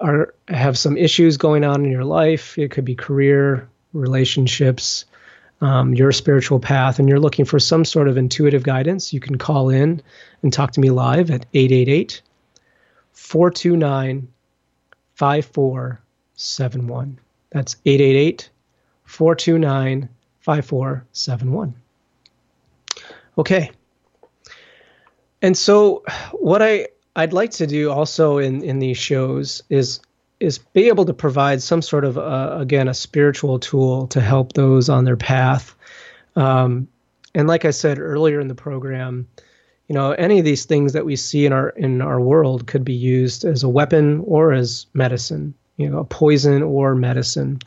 are 0.00 0.34
have 0.48 0.76
some 0.76 0.96
issues 0.96 1.36
going 1.36 1.64
on 1.64 1.84
in 1.84 1.90
your 1.90 2.04
life, 2.04 2.58
it 2.58 2.70
could 2.70 2.84
be 2.84 2.94
career, 2.94 3.68
relationships, 3.92 5.04
um, 5.62 5.94
your 5.94 6.12
spiritual 6.12 6.58
path, 6.58 6.98
and 6.98 7.08
you're 7.08 7.20
looking 7.20 7.44
for 7.44 7.60
some 7.60 7.84
sort 7.84 8.08
of 8.08 8.16
intuitive 8.16 8.64
guidance, 8.64 9.12
you 9.12 9.20
can 9.20 9.38
call 9.38 9.70
in 9.70 10.02
and 10.42 10.52
talk 10.52 10.72
to 10.72 10.80
me 10.80 10.90
live 10.90 11.30
at 11.30 11.46
888 11.54 12.20
429 13.12 14.26
5471. 15.14 17.20
That's 17.50 17.76
888 17.84 18.50
429 19.04 20.08
5471. 20.40 21.74
Okay. 23.38 23.70
And 25.42 25.56
so 25.56 26.02
what 26.32 26.60
I 26.60 26.88
I'd 27.14 27.32
like 27.32 27.50
to 27.52 27.66
do 27.66 27.90
also 27.90 28.38
in 28.38 28.62
in 28.62 28.78
these 28.78 28.96
shows 28.96 29.62
is 29.68 30.00
is 30.40 30.58
be 30.58 30.88
able 30.88 31.04
to 31.04 31.14
provide 31.14 31.62
some 31.62 31.82
sort 31.82 32.04
of 32.04 32.16
uh, 32.16 32.56
again 32.58 32.88
a 32.88 32.94
spiritual 32.94 33.58
tool 33.58 34.06
to 34.08 34.20
help 34.20 34.54
those 34.54 34.88
on 34.88 35.04
their 35.04 35.16
path. 35.16 35.74
Um, 36.36 36.88
and 37.34 37.46
like 37.48 37.64
I 37.64 37.70
said 37.70 37.98
earlier 37.98 38.40
in 38.40 38.48
the 38.48 38.54
program, 38.54 39.28
you 39.88 39.94
know 39.94 40.12
any 40.12 40.38
of 40.38 40.44
these 40.44 40.64
things 40.64 40.94
that 40.94 41.04
we 41.04 41.16
see 41.16 41.44
in 41.44 41.52
our 41.52 41.68
in 41.70 42.00
our 42.00 42.20
world 42.20 42.66
could 42.66 42.84
be 42.84 42.94
used 42.94 43.44
as 43.44 43.62
a 43.62 43.68
weapon 43.68 44.20
or 44.26 44.52
as 44.52 44.86
medicine 44.94 45.54
you 45.76 45.88
know 45.88 45.98
a 45.98 46.04
poison 46.04 46.62
or 46.62 46.94
medicine. 46.94 47.58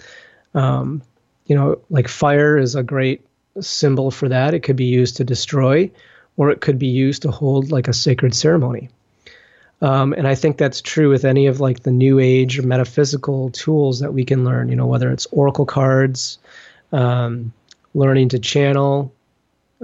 Um, 0.56 1.04
you 1.46 1.56
know 1.56 1.80
like 1.92 2.08
fire 2.08 2.58
is 2.58 2.74
a 2.74 2.84
great 2.84 3.24
symbol 3.62 4.10
for 4.10 4.28
that. 4.30 4.56
It 4.56 4.64
could 4.64 4.76
be 4.76 4.86
used 4.86 5.18
to 5.18 5.24
destroy 5.24 5.92
or 6.38 6.50
it 6.50 6.62
could 6.62 6.80
be 6.80 6.88
used 6.88 7.22
to 7.22 7.32
hold 7.32 7.72
like 7.72 7.88
a 7.88 7.94
sacred 7.94 8.34
ceremony 8.34 8.90
um, 9.86 10.14
and 10.14 10.28
i 10.28 10.36
think 10.36 10.58
that's 10.58 10.82
true 10.82 11.10
with 11.10 11.24
any 11.24 11.48
of 11.48 11.60
like 11.60 11.84
the 11.84 11.92
new 11.92 12.20
age 12.20 12.62
metaphysical 12.62 13.50
tools 13.52 14.00
that 14.00 14.14
we 14.14 14.26
can 14.26 14.44
learn 14.44 14.70
you 14.70 14.76
know 14.76 14.88
whether 14.88 15.12
it's 15.12 15.26
oracle 15.28 15.66
cards 15.66 16.40
um, 16.92 17.54
learning 17.94 18.30
to 18.30 18.40
channel 18.40 19.14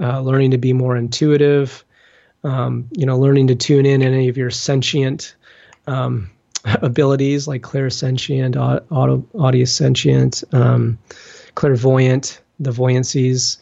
uh, 0.00 0.20
learning 0.20 0.50
to 0.50 0.58
be 0.58 0.72
more 0.72 0.96
intuitive 0.96 1.84
um, 2.44 2.88
you 2.92 3.06
know, 3.06 3.18
learning 3.18 3.48
to 3.48 3.54
tune 3.54 3.86
in 3.86 4.02
any 4.02 4.28
of 4.28 4.36
your 4.36 4.50
sentient 4.50 5.34
um, 5.86 6.30
abilities 6.64 7.46
like 7.46 7.62
clairsentient, 7.62 8.56
auto, 8.90 9.18
audiosentient, 9.34 10.52
um, 10.54 10.98
clairvoyant, 11.54 12.40
the 12.58 12.70
voyancies. 12.70 13.58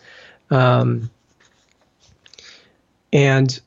Um, 0.50 1.10
and 3.12 3.60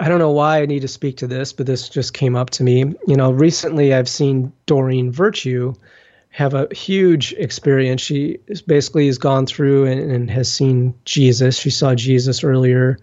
I 0.00 0.08
don't 0.08 0.20
know 0.20 0.30
why 0.30 0.62
I 0.62 0.66
need 0.66 0.82
to 0.82 0.88
speak 0.88 1.16
to 1.18 1.26
this, 1.26 1.52
but 1.52 1.66
this 1.66 1.88
just 1.88 2.14
came 2.14 2.36
up 2.36 2.50
to 2.50 2.62
me. 2.62 2.94
You 3.06 3.16
know, 3.16 3.32
recently 3.32 3.94
I've 3.94 4.08
seen 4.08 4.52
Doreen 4.66 5.10
Virtue 5.10 5.74
have 6.30 6.54
a 6.54 6.72
huge 6.72 7.32
experience. 7.32 8.00
She 8.00 8.38
basically 8.66 9.06
has 9.06 9.18
gone 9.18 9.46
through 9.46 9.86
and, 9.86 10.12
and, 10.12 10.30
has 10.30 10.52
seen 10.52 10.94
Jesus. 11.04 11.58
She 11.58 11.70
saw 11.70 11.94
Jesus 11.94 12.44
earlier 12.44 12.98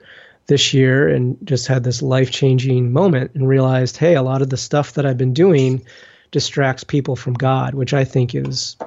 this 0.48 0.74
year 0.74 1.10
and 1.10 1.38
just 1.44 1.68
had 1.68 1.84
this 1.84 2.02
life 2.02 2.32
changing 2.32 2.94
moment 2.94 3.32
and 3.34 3.48
realized, 3.48 3.98
hey, 3.98 4.16
a 4.16 4.22
lot 4.22 4.42
of 4.42 4.50
the 4.50 4.58
stuff 4.58 4.94
that 4.94 5.06
I've 5.06 5.18
been 5.18 5.34
doing 5.34 5.84
distracts 6.32 6.84
people 6.84 7.16
from 7.16 7.34
God, 7.34 7.74
which 7.74 7.94
I 7.94 8.06
think 8.06 8.36
is 8.36 8.78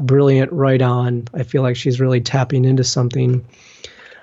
brilliant, 0.00 0.52
right 0.52 0.82
on. 0.82 1.28
I 1.34 1.42
feel 1.42 1.62
like 1.62 1.76
she's 1.76 2.00
really 2.00 2.20
tapping 2.20 2.64
into 2.64 2.84
something. 2.84 3.44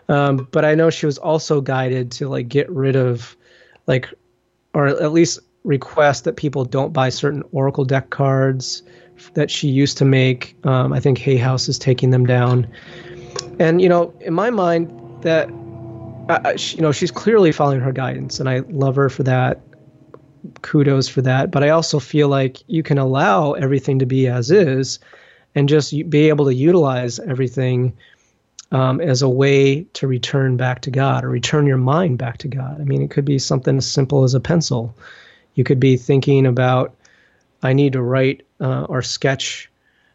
Um, 0.09 0.47
but 0.51 0.65
I 0.65 0.75
know 0.75 0.89
she 0.89 1.05
was 1.05 1.17
also 1.17 1.61
guided 1.61 2.11
to 2.13 2.27
like 2.27 2.49
get 2.49 2.69
rid 2.69 2.95
of, 2.95 3.35
like, 3.87 4.09
or 4.73 4.87
at 4.87 5.11
least 5.11 5.39
request 5.63 6.25
that 6.25 6.35
people 6.35 6.65
don't 6.65 6.91
buy 6.91 7.09
certain 7.09 7.43
Oracle 7.51 7.85
deck 7.85 8.09
cards 8.09 8.83
that 9.35 9.49
she 9.49 9.67
used 9.67 9.97
to 9.99 10.05
make. 10.05 10.55
Um, 10.65 10.91
I 10.91 10.99
think 10.99 11.17
Hay 11.19 11.37
House 11.37 11.69
is 11.69 11.79
taking 11.79 12.09
them 12.09 12.25
down. 12.25 12.67
And, 13.59 13.81
you 13.81 13.87
know, 13.87 14.13
in 14.19 14.33
my 14.33 14.49
mind, 14.49 14.91
that, 15.21 15.49
uh, 16.29 16.57
she, 16.57 16.77
you 16.77 16.81
know, 16.81 16.91
she's 16.91 17.11
clearly 17.11 17.51
following 17.51 17.79
her 17.79 17.91
guidance, 17.91 18.39
and 18.39 18.49
I 18.49 18.59
love 18.69 18.95
her 18.95 19.09
for 19.09 19.23
that. 19.23 19.61
Kudos 20.61 21.07
for 21.07 21.21
that. 21.21 21.51
But 21.51 21.63
I 21.63 21.69
also 21.69 21.99
feel 21.99 22.27
like 22.27 22.57
you 22.67 22.83
can 22.83 22.97
allow 22.97 23.53
everything 23.53 23.99
to 23.99 24.05
be 24.05 24.27
as 24.27 24.51
is 24.51 24.99
and 25.55 25.69
just 25.69 25.91
be 26.09 26.27
able 26.27 26.45
to 26.45 26.53
utilize 26.53 27.19
everything 27.19 27.93
um, 28.73 28.99
as 28.99 29.21
a 29.21 29.29
way 29.29 29.83
to 29.93 30.07
return 30.07 30.57
back 30.57 30.81
to 30.81 30.91
God 30.91 31.23
or 31.23 31.29
return 31.29 31.67
your 31.67 31.77
mind 31.77 32.17
back 32.17 32.39
to 32.39 32.47
God. 32.47 32.81
I 32.81 32.83
mean, 32.83 33.03
it 33.03 33.11
could 33.11 33.23
be 33.23 33.37
something 33.37 33.77
as 33.77 33.89
simple 33.89 34.23
as 34.23 34.33
a 34.33 34.39
pencil. 34.39 34.95
You 35.53 35.63
could 35.63 35.79
be 35.79 35.95
thinking 35.95 36.47
about, 36.47 36.93
I 37.61 37.73
need 37.73 37.93
to 37.93 38.01
write 38.01 38.41
uh, 38.59 38.85
or 38.89 39.03
sketch, 39.03 39.69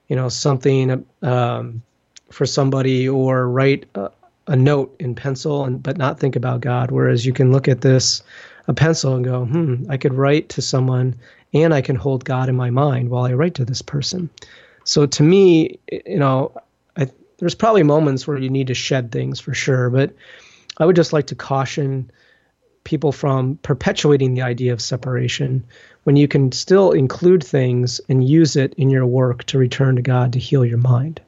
you 0.09 0.17
know, 0.17 0.29
something 0.29 1.07
um, 1.23 1.83
for 2.31 2.47
somebody 2.47 3.09
or 3.09 3.49
write 3.49 3.87
a, 3.95 4.11
a, 4.49 4.57
note 4.57 4.95
in 4.99 5.15
pencil 5.15 5.65
and 5.65 5.81
but 5.81 5.97
not 5.97 6.19
think 6.19 6.35
about 6.35 6.61
God. 6.61 6.91
Whereas 6.91 7.25
you 7.25 7.33
can 7.33 7.53
look 7.53 7.69
at 7.69 7.83
this 7.83 8.23
a 8.67 8.75
pencil 8.75 9.15
and 9.15 9.25
go, 9.25 9.45
hmm, 9.45 9.85
I 9.89 9.97
could 9.97 10.15
write 10.15 10.49
to 10.51 10.63
someone 10.63 11.15
and 11.55 11.73
I 11.73 11.81
can 11.81 11.97
hold 11.97 12.25
God 12.25 12.49
in 12.49 12.57
my 12.57 12.71
mind 12.71 13.09
while 13.09 13.25
I 13.25 13.35
write 13.35 13.55
to 13.55 13.65
this 13.65 13.83
person. 13.83 14.29
So 14.85 15.07
to 15.07 15.23
me, 15.23 15.79
you 15.91 16.19
know, 16.19 16.53
there's 17.39 17.55
probably 17.55 17.82
moments 17.82 18.26
where 18.26 18.39
you 18.39 18.51
need 18.51 18.66
to 18.66 18.74
shed 18.74 19.12
things 19.12 19.41
for 19.41 19.55
sure, 19.55 19.91
but 19.91 20.14
I 20.76 20.86
would 20.86 20.97
just 20.97 21.12
like 21.12 21.28
to 21.28 21.34
caution 21.34 22.11
people 22.84 23.12
from 23.12 23.57
perpetuating 23.57 24.34
the 24.34 24.43
idea 24.43 24.72
of 24.72 24.80
separation 24.80 25.64
when 26.05 26.16
you 26.16 26.26
can 26.26 26.53
still 26.53 26.93
include 26.93 27.45
things 27.45 28.01
and 28.09 28.26
use 28.26 28.57
it 28.57 28.74
in 28.74 28.91
your 28.91 29.07
work 29.07 29.45
to 29.45 29.59
return 29.59 29.97
to 29.97 30.03
God 30.03 30.32
to 30.32 30.39
heal 30.39 30.64
your 30.64 30.78
mind. 30.78 31.20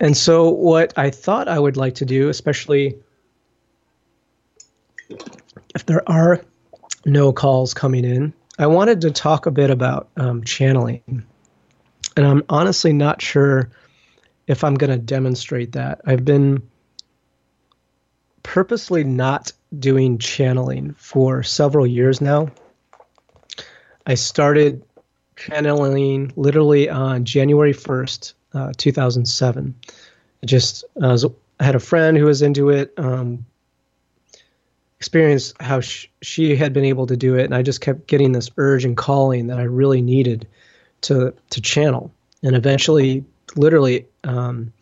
And 0.00 0.16
so, 0.16 0.50
what 0.50 0.92
I 0.96 1.10
thought 1.10 1.48
I 1.48 1.58
would 1.58 1.76
like 1.76 1.94
to 1.96 2.04
do, 2.04 2.28
especially 2.28 2.98
if 5.74 5.86
there 5.86 6.02
are 6.10 6.44
no 7.04 7.32
calls 7.32 7.72
coming 7.72 8.04
in, 8.04 8.32
I 8.58 8.66
wanted 8.66 9.00
to 9.02 9.10
talk 9.10 9.46
a 9.46 9.50
bit 9.50 9.70
about 9.70 10.08
um, 10.16 10.42
channeling. 10.42 11.24
And 12.16 12.26
I'm 12.26 12.42
honestly 12.48 12.92
not 12.92 13.22
sure 13.22 13.70
if 14.46 14.64
I'm 14.64 14.74
going 14.74 14.90
to 14.90 14.98
demonstrate 14.98 15.72
that. 15.72 16.00
I've 16.06 16.24
been 16.24 16.62
purposely 18.42 19.04
not 19.04 19.52
doing 19.78 20.18
channeling 20.18 20.94
for 20.94 21.42
several 21.42 21.86
years 21.86 22.20
now. 22.20 22.50
I 24.06 24.14
started 24.14 24.84
channeling 25.36 26.32
literally 26.36 26.88
on 26.88 27.24
January 27.24 27.72
1st, 27.72 28.34
uh, 28.52 28.72
2007. 28.76 29.74
I 30.42 30.46
just 30.46 30.84
was, 30.94 31.24
I 31.58 31.64
had 31.64 31.74
a 31.74 31.80
friend 31.80 32.16
who 32.16 32.26
was 32.26 32.42
into 32.42 32.68
it, 32.68 32.92
um, 32.98 33.44
experienced 34.98 35.54
how 35.60 35.80
sh- 35.80 36.06
she 36.22 36.54
had 36.56 36.72
been 36.72 36.84
able 36.84 37.06
to 37.06 37.16
do 37.16 37.36
it, 37.36 37.44
and 37.44 37.54
I 37.54 37.62
just 37.62 37.80
kept 37.80 38.06
getting 38.06 38.32
this 38.32 38.50
urge 38.56 38.84
and 38.84 38.96
calling 38.96 39.48
that 39.48 39.58
I 39.58 39.64
really 39.64 40.00
needed 40.00 40.46
to 41.02 41.34
to 41.50 41.60
channel, 41.60 42.10
and 42.42 42.56
eventually, 42.56 43.24
literally, 43.56 44.06
um, 44.24 44.72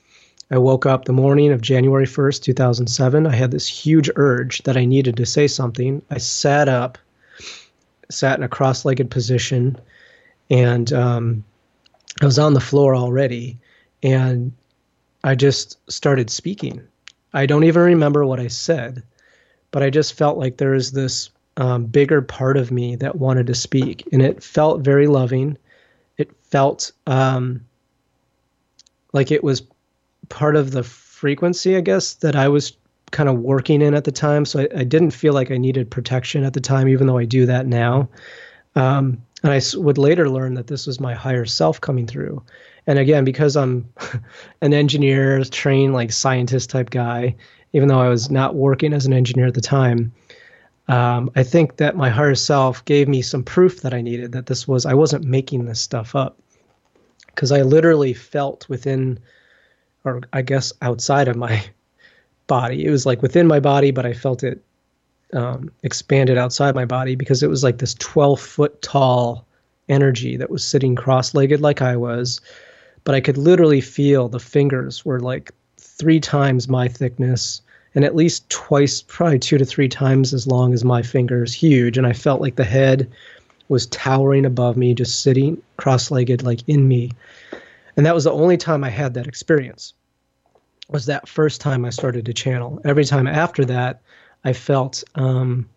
I 0.50 0.58
woke 0.58 0.86
up 0.86 1.04
the 1.04 1.12
morning 1.12 1.52
of 1.52 1.60
January 1.60 2.06
first, 2.06 2.44
two 2.44 2.52
thousand 2.52 2.86
seven. 2.88 3.26
I 3.26 3.34
had 3.34 3.50
this 3.50 3.66
huge 3.66 4.10
urge 4.16 4.62
that 4.64 4.76
I 4.76 4.84
needed 4.84 5.16
to 5.16 5.26
say 5.26 5.48
something. 5.48 6.02
I 6.10 6.18
sat 6.18 6.68
up, 6.68 6.98
sat 8.10 8.38
in 8.38 8.44
a 8.44 8.48
cross-legged 8.48 9.10
position, 9.10 9.78
and 10.50 10.92
um, 10.92 11.44
I 12.20 12.26
was 12.26 12.38
on 12.38 12.52
the 12.52 12.60
floor 12.60 12.94
already, 12.94 13.58
and 14.02 14.52
I 15.24 15.34
just 15.34 15.78
started 15.90 16.28
speaking. 16.28 16.82
I 17.32 17.46
don't 17.46 17.64
even 17.64 17.82
remember 17.82 18.26
what 18.26 18.40
I 18.40 18.48
said, 18.48 19.02
but 19.70 19.82
I 19.82 19.88
just 19.88 20.12
felt 20.12 20.36
like 20.36 20.58
there 20.58 20.72
was 20.72 20.92
this 20.92 21.30
um, 21.56 21.86
bigger 21.86 22.20
part 22.20 22.58
of 22.58 22.70
me 22.70 22.96
that 22.96 23.16
wanted 23.16 23.46
to 23.46 23.54
speak, 23.54 24.06
and 24.12 24.20
it 24.20 24.42
felt 24.42 24.82
very 24.82 25.06
loving. 25.06 25.56
It 26.18 26.30
felt 26.42 26.92
um, 27.06 27.64
like 29.12 29.30
it 29.30 29.44
was 29.44 29.62
part 30.28 30.56
of 30.56 30.70
the 30.70 30.82
frequency, 30.82 31.76
I 31.76 31.80
guess, 31.80 32.14
that 32.14 32.36
I 32.36 32.48
was 32.48 32.76
kind 33.10 33.28
of 33.28 33.38
working 33.38 33.82
in 33.82 33.94
at 33.94 34.04
the 34.04 34.12
time. 34.12 34.44
So 34.44 34.60
I, 34.60 34.68
I, 34.80 34.84
didn't 34.84 35.10
feel 35.10 35.34
like 35.34 35.50
I 35.50 35.58
needed 35.58 35.90
protection 35.90 36.44
at 36.44 36.54
the 36.54 36.60
time, 36.60 36.88
even 36.88 37.06
though 37.06 37.18
I 37.18 37.26
do 37.26 37.44
that 37.44 37.66
now. 37.66 38.08
Um, 38.74 39.22
and 39.42 39.52
I 39.52 39.60
would 39.76 39.98
later 39.98 40.30
learn 40.30 40.54
that 40.54 40.66
this 40.66 40.86
was 40.86 40.98
my 40.98 41.14
higher 41.14 41.44
self 41.44 41.80
coming 41.80 42.06
through. 42.06 42.42
And 42.86 42.98
again, 42.98 43.24
because 43.24 43.56
I'm 43.56 43.88
an 44.62 44.72
engineer, 44.72 45.44
trained 45.44 45.94
like 45.94 46.12
scientist 46.12 46.70
type 46.70 46.90
guy, 46.90 47.36
even 47.72 47.88
though 47.88 48.00
I 48.00 48.08
was 48.08 48.30
not 48.30 48.54
working 48.54 48.92
as 48.92 49.06
an 49.06 49.12
engineer 49.12 49.46
at 49.46 49.54
the 49.54 49.60
time, 49.60 50.12
um, 50.88 51.30
I 51.36 51.42
think 51.42 51.76
that 51.76 51.96
my 51.96 52.10
higher 52.10 52.34
self 52.34 52.84
gave 52.84 53.08
me 53.08 53.22
some 53.22 53.42
proof 53.42 53.82
that 53.82 53.94
I 53.94 54.00
needed 54.00 54.32
that 54.32 54.46
this 54.46 54.66
was, 54.66 54.84
I 54.84 54.94
wasn't 54.94 55.24
making 55.24 55.64
this 55.64 55.80
stuff 55.80 56.14
up. 56.14 56.38
Because 57.42 57.50
I 57.50 57.62
literally 57.62 58.12
felt 58.12 58.68
within, 58.68 59.18
or 60.04 60.20
I 60.32 60.42
guess 60.42 60.72
outside 60.80 61.26
of 61.26 61.34
my 61.34 61.60
body. 62.46 62.84
It 62.84 62.90
was 62.90 63.04
like 63.04 63.20
within 63.20 63.48
my 63.48 63.58
body, 63.58 63.90
but 63.90 64.06
I 64.06 64.12
felt 64.12 64.44
it 64.44 64.62
um, 65.32 65.68
expanded 65.82 66.38
outside 66.38 66.76
my 66.76 66.84
body 66.84 67.16
because 67.16 67.42
it 67.42 67.50
was 67.50 67.64
like 67.64 67.78
this 67.78 67.94
12 67.94 68.38
foot 68.40 68.80
tall 68.80 69.44
energy 69.88 70.36
that 70.36 70.50
was 70.50 70.62
sitting 70.62 70.94
cross 70.94 71.34
legged 71.34 71.60
like 71.60 71.82
I 71.82 71.96
was. 71.96 72.40
But 73.02 73.16
I 73.16 73.20
could 73.20 73.36
literally 73.36 73.80
feel 73.80 74.28
the 74.28 74.38
fingers 74.38 75.04
were 75.04 75.18
like 75.18 75.50
three 75.78 76.20
times 76.20 76.68
my 76.68 76.86
thickness 76.86 77.60
and 77.96 78.04
at 78.04 78.14
least 78.14 78.48
twice, 78.50 79.02
probably 79.02 79.40
two 79.40 79.58
to 79.58 79.64
three 79.64 79.88
times 79.88 80.32
as 80.32 80.46
long 80.46 80.74
as 80.74 80.84
my 80.84 81.02
fingers, 81.02 81.52
huge. 81.52 81.98
And 81.98 82.06
I 82.06 82.12
felt 82.12 82.40
like 82.40 82.54
the 82.54 82.62
head 82.62 83.10
was 83.72 83.86
towering 83.86 84.44
above 84.44 84.76
me, 84.76 84.94
just 84.94 85.22
sitting 85.22 85.62
cross 85.76 86.10
legged, 86.10 86.42
like 86.42 86.68
in 86.68 86.86
me. 86.86 87.10
And 87.96 88.06
that 88.06 88.14
was 88.14 88.24
the 88.24 88.32
only 88.32 88.56
time 88.56 88.84
I 88.84 88.90
had 88.90 89.14
that 89.14 89.26
experience. 89.26 89.94
Was 90.88 91.06
that 91.06 91.28
first 91.28 91.60
time 91.60 91.84
I 91.84 91.90
started 91.90 92.26
to 92.26 92.34
channel. 92.34 92.80
Every 92.84 93.04
time 93.04 93.26
after 93.26 93.64
that, 93.64 94.02
I 94.44 94.52
felt 94.52 95.02
um, 95.14 95.68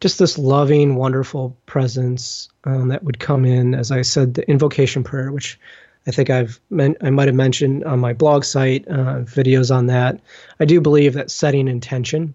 just 0.00 0.18
this 0.18 0.36
loving, 0.36 0.96
wonderful 0.96 1.56
presence 1.66 2.48
um, 2.64 2.88
that 2.88 3.04
would 3.04 3.18
come 3.18 3.44
in, 3.44 3.74
as 3.74 3.90
I 3.90 4.02
said, 4.02 4.34
the 4.34 4.48
invocation 4.50 5.04
prayer, 5.04 5.30
which 5.30 5.60
I 6.06 6.10
think 6.10 6.30
I've 6.30 6.60
men- 6.70 6.96
I 7.00 7.10
might 7.10 7.28
have 7.28 7.34
mentioned 7.34 7.84
on 7.84 8.00
my 8.00 8.12
blog 8.12 8.44
site 8.44 8.86
uh, 8.88 9.22
videos 9.22 9.74
on 9.74 9.86
that. 9.86 10.20
I 10.58 10.64
do 10.64 10.80
believe 10.80 11.14
that 11.14 11.30
setting 11.30 11.68
intention, 11.68 12.34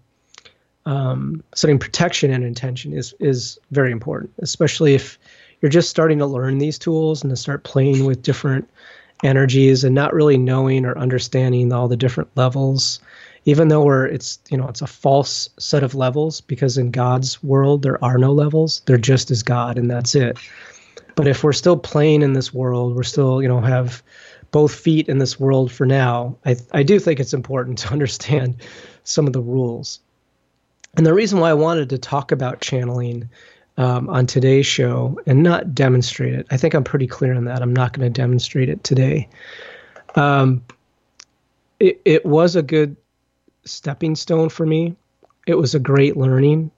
um, 0.86 1.42
setting 1.54 1.78
protection 1.78 2.32
and 2.32 2.44
intention 2.44 2.92
is 2.92 3.14
is 3.20 3.58
very 3.70 3.92
important, 3.92 4.32
especially 4.38 4.94
if 4.94 5.18
you're 5.60 5.70
just 5.70 5.90
starting 5.90 6.18
to 6.18 6.26
learn 6.26 6.58
these 6.58 6.78
tools 6.78 7.22
and 7.22 7.30
to 7.30 7.36
start 7.36 7.64
playing 7.64 8.04
with 8.04 8.22
different 8.22 8.68
energies 9.22 9.84
and 9.84 9.94
not 9.94 10.12
really 10.12 10.36
knowing 10.36 10.84
or 10.84 10.98
understanding 10.98 11.72
all 11.72 11.88
the 11.88 11.96
different 11.96 12.30
levels. 12.36 13.00
Even 13.44 13.68
though 13.68 13.84
we're 13.84 14.06
it's 14.06 14.38
you 14.50 14.56
know 14.56 14.68
it's 14.68 14.82
a 14.82 14.86
false 14.86 15.48
set 15.58 15.82
of 15.82 15.94
levels 15.94 16.40
because 16.40 16.78
in 16.78 16.90
God's 16.90 17.42
world 17.42 17.82
there 17.82 18.02
are 18.04 18.18
no 18.18 18.32
levels. 18.32 18.82
They're 18.86 18.98
just 18.98 19.30
as 19.30 19.42
God 19.42 19.78
and 19.78 19.90
that's 19.90 20.14
it. 20.14 20.38
But 21.14 21.26
if 21.26 21.44
we're 21.44 21.52
still 21.52 21.76
playing 21.76 22.22
in 22.22 22.32
this 22.32 22.54
world, 22.54 22.96
we're 22.96 23.02
still, 23.02 23.42
you 23.42 23.48
know, 23.48 23.60
have 23.60 24.02
both 24.50 24.74
feet 24.74 25.08
in 25.08 25.18
this 25.18 25.38
world 25.38 25.70
for 25.70 25.86
now. 25.86 26.36
I 26.44 26.56
I 26.72 26.82
do 26.82 26.98
think 26.98 27.20
it's 27.20 27.34
important 27.34 27.78
to 27.78 27.88
understand 27.92 28.56
some 29.04 29.26
of 29.26 29.32
the 29.32 29.42
rules. 29.42 30.00
And 30.96 31.06
the 31.06 31.14
reason 31.14 31.40
why 31.40 31.50
I 31.50 31.54
wanted 31.54 31.88
to 31.90 31.98
talk 31.98 32.32
about 32.32 32.60
channeling 32.60 33.28
um, 33.78 34.08
on 34.10 34.26
today's 34.26 34.66
show 34.66 35.18
and 35.26 35.42
not 35.42 35.74
demonstrate 35.74 36.34
it, 36.34 36.46
I 36.50 36.56
think 36.56 36.74
I'm 36.74 36.84
pretty 36.84 37.06
clear 37.06 37.34
on 37.34 37.46
that. 37.46 37.62
I'm 37.62 37.72
not 37.72 37.92
going 37.92 38.12
to 38.12 38.20
demonstrate 38.20 38.68
it 38.68 38.84
today. 38.84 39.28
Um, 40.14 40.62
it, 41.80 42.00
it 42.04 42.26
was 42.26 42.56
a 42.56 42.62
good 42.62 42.96
stepping 43.64 44.14
stone 44.14 44.50
for 44.50 44.66
me. 44.66 44.94
It 45.46 45.54
was 45.54 45.74
a 45.74 45.80
great 45.80 46.16
learning. 46.16 46.70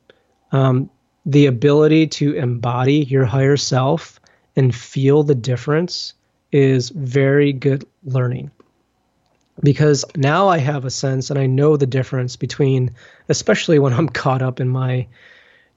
Um, 0.53 0.89
the 1.27 1.47
ability 1.47 2.07
to 2.07 2.35
embody 2.35 3.05
your 3.05 3.25
higher 3.25 3.57
self 3.57 4.21
and 4.55 4.75
feel 4.75 5.23
the 5.25 5.35
difference 5.35 6.15
is 6.53 6.91
very 6.91 7.53
good 7.53 7.85
learning 8.05 8.51
because 9.63 10.05
now 10.17 10.49
I 10.49 10.59
have 10.59 10.85
a 10.85 10.91
sense 10.91 11.31
and 11.31 11.39
I 11.39 11.47
know 11.47 11.77
the 11.77 11.87
difference 11.87 12.37
between, 12.37 12.91
especially 13.29 13.79
when 13.79 13.93
I'm 13.93 14.09
caught 14.23 14.43
up 14.43 14.61
in 14.61 14.69
my 14.69 15.07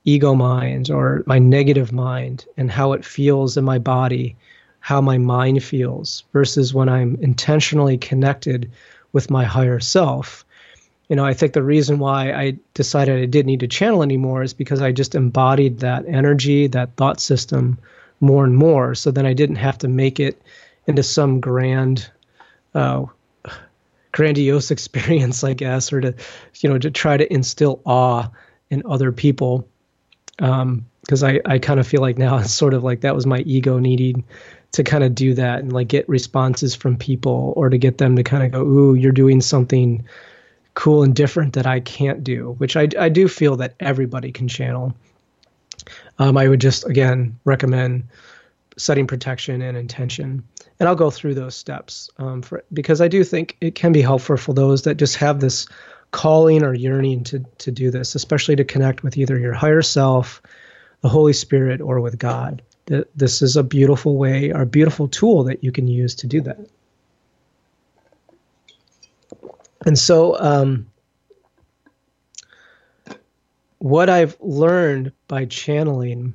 ego 0.06 0.34
mind 0.34 0.90
or 0.90 1.24
my 1.26 1.38
negative 1.38 1.92
mind 1.92 2.46
and 2.56 2.72
how 2.72 2.94
it 2.94 3.06
feels 3.06 3.58
in 3.58 3.66
my 3.66 3.78
body, 3.78 4.36
how 4.80 5.02
my 5.02 5.18
mind 5.18 5.64
feels, 5.64 6.24
versus 6.32 6.74
when 6.74 6.88
I'm 6.88 7.18
intentionally 7.22 7.98
connected 7.98 8.72
with 9.12 9.30
my 9.30 9.44
higher 9.44 9.80
self. 9.80 10.46
You 11.10 11.16
know, 11.16 11.26
I 11.26 11.34
think 11.34 11.54
the 11.54 11.64
reason 11.64 12.00
why 12.00 12.32
I 12.32 12.58
decided 12.74 13.22
I 13.22 13.26
didn't 13.26 13.48
need 13.48 13.60
to 13.62 13.68
channel 13.68 14.02
anymore 14.04 14.44
is 14.44 14.54
because 14.54 14.82
I 14.82 14.92
just 14.92 15.16
embodied 15.16 15.80
that 15.80 16.06
energy, 16.08 16.68
that 16.68 16.96
thought 16.96 17.20
system 17.20 17.78
more 18.20 18.46
and 18.46 18.56
more. 18.56 18.96
So 18.96 19.12
then 19.12 19.26
I 19.26 19.34
didn't 19.34 19.58
have 19.58 19.78
to 19.80 19.88
make 19.88 20.20
it 20.20 20.42
into 20.86 21.04
some 21.04 21.40
grand, 21.40 22.10
uh, 22.74 23.06
grandiose 24.18 24.72
experience, 24.78 25.44
I 25.44 25.54
guess, 25.54 25.94
or 25.94 26.02
to, 26.02 26.16
you 26.60 26.70
know, 26.70 26.78
to 26.78 26.92
try 26.92 27.18
to 27.18 27.32
instill 27.32 27.82
awe 27.86 28.30
in 28.70 28.84
other 28.86 29.12
people. 29.12 29.68
Because 30.38 31.24
um, 31.24 31.30
I, 31.30 31.42
I 31.46 31.60
kind 31.60 31.80
of 31.80 31.88
feel 31.88 32.02
like 32.02 32.18
now 32.18 32.38
it's 32.40 32.54
sort 32.54 32.74
of 32.74 32.84
like 32.84 33.02
that 33.02 33.16
was 33.16 33.26
my 33.26 33.40
ego 33.40 33.80
needing 33.80 34.24
to 34.74 34.84
kind 34.84 35.04
of 35.04 35.16
do 35.16 35.34
that 35.34 35.60
and 35.60 35.72
like 35.72 35.88
get 35.88 36.08
responses 36.10 36.76
from 36.76 36.98
people 36.98 37.54
or 37.56 37.70
to 37.70 37.78
get 37.78 37.98
them 37.98 38.16
to 38.18 38.24
kind 38.24 38.44
of 38.44 38.52
go, 38.52 38.62
ooh, 38.62 38.96
you're 38.96 39.14
doing 39.14 39.40
something 39.40 40.06
cool 40.74 41.04
and 41.04 41.16
different 41.16 41.54
that 41.54 41.66
I 41.66 41.80
can't 41.80 42.24
do, 42.24 42.56
which 42.58 42.76
I, 42.76 42.90
I 43.00 43.10
do 43.10 43.28
feel 43.28 43.56
that 43.56 43.76
everybody 43.80 44.32
can 44.32 44.48
channel 44.48 44.94
um, 46.20 46.38
I 46.38 46.48
would 46.48 46.62
just 46.62 46.86
again 46.86 47.40
recommend 47.46 48.08
setting 48.78 49.08
protection 49.08 49.62
and 49.62 49.78
intention. 49.78 50.44
And 50.80 50.88
I'll 50.88 50.96
go 50.96 51.10
through 51.10 51.34
those 51.34 51.56
steps 51.56 52.10
um, 52.18 52.42
for, 52.42 52.64
because 52.72 53.02
I 53.02 53.08
do 53.08 53.24
think 53.24 53.58
it 53.62 53.76
can 53.76 53.92
be 53.92 54.02
helpful 54.02 54.38
for 54.38 54.54
those 54.54 54.84
that 54.84 54.96
just 54.96 55.16
have 55.16 55.40
this 55.40 55.68
calling 56.12 56.64
or 56.64 56.74
yearning 56.74 57.24
to 57.26 57.40
to 57.58 57.72
do 57.72 57.92
this, 57.92 58.16
especially 58.16 58.56
to 58.56 58.64
connect 58.64 59.04
with 59.04 59.18
either 59.18 59.38
your 59.38 59.54
higher 59.54 59.82
self, 59.82 60.42
the 61.02 61.10
Holy 61.10 61.34
Spirit, 61.34 61.82
or 61.82 62.00
with 62.00 62.18
God. 62.18 62.62
This 63.16 63.42
is 63.42 63.58
a 63.58 63.64
beautiful 63.64 64.16
way 64.16 64.52
or 64.52 64.62
a 64.62 64.66
beautiful 64.66 65.10
tool 65.10 65.44
that 65.44 65.64
you 65.64 65.72
can 65.72 65.88
use 65.88 66.16
to 66.16 66.28
do 66.28 66.40
that. 66.42 66.60
And 69.86 70.00
so, 70.00 70.40
um, 70.40 70.88
what 73.80 74.10
I've 74.10 74.38
learned 74.40 75.12
by 75.28 75.46
channeling 75.46 76.34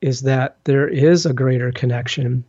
is 0.00 0.22
that 0.22 0.58
there 0.64 0.88
is 0.88 1.26
a 1.26 1.32
greater 1.32 1.72
connection. 1.72 2.44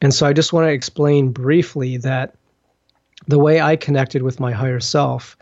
And 0.00 0.14
so 0.14 0.26
I 0.26 0.32
just 0.32 0.52
want 0.52 0.66
to 0.66 0.72
explain 0.72 1.30
briefly 1.30 1.96
that 1.98 2.34
the 3.26 3.38
way 3.38 3.60
I 3.60 3.76
connected 3.76 4.22
with 4.22 4.40
my 4.40 4.52
higher 4.52 4.80
self 4.80 5.36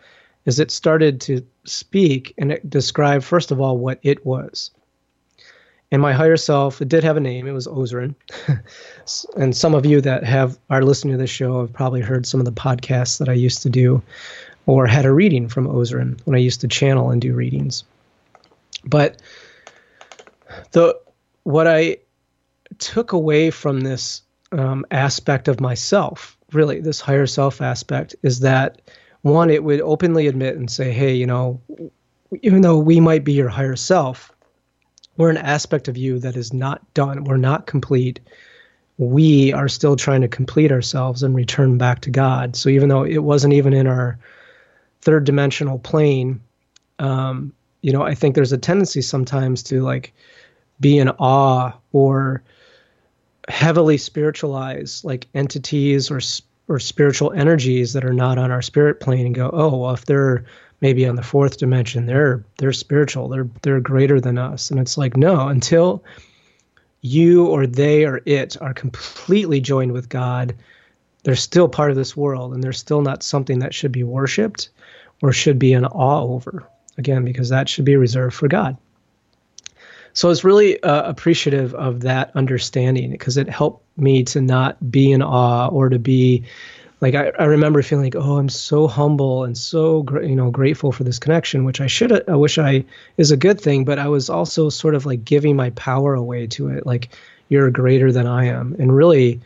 is 0.47 0.59
it 0.59 0.71
started 0.71 1.21
to 1.23 1.45
speak 1.65 2.35
and 2.39 2.53
it 2.53 2.69
described, 2.69 3.25
first 3.25 3.51
of 3.51 3.61
all, 3.61 3.79
what 3.79 3.99
it 4.03 4.25
was. 4.25 4.71
And 5.91 6.01
my 6.03 6.13
higher 6.13 6.37
self, 6.37 6.81
it 6.83 6.89
did 6.89 7.05
have 7.05 7.17
a 7.17 7.21
name. 7.21 7.47
It 7.47 7.53
was 7.53 7.67
Ozrin. 7.67 8.15
and 9.37 9.57
some 9.57 9.75
of 9.75 9.87
you 9.87 10.01
that 10.01 10.25
have 10.25 10.59
are 10.71 10.83
listening 10.83 11.15
to 11.15 11.19
this 11.19 11.31
show 11.31 11.61
have 11.61 11.73
probably 11.73 12.01
heard 12.01 12.27
some 12.27 12.41
of 12.41 12.47
the 12.47 12.53
podcasts 12.53 13.19
that 13.19 13.29
I 13.29 13.35
used 13.35 13.63
to 13.63 13.71
do 13.71 14.03
or 14.67 14.87
had 14.87 15.05
a 15.05 15.13
reading 15.13 15.49
from 15.49 15.67
Ozrin 15.67 16.19
when 16.25 16.35
I 16.35 16.41
used 16.41 16.61
to 16.63 16.69
channel 16.69 17.11
and 17.11 17.21
do 17.21 17.35
readings. 17.35 17.85
But 18.85 19.21
the 20.73 20.99
what 21.45 21.67
I 21.67 21.99
took 22.79 23.13
away 23.13 23.51
from 23.51 23.81
this 23.81 24.23
um, 24.59 24.87
aspect 24.91 25.49
of 25.49 25.61
myself, 25.61 26.39
really, 26.53 26.81
this 26.81 27.01
higher 27.01 27.27
self 27.27 27.61
aspect, 27.61 28.15
is 28.23 28.41
that 28.41 28.81
one, 29.23 29.51
it 29.51 29.65
would 29.65 29.81
openly 29.81 30.27
admit 30.27 30.57
and 30.57 30.71
say, 30.71 30.93
hey, 30.93 31.15
you 31.15 31.27
know, 31.27 31.61
even 32.43 32.63
though 32.63 32.79
we 32.79 33.01
might 33.01 33.25
be 33.25 33.33
your 33.33 33.49
higher 33.49 33.77
self, 33.77 34.31
we're 35.17 35.31
an 35.31 35.37
aspect 35.37 35.89
of 35.89 35.97
you 35.97 36.19
that 36.19 36.37
is 36.37 36.53
not 36.53 36.83
done. 36.95 37.25
We're 37.25 37.37
not 37.37 37.67
complete. 37.67 38.21
we 38.99 39.53
are 39.53 39.69
still 39.69 39.97
trying 39.97 40.21
to 40.21 40.29
complete 40.29 40.71
ourselves 40.71 41.23
and 41.23 41.35
return 41.35 41.79
back 41.79 42.01
to 42.03 42.11
God. 42.11 42.55
So 42.55 42.69
even 42.69 42.89
though 42.89 43.05
it 43.05 43.19
wasn't 43.19 43.55
even 43.55 43.73
in 43.73 43.87
our 43.87 44.19
third 45.01 45.25
dimensional 45.25 45.79
plane, 45.79 46.41
um, 46.99 47.53
you 47.83 47.93
know, 47.93 48.03
I 48.03 48.15
think 48.15 48.35
there's 48.35 48.53
a 48.53 48.59
tendency 48.59 49.03
sometimes 49.03 49.63
to 49.65 49.83
like 49.83 50.15
be 50.81 50.99
in 50.99 51.09
awe 51.09 51.73
or 51.93 52.43
heavily 53.49 53.99
spiritualize 53.99 55.05
like 55.05 55.27
entities 55.35 56.11
or 56.11 56.21
or 56.69 56.79
spiritual 56.79 57.33
energies 57.33 57.93
that 57.93 58.05
are 58.05 58.15
not 58.15 58.39
on 58.39 58.51
our 58.51 58.63
spirit 58.63 59.01
plane 59.01 59.27
and 59.27 59.35
go, 59.35 59.51
oh, 59.53 59.77
well, 59.77 59.93
if 59.93 60.07
they're 60.07 60.47
maybe 60.81 61.07
on 61.07 61.17
the 61.17 61.23
fourth 61.23 61.59
dimension, 61.59 62.07
they're 62.07 62.45
they're 62.59 62.73
spiritual, 62.73 63.29
they're 63.29 63.49
they're 63.63 63.81
greater 63.81 64.21
than 64.21 64.39
us, 64.39 64.71
and 64.71 64.81
it's 64.81 64.97
like 64.97 65.17
no, 65.17 65.49
until 65.49 66.05
you 67.03 67.47
or 67.47 67.67
they 67.67 68.05
or 68.05 68.21
it 68.25 68.57
are 68.63 68.73
completely 68.73 69.61
joined 69.61 69.93
with 69.93 70.09
God, 70.09 70.55
they're 71.23 71.37
still 71.37 71.69
part 71.69 71.91
of 71.91 71.97
this 71.97 72.17
world, 72.17 72.55
and 72.55 72.63
they're 72.63 72.73
still 72.73 73.03
not 73.03 73.23
something 73.23 73.59
that 73.59 73.75
should 73.75 73.93
be 73.93 74.05
worshipped 74.05 74.71
or 75.23 75.33
should 75.33 75.59
be 75.59 75.73
in 75.73 75.85
awe 75.85 76.23
over. 76.23 76.67
Again, 76.97 77.25
because 77.25 77.49
that 77.49 77.69
should 77.69 77.85
be 77.85 77.97
reserved 77.97 78.37
for 78.37 78.47
God. 78.47 78.77
So 80.15 80.29
I 80.29 80.31
was 80.31 80.45
really 80.45 80.83
uh, 80.83 81.09
appreciative 81.09 81.75
of 81.75 82.01
that 82.01 82.31
understanding 82.35 83.11
because 83.11 83.37
it 83.37 83.49
helped 83.49 83.85
me 83.99 84.25
to 84.25 84.41
not 84.41 84.91
be 84.91 85.13
in 85.13 85.23
awe 85.23 85.69
or 85.69 85.89
to 85.89 85.99
be 85.99 86.45
like 87.01 87.15
I, 87.15 87.33
I 87.39 87.45
remember 87.45 87.83
feeling 87.83 88.07
like 88.07 88.17
oh 88.17 88.39
I'm 88.39 88.49
so 88.49 88.87
humble 88.89 89.45
and 89.45 89.59
so 89.59 90.07
you 90.23 90.37
know 90.37 90.51
grateful 90.51 90.93
for 90.93 91.05
this 91.05 91.19
connection 91.19 91.65
which 91.65 91.81
I 91.81 91.87
should 91.87 92.29
I 92.29 92.37
wish 92.37 92.59
I 92.59 92.85
is 93.19 93.31
a 93.31 93.37
good 93.37 93.61
thing 93.61 93.85
but 93.85 93.99
I 93.99 94.09
was 94.09 94.31
also 94.31 94.71
sort 94.71 94.95
of 94.95 95.05
like 95.05 95.25
giving 95.25 95.57
my 95.57 95.71
power 95.71 96.15
away 96.15 96.47
to 96.49 96.69
it 96.69 96.87
like 96.87 97.11
you're 97.49 97.71
greater 97.71 98.11
than 98.13 98.27
I 98.27 98.47
am. 98.47 98.75
And 98.79 98.95
really 98.95 99.41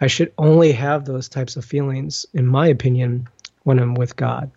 I 0.00 0.06
should 0.06 0.32
only 0.38 0.72
have 0.72 1.04
those 1.04 1.28
types 1.28 1.56
of 1.56 1.64
feelings 1.64 2.26
in 2.34 2.46
my 2.46 2.66
opinion 2.66 3.28
when 3.64 3.78
I'm 3.78 3.94
with 3.94 4.16
God. 4.16 4.50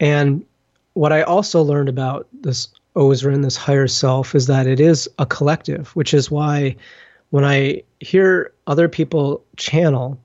And 0.00 0.44
what 0.94 1.12
I 1.12 1.22
also 1.22 1.62
learned 1.62 1.88
about 1.88 2.26
this 2.32 2.68
Ozrin, 2.96 3.42
this 3.42 3.56
higher 3.56 3.86
self, 3.86 4.34
is 4.34 4.46
that 4.46 4.66
it 4.66 4.80
is 4.80 5.08
a 5.18 5.26
collective, 5.26 5.94
which 5.94 6.12
is 6.12 6.30
why 6.30 6.76
when 7.30 7.44
I 7.44 7.82
hear 8.00 8.52
other 8.66 8.88
people 8.88 9.44
channel, 9.56 10.18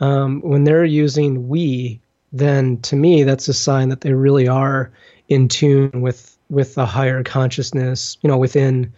um, 0.00 0.40
when 0.40 0.64
they're 0.64 0.84
using 0.84 1.48
we, 1.48 2.00
then 2.32 2.78
to 2.78 2.96
me 2.96 3.22
that's 3.22 3.48
a 3.48 3.54
sign 3.54 3.88
that 3.90 4.00
they 4.00 4.12
really 4.12 4.48
are 4.48 4.90
in 5.28 5.48
tune 5.48 5.90
with 5.94 6.36
with 6.50 6.74
the 6.74 6.86
higher 6.86 7.22
consciousness, 7.22 8.18
you 8.22 8.28
know, 8.28 8.36
within 8.36 8.92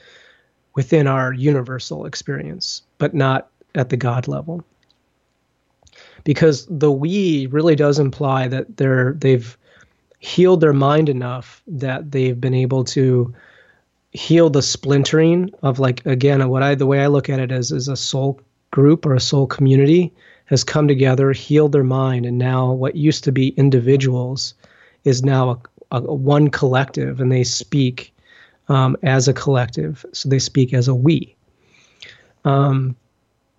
within 0.74 1.06
our 1.06 1.32
universal 1.32 2.06
experience, 2.06 2.82
but 2.98 3.14
not 3.14 3.48
at 3.74 3.88
the 3.88 3.96
God 3.96 4.28
level. 4.28 4.64
Because 6.24 6.66
the 6.68 6.90
we 6.90 7.46
really 7.46 7.76
does 7.76 7.98
imply 7.98 8.48
that 8.48 8.76
they're 8.76 9.12
they've 9.14 9.56
healed 10.18 10.60
their 10.60 10.72
mind 10.72 11.08
enough 11.08 11.62
that 11.66 12.10
they've 12.10 12.40
been 12.40 12.54
able 12.54 12.84
to 12.84 13.34
heal 14.12 14.48
the 14.48 14.62
splintering 14.62 15.50
of 15.62 15.78
like 15.78 16.04
again 16.06 16.48
what 16.48 16.62
I 16.62 16.74
the 16.74 16.86
way 16.86 17.00
I 17.00 17.06
look 17.06 17.28
at 17.28 17.38
it 17.38 17.52
is 17.52 17.70
is 17.70 17.88
a 17.88 17.96
soul 17.96 18.40
group 18.70 19.04
or 19.04 19.14
a 19.14 19.20
soul 19.20 19.46
community 19.46 20.12
has 20.46 20.64
come 20.64 20.88
together, 20.88 21.32
healed 21.32 21.72
their 21.72 21.84
mind, 21.84 22.24
and 22.24 22.38
now 22.38 22.72
what 22.72 22.96
used 22.96 23.24
to 23.24 23.32
be 23.32 23.48
individuals 23.56 24.54
is 25.04 25.22
now 25.22 25.50
a, 25.90 25.96
a, 25.96 26.00
one 26.00 26.48
collective, 26.48 27.20
and 27.20 27.30
they 27.30 27.44
speak 27.44 28.14
um, 28.68 28.96
as 29.02 29.28
a 29.28 29.34
collective. 29.34 30.06
So 30.12 30.28
they 30.28 30.38
speak 30.38 30.72
as 30.72 30.88
a 30.88 30.94
we. 30.94 31.34
Um, 32.44 32.96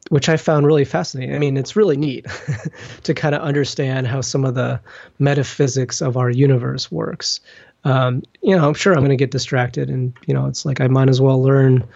which 0.10 0.30
I 0.30 0.38
found 0.38 0.66
really 0.66 0.86
fascinating. 0.86 1.36
I 1.36 1.40
mean, 1.40 1.58
it's 1.58 1.76
really 1.76 1.98
neat 1.98 2.26
to 3.04 3.14
kind 3.14 3.36
of 3.36 3.42
understand 3.42 4.08
how 4.08 4.22
some 4.22 4.46
of 4.46 4.56
the 4.56 4.80
metaphysics 5.20 6.02
of 6.02 6.18
our 6.18 6.30
universe 6.30 6.92
works. 6.92 7.40
Um, 7.84 8.24
you 8.42 8.56
know, 8.56 8.68
I'm 8.68 8.74
sure 8.74 8.94
I'm 8.94 9.00
going 9.00 9.10
to 9.10 9.16
get 9.16 9.32
distracted, 9.32 9.90
and 9.90 10.14
you 10.26 10.34
know, 10.34 10.48
it's 10.48 10.66
like 10.66 10.82
I 10.82 10.88
might 10.88 11.10
as 11.10 11.22
well 11.22 11.42
learn 11.42 11.88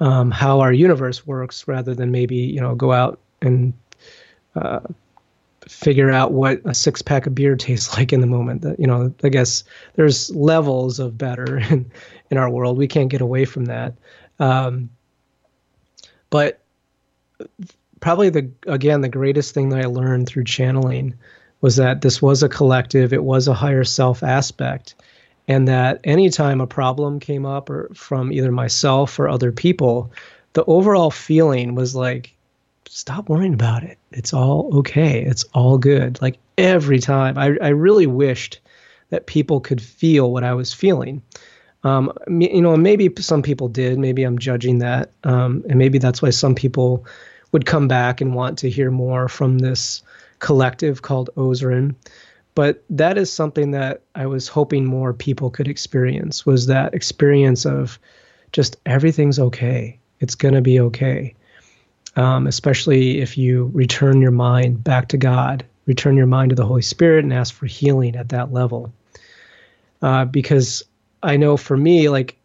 um, 0.00 0.30
how 0.30 0.60
our 0.60 0.72
universe 0.72 1.26
works 1.26 1.66
rather 1.66 1.94
than 1.94 2.10
maybe 2.10 2.36
you 2.36 2.60
know 2.60 2.74
go 2.74 2.92
out 2.92 3.18
and 3.42 3.72
uh, 4.54 4.80
figure 5.68 6.10
out 6.10 6.32
what 6.32 6.60
a 6.64 6.74
six 6.74 7.02
pack 7.02 7.26
of 7.26 7.34
beer 7.34 7.56
tastes 7.56 7.96
like 7.96 8.12
in 8.12 8.20
the 8.20 8.26
moment. 8.26 8.62
That 8.62 8.78
you 8.80 8.86
know, 8.86 9.12
I 9.22 9.28
guess 9.28 9.64
there's 9.94 10.34
levels 10.34 10.98
of 10.98 11.18
better 11.18 11.58
in 11.70 11.90
in 12.30 12.38
our 12.38 12.50
world. 12.50 12.78
We 12.78 12.88
can't 12.88 13.10
get 13.10 13.20
away 13.20 13.44
from 13.44 13.66
that. 13.66 13.94
Um, 14.38 14.90
but 16.30 16.60
probably 18.00 18.30
the 18.30 18.50
again 18.66 19.00
the 19.00 19.08
greatest 19.08 19.54
thing 19.54 19.70
that 19.70 19.84
I 19.84 19.88
learned 19.88 20.26
through 20.26 20.44
channeling 20.44 21.14
was 21.60 21.76
that 21.76 22.02
this 22.02 22.20
was 22.20 22.42
a 22.42 22.48
collective, 22.48 23.12
it 23.12 23.24
was 23.24 23.48
a 23.48 23.54
higher 23.54 23.84
self 23.84 24.22
aspect, 24.22 24.94
and 25.48 25.66
that 25.68 26.00
anytime 26.04 26.60
a 26.60 26.66
problem 26.66 27.18
came 27.18 27.46
up 27.46 27.70
or 27.70 27.90
from 27.94 28.32
either 28.32 28.52
myself 28.52 29.18
or 29.18 29.28
other 29.28 29.52
people, 29.52 30.12
the 30.52 30.64
overall 30.64 31.10
feeling 31.10 31.74
was 31.74 31.94
like 31.94 32.34
stop 32.88 33.28
worrying 33.28 33.54
about 33.54 33.82
it. 33.82 33.98
It's 34.12 34.32
all 34.32 34.70
okay. 34.78 35.22
It's 35.24 35.44
all 35.54 35.78
good. 35.78 36.20
Like 36.22 36.38
every 36.56 36.98
time, 36.98 37.36
I, 37.38 37.56
I 37.60 37.68
really 37.68 38.06
wished 38.06 38.60
that 39.10 39.26
people 39.26 39.60
could 39.60 39.80
feel 39.80 40.32
what 40.32 40.44
I 40.44 40.54
was 40.54 40.72
feeling. 40.72 41.22
Um, 41.86 42.12
you 42.28 42.60
know, 42.60 42.76
maybe 42.76 43.08
some 43.20 43.42
people 43.42 43.68
did. 43.68 43.96
Maybe 43.96 44.24
I'm 44.24 44.40
judging 44.40 44.80
that, 44.80 45.12
um, 45.22 45.64
and 45.68 45.78
maybe 45.78 45.98
that's 45.98 46.20
why 46.20 46.30
some 46.30 46.56
people 46.56 47.06
would 47.52 47.64
come 47.64 47.86
back 47.86 48.20
and 48.20 48.34
want 48.34 48.58
to 48.58 48.70
hear 48.70 48.90
more 48.90 49.28
from 49.28 49.58
this 49.58 50.02
collective 50.40 51.02
called 51.02 51.30
Ozrin. 51.36 51.94
But 52.56 52.82
that 52.90 53.16
is 53.16 53.32
something 53.32 53.70
that 53.70 54.00
I 54.16 54.26
was 54.26 54.48
hoping 54.48 54.84
more 54.84 55.12
people 55.12 55.48
could 55.48 55.68
experience 55.68 56.44
was 56.44 56.66
that 56.66 56.92
experience 56.92 57.64
of 57.64 58.00
just 58.50 58.78
everything's 58.84 59.38
okay. 59.38 60.00
It's 60.18 60.34
gonna 60.34 60.62
be 60.62 60.80
okay. 60.80 61.34
Um, 62.16 62.48
especially 62.48 63.20
if 63.20 63.38
you 63.38 63.70
return 63.72 64.20
your 64.20 64.32
mind 64.32 64.82
back 64.82 65.06
to 65.08 65.18
God, 65.18 65.64
return 65.84 66.16
your 66.16 66.26
mind 66.26 66.50
to 66.50 66.56
the 66.56 66.66
Holy 66.66 66.82
Spirit, 66.82 67.22
and 67.22 67.32
ask 67.32 67.54
for 67.54 67.66
healing 67.66 68.16
at 68.16 68.30
that 68.30 68.52
level. 68.52 68.92
Uh, 70.02 70.24
because 70.24 70.82
I 71.22 71.36
know 71.36 71.56
for 71.56 71.76
me, 71.76 72.08
like 72.08 72.36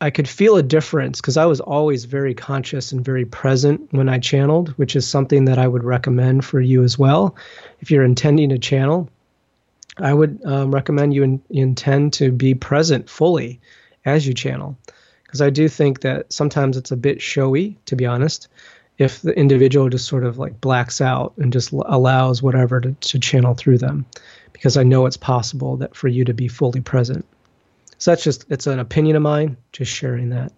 I 0.00 0.10
could 0.10 0.28
feel 0.28 0.56
a 0.56 0.62
difference 0.62 1.20
because 1.20 1.36
I 1.36 1.46
was 1.46 1.60
always 1.60 2.04
very 2.04 2.32
conscious 2.32 2.92
and 2.92 3.04
very 3.04 3.24
present 3.24 3.92
when 3.92 4.08
I 4.08 4.18
channeled, 4.18 4.70
which 4.70 4.94
is 4.94 5.06
something 5.06 5.46
that 5.46 5.58
I 5.58 5.66
would 5.66 5.82
recommend 5.82 6.44
for 6.44 6.60
you 6.60 6.84
as 6.84 6.98
well. 6.98 7.34
If 7.80 7.90
you're 7.90 8.04
intending 8.04 8.50
to 8.50 8.58
channel, 8.58 9.08
I 9.96 10.14
would 10.14 10.40
um, 10.44 10.72
recommend 10.72 11.14
you 11.14 11.24
in, 11.24 11.42
intend 11.50 12.12
to 12.14 12.30
be 12.30 12.54
present 12.54 13.10
fully 13.10 13.60
as 14.04 14.26
you 14.26 14.34
channel. 14.34 14.78
Because 15.24 15.42
I 15.42 15.50
do 15.50 15.68
think 15.68 16.00
that 16.02 16.32
sometimes 16.32 16.76
it's 16.76 16.92
a 16.92 16.96
bit 16.96 17.20
showy, 17.20 17.76
to 17.86 17.96
be 17.96 18.06
honest, 18.06 18.48
if 18.98 19.20
the 19.20 19.36
individual 19.36 19.88
just 19.88 20.06
sort 20.06 20.24
of 20.24 20.38
like 20.38 20.60
blacks 20.60 21.00
out 21.00 21.32
and 21.38 21.52
just 21.52 21.72
allows 21.72 22.40
whatever 22.40 22.80
to, 22.80 22.92
to 22.92 23.18
channel 23.18 23.54
through 23.54 23.78
them. 23.78 24.06
Because 24.52 24.76
I 24.76 24.84
know 24.84 25.06
it's 25.06 25.16
possible 25.16 25.76
that 25.78 25.96
for 25.96 26.06
you 26.06 26.24
to 26.24 26.34
be 26.34 26.48
fully 26.48 26.80
present. 26.80 27.26
So 27.98 28.12
that's 28.12 28.24
just 28.24 28.46
it's 28.48 28.66
an 28.66 28.78
opinion 28.78 29.16
of 29.16 29.22
mine, 29.22 29.56
just 29.72 29.92
sharing 29.92 30.30
that. 30.30 30.52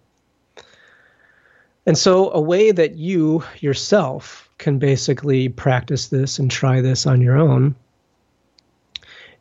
And 1.85 1.97
so 1.97 2.31
a 2.31 2.39
way 2.39 2.71
that 2.71 2.95
you 2.95 3.43
yourself 3.59 4.49
can 4.59 4.77
basically 4.77 5.49
practice 5.49 6.07
this 6.07 6.37
and 6.37 6.49
try 6.49 6.81
this 6.81 7.07
on 7.07 7.21
your 7.21 7.37
own 7.37 7.75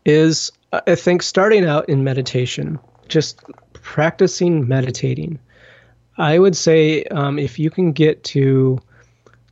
is 0.07 0.51
I 0.72 0.94
think 0.94 1.22
starting 1.22 1.66
out 1.66 1.88
in 1.88 2.05
meditation, 2.05 2.78
just 3.09 3.42
practicing 3.74 4.66
meditating. 4.66 5.38
I 6.16 6.38
would 6.38 6.57
say 6.57 7.05
um, 7.05 7.38
if 7.38 7.59
you 7.59 7.70
can 7.70 7.92
get 7.92 8.24
to 8.24 8.78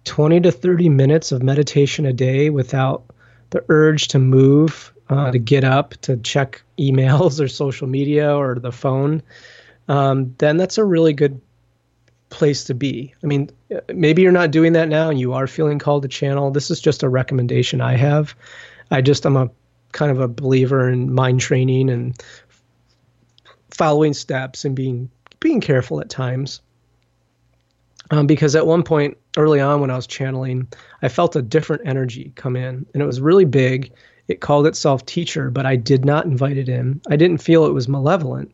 20 0.05 0.41
to 0.41 0.53
30 0.53 0.89
minutes 0.89 1.33
of 1.33 1.43
meditation 1.43 2.07
a 2.07 2.13
day 2.13 2.51
without 2.51 3.05
the 3.51 3.65
urge 3.69 4.09
to 4.09 4.19
move 4.19 4.93
uh, 5.09 5.31
to 5.31 5.39
get 5.39 5.65
up 5.65 5.95
to 6.03 6.17
check 6.19 6.63
emails 6.79 7.41
or 7.41 7.49
social 7.49 7.87
media 7.87 8.35
or 8.35 8.59
the 8.59 8.73
phone, 8.73 9.23
um, 9.89 10.35
then 10.39 10.57
that's 10.57 10.79
a 10.79 10.85
really 10.85 11.13
good 11.13 11.41
place 12.31 12.65
to 12.65 12.75
be. 12.75 13.15
I 13.23 13.27
mean, 13.27 13.51
maybe 13.93 14.23
you're 14.23 14.33
not 14.33 14.51
doing 14.51 14.75
that 14.75 14.89
now 14.89 15.09
and 15.09 15.19
you 15.19 15.33
are 15.33 15.47
feeling 15.47 15.79
called 15.79 16.03
to 16.03 16.09
channel. 16.09 16.51
This 16.51 16.71
is 16.71 16.81
just 16.81 17.03
a 17.03 17.09
recommendation 17.09 17.81
I 17.81 17.97
have. 17.97 18.35
I 18.91 19.01
just, 19.01 19.25
I'm 19.25 19.37
a 19.37 19.51
kind 19.93 20.11
of 20.11 20.21
a 20.21 20.29
believer 20.29 20.89
in 20.89 21.13
mind 21.13 21.41
training 21.41 21.89
and 21.91 22.21
following 23.71 24.13
steps 24.15 24.65
and 24.65 24.75
being 24.75 25.11
being 25.41 25.61
careful 25.61 26.01
at 26.01 26.11
times. 26.11 26.61
Um, 28.11 28.27
because 28.27 28.57
at 28.57 28.67
one 28.67 28.83
point 28.83 29.19
early 29.37 29.61
on 29.61 29.81
when 29.81 29.91
I 29.91 29.97
was 29.97 30.07
channeling, 30.07 30.67
I 31.03 31.09
felt 31.09 31.37
a 31.37 31.43
different 31.43 31.83
energy 31.87 32.33
come 32.35 32.57
in, 32.57 32.87
and 32.93 33.03
it 33.03 33.07
was 33.07 33.21
really 33.21 33.45
big. 33.45 33.93
It 34.29 34.41
called 34.41 34.67
itself 34.67 35.05
teacher, 35.07 35.51
but 35.51 35.67
I 35.67 35.77
did 35.77 36.05
not 36.05 36.27
invite 36.27 36.59
it 36.59 36.69
in. 36.69 37.01
I 37.09 37.17
didn't 37.17 37.39
feel 37.39 37.65
it 37.65 37.73
was 37.73 37.89
malevolent, 37.89 38.53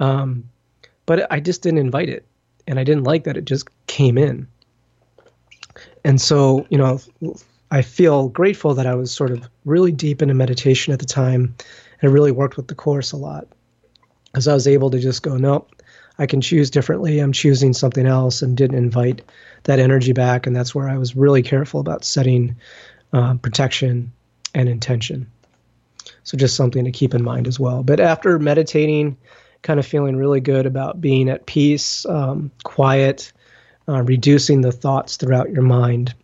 um, 0.00 0.50
but 1.06 1.30
I 1.32 1.40
just 1.40 1.62
didn't 1.62 1.78
invite 1.78 2.08
it. 2.08 2.26
and 2.66 2.78
I 2.78 2.84
didn't 2.84 3.04
like 3.04 3.24
that 3.24 3.36
it 3.36 3.44
just 3.44 3.68
came 3.86 4.18
in. 4.18 4.48
And 6.04 6.20
so, 6.20 6.66
you 6.70 6.78
know, 6.78 7.00
I 7.70 7.82
feel 7.82 8.28
grateful 8.28 8.74
that 8.74 8.86
I 8.86 8.94
was 8.94 9.12
sort 9.12 9.30
of 9.30 9.48
really 9.64 9.92
deep 9.92 10.22
into 10.22 10.34
meditation 10.34 10.92
at 10.92 10.98
the 10.98 11.04
time 11.06 11.54
and 12.00 12.10
it 12.10 12.12
really 12.12 12.32
worked 12.32 12.56
with 12.56 12.68
the 12.68 12.74
course 12.74 13.12
a 13.12 13.16
lot. 13.16 13.46
because 14.26 14.48
I 14.48 14.54
was 14.54 14.66
able 14.66 14.90
to 14.90 14.98
just 14.98 15.22
go, 15.22 15.36
nope, 15.36 15.70
I 16.18 16.26
can 16.26 16.40
choose 16.40 16.70
differently. 16.70 17.20
I'm 17.20 17.32
choosing 17.32 17.72
something 17.72 18.06
else 18.06 18.42
and 18.42 18.56
didn't 18.56 18.78
invite 18.78 19.22
that 19.64 19.78
energy 19.78 20.12
back. 20.12 20.46
And 20.46 20.54
that's 20.54 20.74
where 20.74 20.88
I 20.88 20.98
was 20.98 21.16
really 21.16 21.42
careful 21.42 21.80
about 21.80 22.04
setting 22.04 22.56
uh, 23.12 23.34
protection 23.34 24.12
and 24.54 24.68
intention. 24.68 25.30
So 26.22 26.36
just 26.36 26.56
something 26.56 26.84
to 26.84 26.92
keep 26.92 27.14
in 27.14 27.22
mind 27.22 27.46
as 27.46 27.60
well. 27.60 27.82
But 27.82 28.00
after 28.00 28.38
meditating, 28.38 29.16
kind 29.62 29.80
of 29.80 29.86
feeling 29.86 30.16
really 30.16 30.40
good 30.40 30.66
about 30.66 31.00
being 31.00 31.28
at 31.28 31.46
peace, 31.46 32.06
um, 32.06 32.50
quiet, 32.64 33.32
uh, 33.88 34.02
reducing 34.02 34.60
the 34.60 34.72
thoughts 34.72 35.16
throughout 35.16 35.50
your 35.50 35.62
mind. 35.62 36.14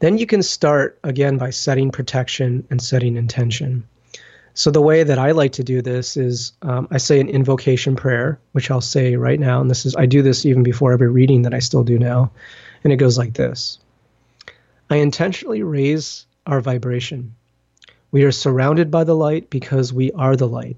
Then 0.00 0.16
you 0.16 0.26
can 0.26 0.42
start 0.42 0.98
again 1.04 1.36
by 1.36 1.50
setting 1.50 1.90
protection 1.90 2.66
and 2.70 2.80
setting 2.80 3.16
intention. 3.16 3.84
So 4.54 4.70
the 4.70 4.80
way 4.80 5.04
that 5.04 5.18
I 5.18 5.30
like 5.30 5.52
to 5.52 5.64
do 5.64 5.80
this 5.80 6.16
is 6.16 6.52
um, 6.62 6.88
I 6.90 6.98
say 6.98 7.20
an 7.20 7.28
invocation 7.28 7.96
prayer, 7.96 8.38
which 8.52 8.70
I'll 8.70 8.80
say 8.80 9.16
right 9.16 9.38
now, 9.38 9.60
and 9.60 9.70
this 9.70 9.86
is 9.86 9.94
I 9.96 10.06
do 10.06 10.22
this 10.22 10.44
even 10.44 10.62
before 10.62 10.92
every 10.92 11.10
reading 11.10 11.42
that 11.42 11.54
I 11.54 11.60
still 11.60 11.84
do 11.84 11.98
now, 11.98 12.30
and 12.82 12.92
it 12.92 12.96
goes 12.96 13.16
like 13.16 13.34
this: 13.34 13.78
I 14.88 14.96
intentionally 14.96 15.62
raise 15.62 16.26
our 16.46 16.60
vibration. 16.60 17.34
We 18.10 18.24
are 18.24 18.32
surrounded 18.32 18.90
by 18.90 19.04
the 19.04 19.14
light 19.14 19.50
because 19.50 19.92
we 19.92 20.12
are 20.12 20.36
the 20.36 20.48
light. 20.48 20.76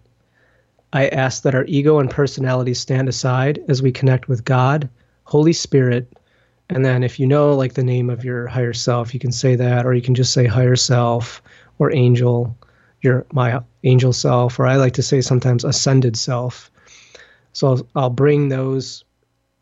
I 0.93 1.09
ask 1.09 1.43
that 1.43 1.55
our 1.55 1.65
ego 1.65 1.99
and 1.99 2.11
personality 2.11 2.75
stand 2.75 3.09
aside 3.09 3.63
as 3.69 3.81
we 3.83 3.93
connect 3.93 4.29
with 4.29 4.45
God, 4.45 4.91
Holy 5.25 5.55
Spirit, 5.55 6.13
and 6.69 6.85
then 6.85 7.03
if 7.03 7.19
you 7.19 7.27
know 7.27 7.55
like 7.55 7.75
the 7.75 7.83
name 7.83 8.11
of 8.11 8.25
your 8.25 8.47
higher 8.47 8.73
self, 8.73 9.15
you 9.15 9.21
can 9.21 9.33
say 9.33 9.57
that, 9.57 9.87
or 9.87 9.95
you 9.95 10.03
can 10.03 10.15
just 10.15 10.33
say 10.33 10.47
higher 10.47 10.77
self 10.77 11.43
or 11.79 11.93
angel 11.93 12.57
your 13.03 13.27
my 13.33 13.61
angel 13.85 14.13
self, 14.13 14.59
or 14.59 14.67
I 14.67 14.77
like 14.77 14.95
to 14.95 15.03
say 15.03 15.21
sometimes 15.21 15.65
ascended 15.65 16.17
self. 16.17 16.71
So 17.53 17.69
I'll, 17.69 17.89
I'll 17.95 18.11
bring 18.11 18.49
those 18.49 19.05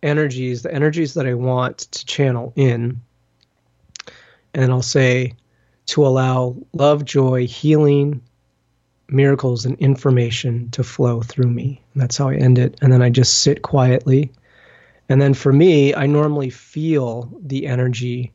energies, 0.03 0.63
the 0.63 0.73
energies 0.73 1.15
that 1.15 1.27
I 1.27 1.35
want 1.35 1.79
to 1.79 2.07
channel 2.07 2.53
in, 2.55 3.01
and 4.55 4.71
I'll 4.71 4.83
say 4.83 5.35
to 5.91 6.07
allow 6.07 6.57
love, 6.73 7.05
joy, 7.05 7.49
healing, 7.49 8.23
miracles, 9.09 9.67
and 9.67 9.77
information 9.81 10.71
to 10.71 10.85
flow 10.85 11.21
through 11.21 11.51
me. 11.51 11.83
And 11.93 12.03
that's 12.03 12.17
how 12.17 12.29
I 12.29 12.37
end 12.37 12.59
it. 12.59 12.79
And 12.81 12.93
then 12.93 13.03
I 13.03 13.11
just 13.11 13.41
sit 13.41 13.63
quietly. 13.63 14.31
And 15.09 15.21
then 15.21 15.35
for 15.35 15.53
me, 15.53 15.93
I 15.93 16.07
normally 16.07 16.49
feel 16.49 17.29
the 17.43 17.67
energy 17.67 18.33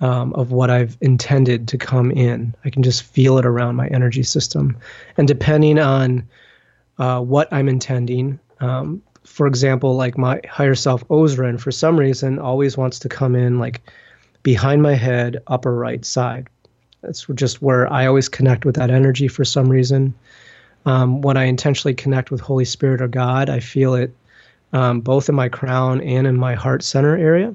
um, 0.00 0.32
of 0.32 0.52
what 0.52 0.70
I've 0.70 0.96
intended 1.02 1.68
to 1.68 1.76
come 1.76 2.10
in. 2.10 2.54
I 2.64 2.70
can 2.70 2.82
just 2.82 3.02
feel 3.02 3.36
it 3.36 3.44
around 3.44 3.76
my 3.76 3.88
energy 3.88 4.22
system. 4.22 4.78
And 5.18 5.28
depending 5.28 5.78
on 5.78 6.26
uh, 6.98 7.20
what 7.20 7.52
I'm 7.52 7.68
intending, 7.68 8.40
um, 8.60 9.02
for 9.24 9.46
example, 9.46 9.96
like 9.96 10.16
my 10.16 10.40
higher 10.48 10.74
self, 10.74 11.06
Ozrin, 11.08 11.60
for 11.60 11.70
some 11.70 11.98
reason 11.98 12.38
always 12.38 12.78
wants 12.78 12.98
to 13.00 13.10
come 13.10 13.36
in 13.36 13.58
like 13.58 13.82
behind 14.42 14.80
my 14.80 14.94
head, 14.94 15.42
upper 15.48 15.74
right 15.74 16.04
side. 16.06 16.48
That's 17.06 17.26
just 17.34 17.62
where 17.62 17.90
I 17.92 18.06
always 18.06 18.28
connect 18.28 18.64
with 18.64 18.74
that 18.76 18.90
energy 18.90 19.28
for 19.28 19.44
some 19.44 19.68
reason. 19.68 20.14
Um, 20.84 21.20
when 21.22 21.36
I 21.36 21.44
intentionally 21.44 21.94
connect 21.94 22.30
with 22.30 22.40
Holy 22.40 22.64
Spirit 22.64 23.00
or 23.00 23.08
God, 23.08 23.48
I 23.48 23.60
feel 23.60 23.94
it 23.94 24.14
um, 24.72 25.00
both 25.00 25.28
in 25.28 25.34
my 25.34 25.48
crown 25.48 26.00
and 26.00 26.26
in 26.26 26.36
my 26.36 26.54
heart 26.54 26.82
center 26.82 27.16
area. 27.16 27.54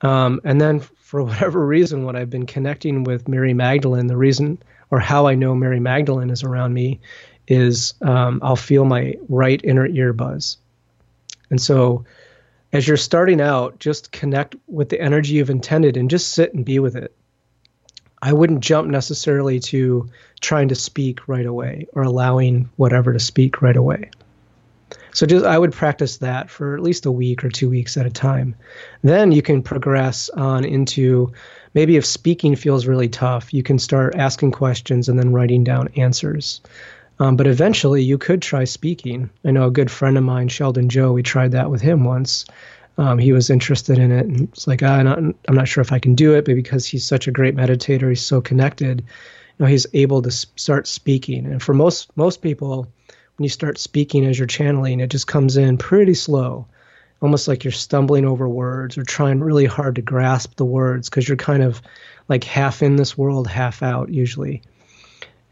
Um, 0.00 0.40
and 0.44 0.60
then 0.60 0.80
for 0.80 1.22
whatever 1.24 1.66
reason, 1.66 2.04
when 2.04 2.16
I've 2.16 2.30
been 2.30 2.46
connecting 2.46 3.04
with 3.04 3.28
Mary 3.28 3.54
Magdalene, 3.54 4.06
the 4.06 4.16
reason 4.16 4.62
or 4.90 5.00
how 5.00 5.26
I 5.26 5.34
know 5.34 5.54
Mary 5.54 5.80
Magdalene 5.80 6.30
is 6.30 6.42
around 6.42 6.74
me 6.74 7.00
is 7.48 7.94
um, 8.02 8.40
I'll 8.42 8.56
feel 8.56 8.84
my 8.84 9.14
right 9.28 9.60
inner 9.64 9.86
ear 9.86 10.12
buzz. 10.12 10.56
And 11.50 11.60
so 11.60 12.04
as 12.72 12.88
you're 12.88 12.96
starting 12.96 13.40
out, 13.40 13.78
just 13.78 14.12
connect 14.12 14.56
with 14.66 14.88
the 14.88 15.00
energy 15.00 15.34
you've 15.34 15.50
intended 15.50 15.96
and 15.96 16.10
just 16.10 16.32
sit 16.32 16.54
and 16.54 16.64
be 16.64 16.78
with 16.78 16.96
it. 16.96 17.14
I 18.24 18.32
wouldn't 18.32 18.60
jump 18.60 18.88
necessarily 18.88 19.60
to 19.60 20.08
trying 20.40 20.68
to 20.68 20.74
speak 20.74 21.28
right 21.28 21.44
away 21.44 21.86
or 21.92 22.02
allowing 22.02 22.70
whatever 22.76 23.12
to 23.12 23.20
speak 23.20 23.60
right 23.60 23.76
away. 23.76 24.10
So 25.12 25.26
just 25.26 25.44
I 25.44 25.58
would 25.58 25.72
practice 25.72 26.16
that 26.16 26.48
for 26.48 26.74
at 26.74 26.82
least 26.82 27.04
a 27.04 27.12
week 27.12 27.44
or 27.44 27.50
two 27.50 27.68
weeks 27.68 27.98
at 27.98 28.06
a 28.06 28.10
time. 28.10 28.56
Then 29.02 29.30
you 29.30 29.42
can 29.42 29.62
progress 29.62 30.30
on 30.30 30.64
into 30.64 31.34
maybe 31.74 31.96
if 31.96 32.06
speaking 32.06 32.56
feels 32.56 32.86
really 32.86 33.10
tough, 33.10 33.52
you 33.52 33.62
can 33.62 33.78
start 33.78 34.14
asking 34.16 34.52
questions 34.52 35.06
and 35.10 35.18
then 35.18 35.32
writing 35.32 35.62
down 35.62 35.88
answers. 35.96 36.62
Um, 37.18 37.36
but 37.36 37.46
eventually, 37.46 38.02
you 38.02 38.16
could 38.16 38.40
try 38.40 38.64
speaking. 38.64 39.28
I 39.44 39.50
know 39.50 39.66
a 39.66 39.70
good 39.70 39.90
friend 39.90 40.16
of 40.16 40.24
mine, 40.24 40.48
Sheldon 40.48 40.88
Joe. 40.88 41.12
We 41.12 41.22
tried 41.22 41.52
that 41.52 41.70
with 41.70 41.82
him 41.82 42.04
once. 42.04 42.46
Um, 42.96 43.18
he 43.18 43.32
was 43.32 43.50
interested 43.50 43.98
in 43.98 44.12
it, 44.12 44.26
and 44.26 44.42
it's 44.42 44.66
like, 44.66 44.82
ah, 44.82 44.96
I'm, 44.96 45.04
not, 45.04 45.18
I'm 45.48 45.54
not 45.54 45.68
sure 45.68 45.82
if 45.82 45.92
I 45.92 45.98
can 45.98 46.14
do 46.14 46.34
it, 46.34 46.44
but 46.44 46.54
because 46.54 46.86
he's 46.86 47.04
such 47.04 47.26
a 47.26 47.32
great 47.32 47.56
meditator, 47.56 48.08
he's 48.08 48.24
so 48.24 48.40
connected. 48.40 49.00
You 49.00 49.64
know, 49.64 49.66
he's 49.66 49.86
able 49.94 50.22
to 50.22 50.30
start 50.30 50.86
speaking. 50.86 51.46
And 51.46 51.62
for 51.62 51.74
most 51.74 52.16
most 52.16 52.42
people, 52.42 52.86
when 53.36 53.44
you 53.44 53.48
start 53.48 53.78
speaking 53.78 54.24
as 54.24 54.38
you're 54.38 54.46
channeling, 54.46 55.00
it 55.00 55.10
just 55.10 55.26
comes 55.26 55.56
in 55.56 55.76
pretty 55.76 56.14
slow, 56.14 56.66
almost 57.20 57.48
like 57.48 57.64
you're 57.64 57.72
stumbling 57.72 58.24
over 58.24 58.48
words 58.48 58.96
or 58.96 59.02
trying 59.02 59.40
really 59.40 59.66
hard 59.66 59.96
to 59.96 60.02
grasp 60.02 60.56
the 60.56 60.64
words 60.64 61.08
because 61.08 61.28
you're 61.28 61.36
kind 61.36 61.62
of 61.62 61.82
like 62.28 62.44
half 62.44 62.82
in 62.82 62.96
this 62.96 63.18
world, 63.18 63.48
half 63.48 63.82
out 63.82 64.08
usually. 64.08 64.62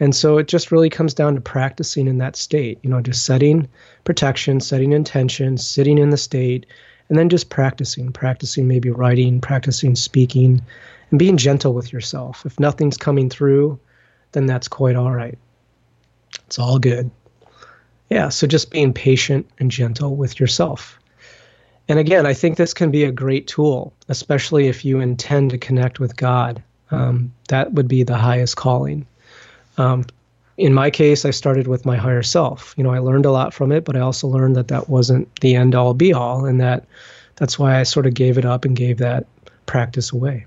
And 0.01 0.15
so 0.15 0.39
it 0.39 0.49
just 0.49 0.73
really 0.73 0.91
comes 0.91 1.15
down 1.15 1.35
to 1.35 1.41
practicing 1.41 2.09
in 2.09 2.19
that 2.19 2.35
state, 2.35 2.79
you 2.83 2.91
know, 2.91 3.01
just 3.01 3.25
setting 3.25 3.69
protection, 4.05 4.59
setting 4.59 4.93
intention, 4.93 5.57
sitting 5.57 5.99
in 5.99 6.11
the 6.11 6.17
state, 6.17 6.67
and 7.09 7.19
then 7.19 7.29
just 7.29 7.51
practicing, 7.51 8.13
practicing 8.13 8.69
maybe 8.69 8.91
writing, 8.91 9.41
practicing 9.41 9.95
speaking, 9.95 10.63
and 11.11 11.19
being 11.19 11.37
gentle 11.37 11.75
with 11.75 11.93
yourself. 11.93 12.45
If 12.47 12.59
nothing's 12.59 12.97
coming 12.97 13.29
through, 13.29 13.79
then 14.33 14.47
that's 14.47 14.69
quite 14.69 14.97
all 14.97 15.13
right. 15.13 15.39
It's 16.47 16.59
all 16.59 16.79
good. 16.79 17.11
Yeah, 18.11 18.29
so 18.29 18.47
just 18.47 18.71
being 18.71 18.93
patient 18.93 19.49
and 19.59 19.71
gentle 19.71 20.17
with 20.17 20.39
yourself. 20.39 20.99
And 21.89 21.99
again, 21.99 22.27
I 22.27 22.35
think 22.35 22.57
this 22.57 22.75
can 22.75 22.91
be 22.91 23.05
a 23.05 23.13
great 23.13 23.47
tool, 23.47 23.93
especially 24.09 24.69
if 24.69 24.85
you 24.85 25.01
intend 25.01 25.51
to 25.51 25.59
connect 25.59 25.99
with 25.99 26.17
God. 26.17 26.63
Um, 26.91 27.33
that 27.49 27.73
would 27.73 27.89
be 27.89 28.03
the 28.03 28.17
highest 28.17 28.57
calling. 28.57 29.07
Um, 29.79 30.05
in 30.57 30.75
my 30.75 30.91
case, 30.91 31.25
I 31.25 31.31
started 31.31 31.67
with 31.67 31.87
my 31.87 31.97
higher 31.97 32.23
self. 32.23 32.75
You 32.77 32.85
know, 32.85 32.91
I 32.91 32.99
learned 32.99 33.27
a 33.27 33.31
lot 33.31 33.55
from 33.55 33.73
it, 33.73 33.85
but 33.85 33.97
I 33.97 34.01
also 34.01 34.29
learned 34.29 34.57
that 34.57 34.69
that 34.69 34.89
wasn't 34.89 35.35
the 35.41 35.55
end 35.55 35.75
all 35.75 35.95
be 35.95 36.13
all, 36.13 36.45
and 36.45 36.61
that 36.61 36.85
that's 37.37 37.59
why 37.59 37.81
I 37.81 37.85
sort 37.85 38.07
of 38.07 38.15
gave 38.15 38.39
it 38.39 38.45
up 38.45 38.65
and 38.65 38.77
gave 38.77 38.99
that 38.99 39.27
practice 39.67 40.13
away. 40.13 40.47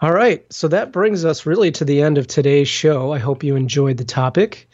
All 0.00 0.12
right, 0.12 0.50
so 0.52 0.66
that 0.68 0.92
brings 0.92 1.24
us 1.24 1.44
really 1.44 1.70
to 1.72 1.84
the 1.84 2.02
end 2.02 2.16
of 2.16 2.26
today's 2.26 2.68
show. 2.68 3.12
I 3.12 3.18
hope 3.18 3.44
you 3.44 3.54
enjoyed 3.54 3.98
the 3.98 4.04
topic. 4.04 4.68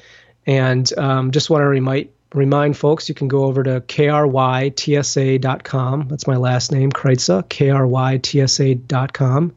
And 0.47 0.97
um, 0.99 1.33
just 1.33 1.51
want 1.51 1.63
to 1.63 1.67
remind 1.67 2.09
remind 2.35 2.77
folks 2.77 3.09
you 3.09 3.15
can 3.15 3.29
go 3.29 3.45
over 3.45 3.63
to 3.63 3.81
krytsa.com. 3.81 6.09
That's 6.09 6.27
my 6.27 6.37
last 6.37 6.73
name, 6.73 6.93
Krytsa, 6.93 7.45
krytsa.com. 7.49 9.53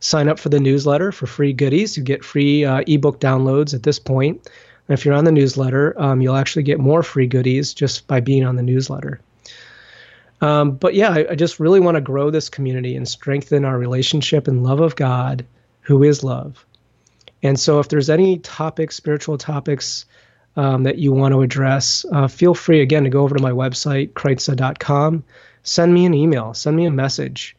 Sign 0.00 0.28
up 0.28 0.38
for 0.38 0.48
the 0.48 0.60
newsletter 0.60 1.12
for 1.12 1.26
free 1.26 1.52
goodies. 1.52 1.96
You 1.96 2.02
get 2.02 2.24
free 2.24 2.64
uh, 2.64 2.82
ebook 2.86 3.20
downloads 3.20 3.74
at 3.74 3.82
this 3.82 3.98
point. 3.98 4.48
And 4.88 4.98
if 4.98 5.04
you're 5.04 5.14
on 5.14 5.24
the 5.24 5.32
newsletter, 5.32 5.94
um, 6.00 6.20
you'll 6.20 6.36
actually 6.36 6.62
get 6.62 6.80
more 6.80 7.02
free 7.02 7.26
goodies 7.26 7.74
just 7.74 8.06
by 8.06 8.20
being 8.20 8.44
on 8.44 8.56
the 8.56 8.62
newsletter. 8.62 9.20
Um, 10.40 10.72
but 10.72 10.94
yeah, 10.94 11.10
I, 11.10 11.26
I 11.30 11.34
just 11.34 11.60
really 11.60 11.80
want 11.80 11.96
to 11.96 12.00
grow 12.00 12.30
this 12.30 12.48
community 12.48 12.96
and 12.96 13.06
strengthen 13.06 13.64
our 13.64 13.78
relationship 13.78 14.48
and 14.48 14.64
love 14.64 14.80
of 14.80 14.96
God, 14.96 15.44
who 15.82 16.02
is 16.02 16.24
love. 16.24 16.64
And 17.42 17.60
so 17.60 17.78
if 17.78 17.88
there's 17.88 18.10
any 18.10 18.38
topics, 18.38 18.96
spiritual 18.96 19.38
topics, 19.38 20.06
um, 20.56 20.82
that 20.82 20.98
you 20.98 21.12
want 21.12 21.32
to 21.32 21.42
address, 21.42 22.04
uh, 22.12 22.26
feel 22.26 22.54
free 22.54 22.80
again 22.80 23.04
to 23.04 23.10
go 23.10 23.22
over 23.22 23.36
to 23.36 23.42
my 23.42 23.52
website, 23.52 24.12
krytsa.com. 24.12 25.24
Send 25.62 25.94
me 25.94 26.06
an 26.06 26.14
email, 26.14 26.54
send 26.54 26.76
me 26.76 26.86
a 26.86 26.90
message, 26.90 27.56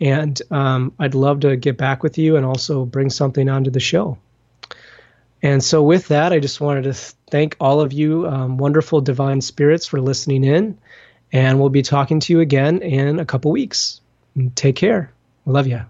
and 0.00 0.40
um, 0.50 0.92
I'd 0.98 1.14
love 1.14 1.40
to 1.40 1.56
get 1.56 1.76
back 1.76 2.02
with 2.02 2.18
you 2.18 2.36
and 2.36 2.46
also 2.46 2.84
bring 2.84 3.10
something 3.10 3.48
onto 3.48 3.70
the 3.70 3.80
show. 3.80 4.18
And 5.42 5.62
so, 5.62 5.82
with 5.82 6.08
that, 6.08 6.32
I 6.32 6.40
just 6.40 6.60
wanted 6.60 6.84
to 6.84 6.94
thank 6.94 7.56
all 7.60 7.80
of 7.80 7.92
you, 7.92 8.26
um, 8.26 8.58
wonderful 8.58 9.00
divine 9.00 9.40
spirits, 9.40 9.86
for 9.86 10.00
listening 10.00 10.44
in. 10.44 10.78
And 11.32 11.60
we'll 11.60 11.68
be 11.68 11.82
talking 11.82 12.20
to 12.20 12.32
you 12.32 12.40
again 12.40 12.80
in 12.80 13.20
a 13.20 13.24
couple 13.24 13.52
weeks. 13.52 14.00
Take 14.54 14.76
care. 14.76 15.12
Love 15.46 15.66
you. 15.66 15.82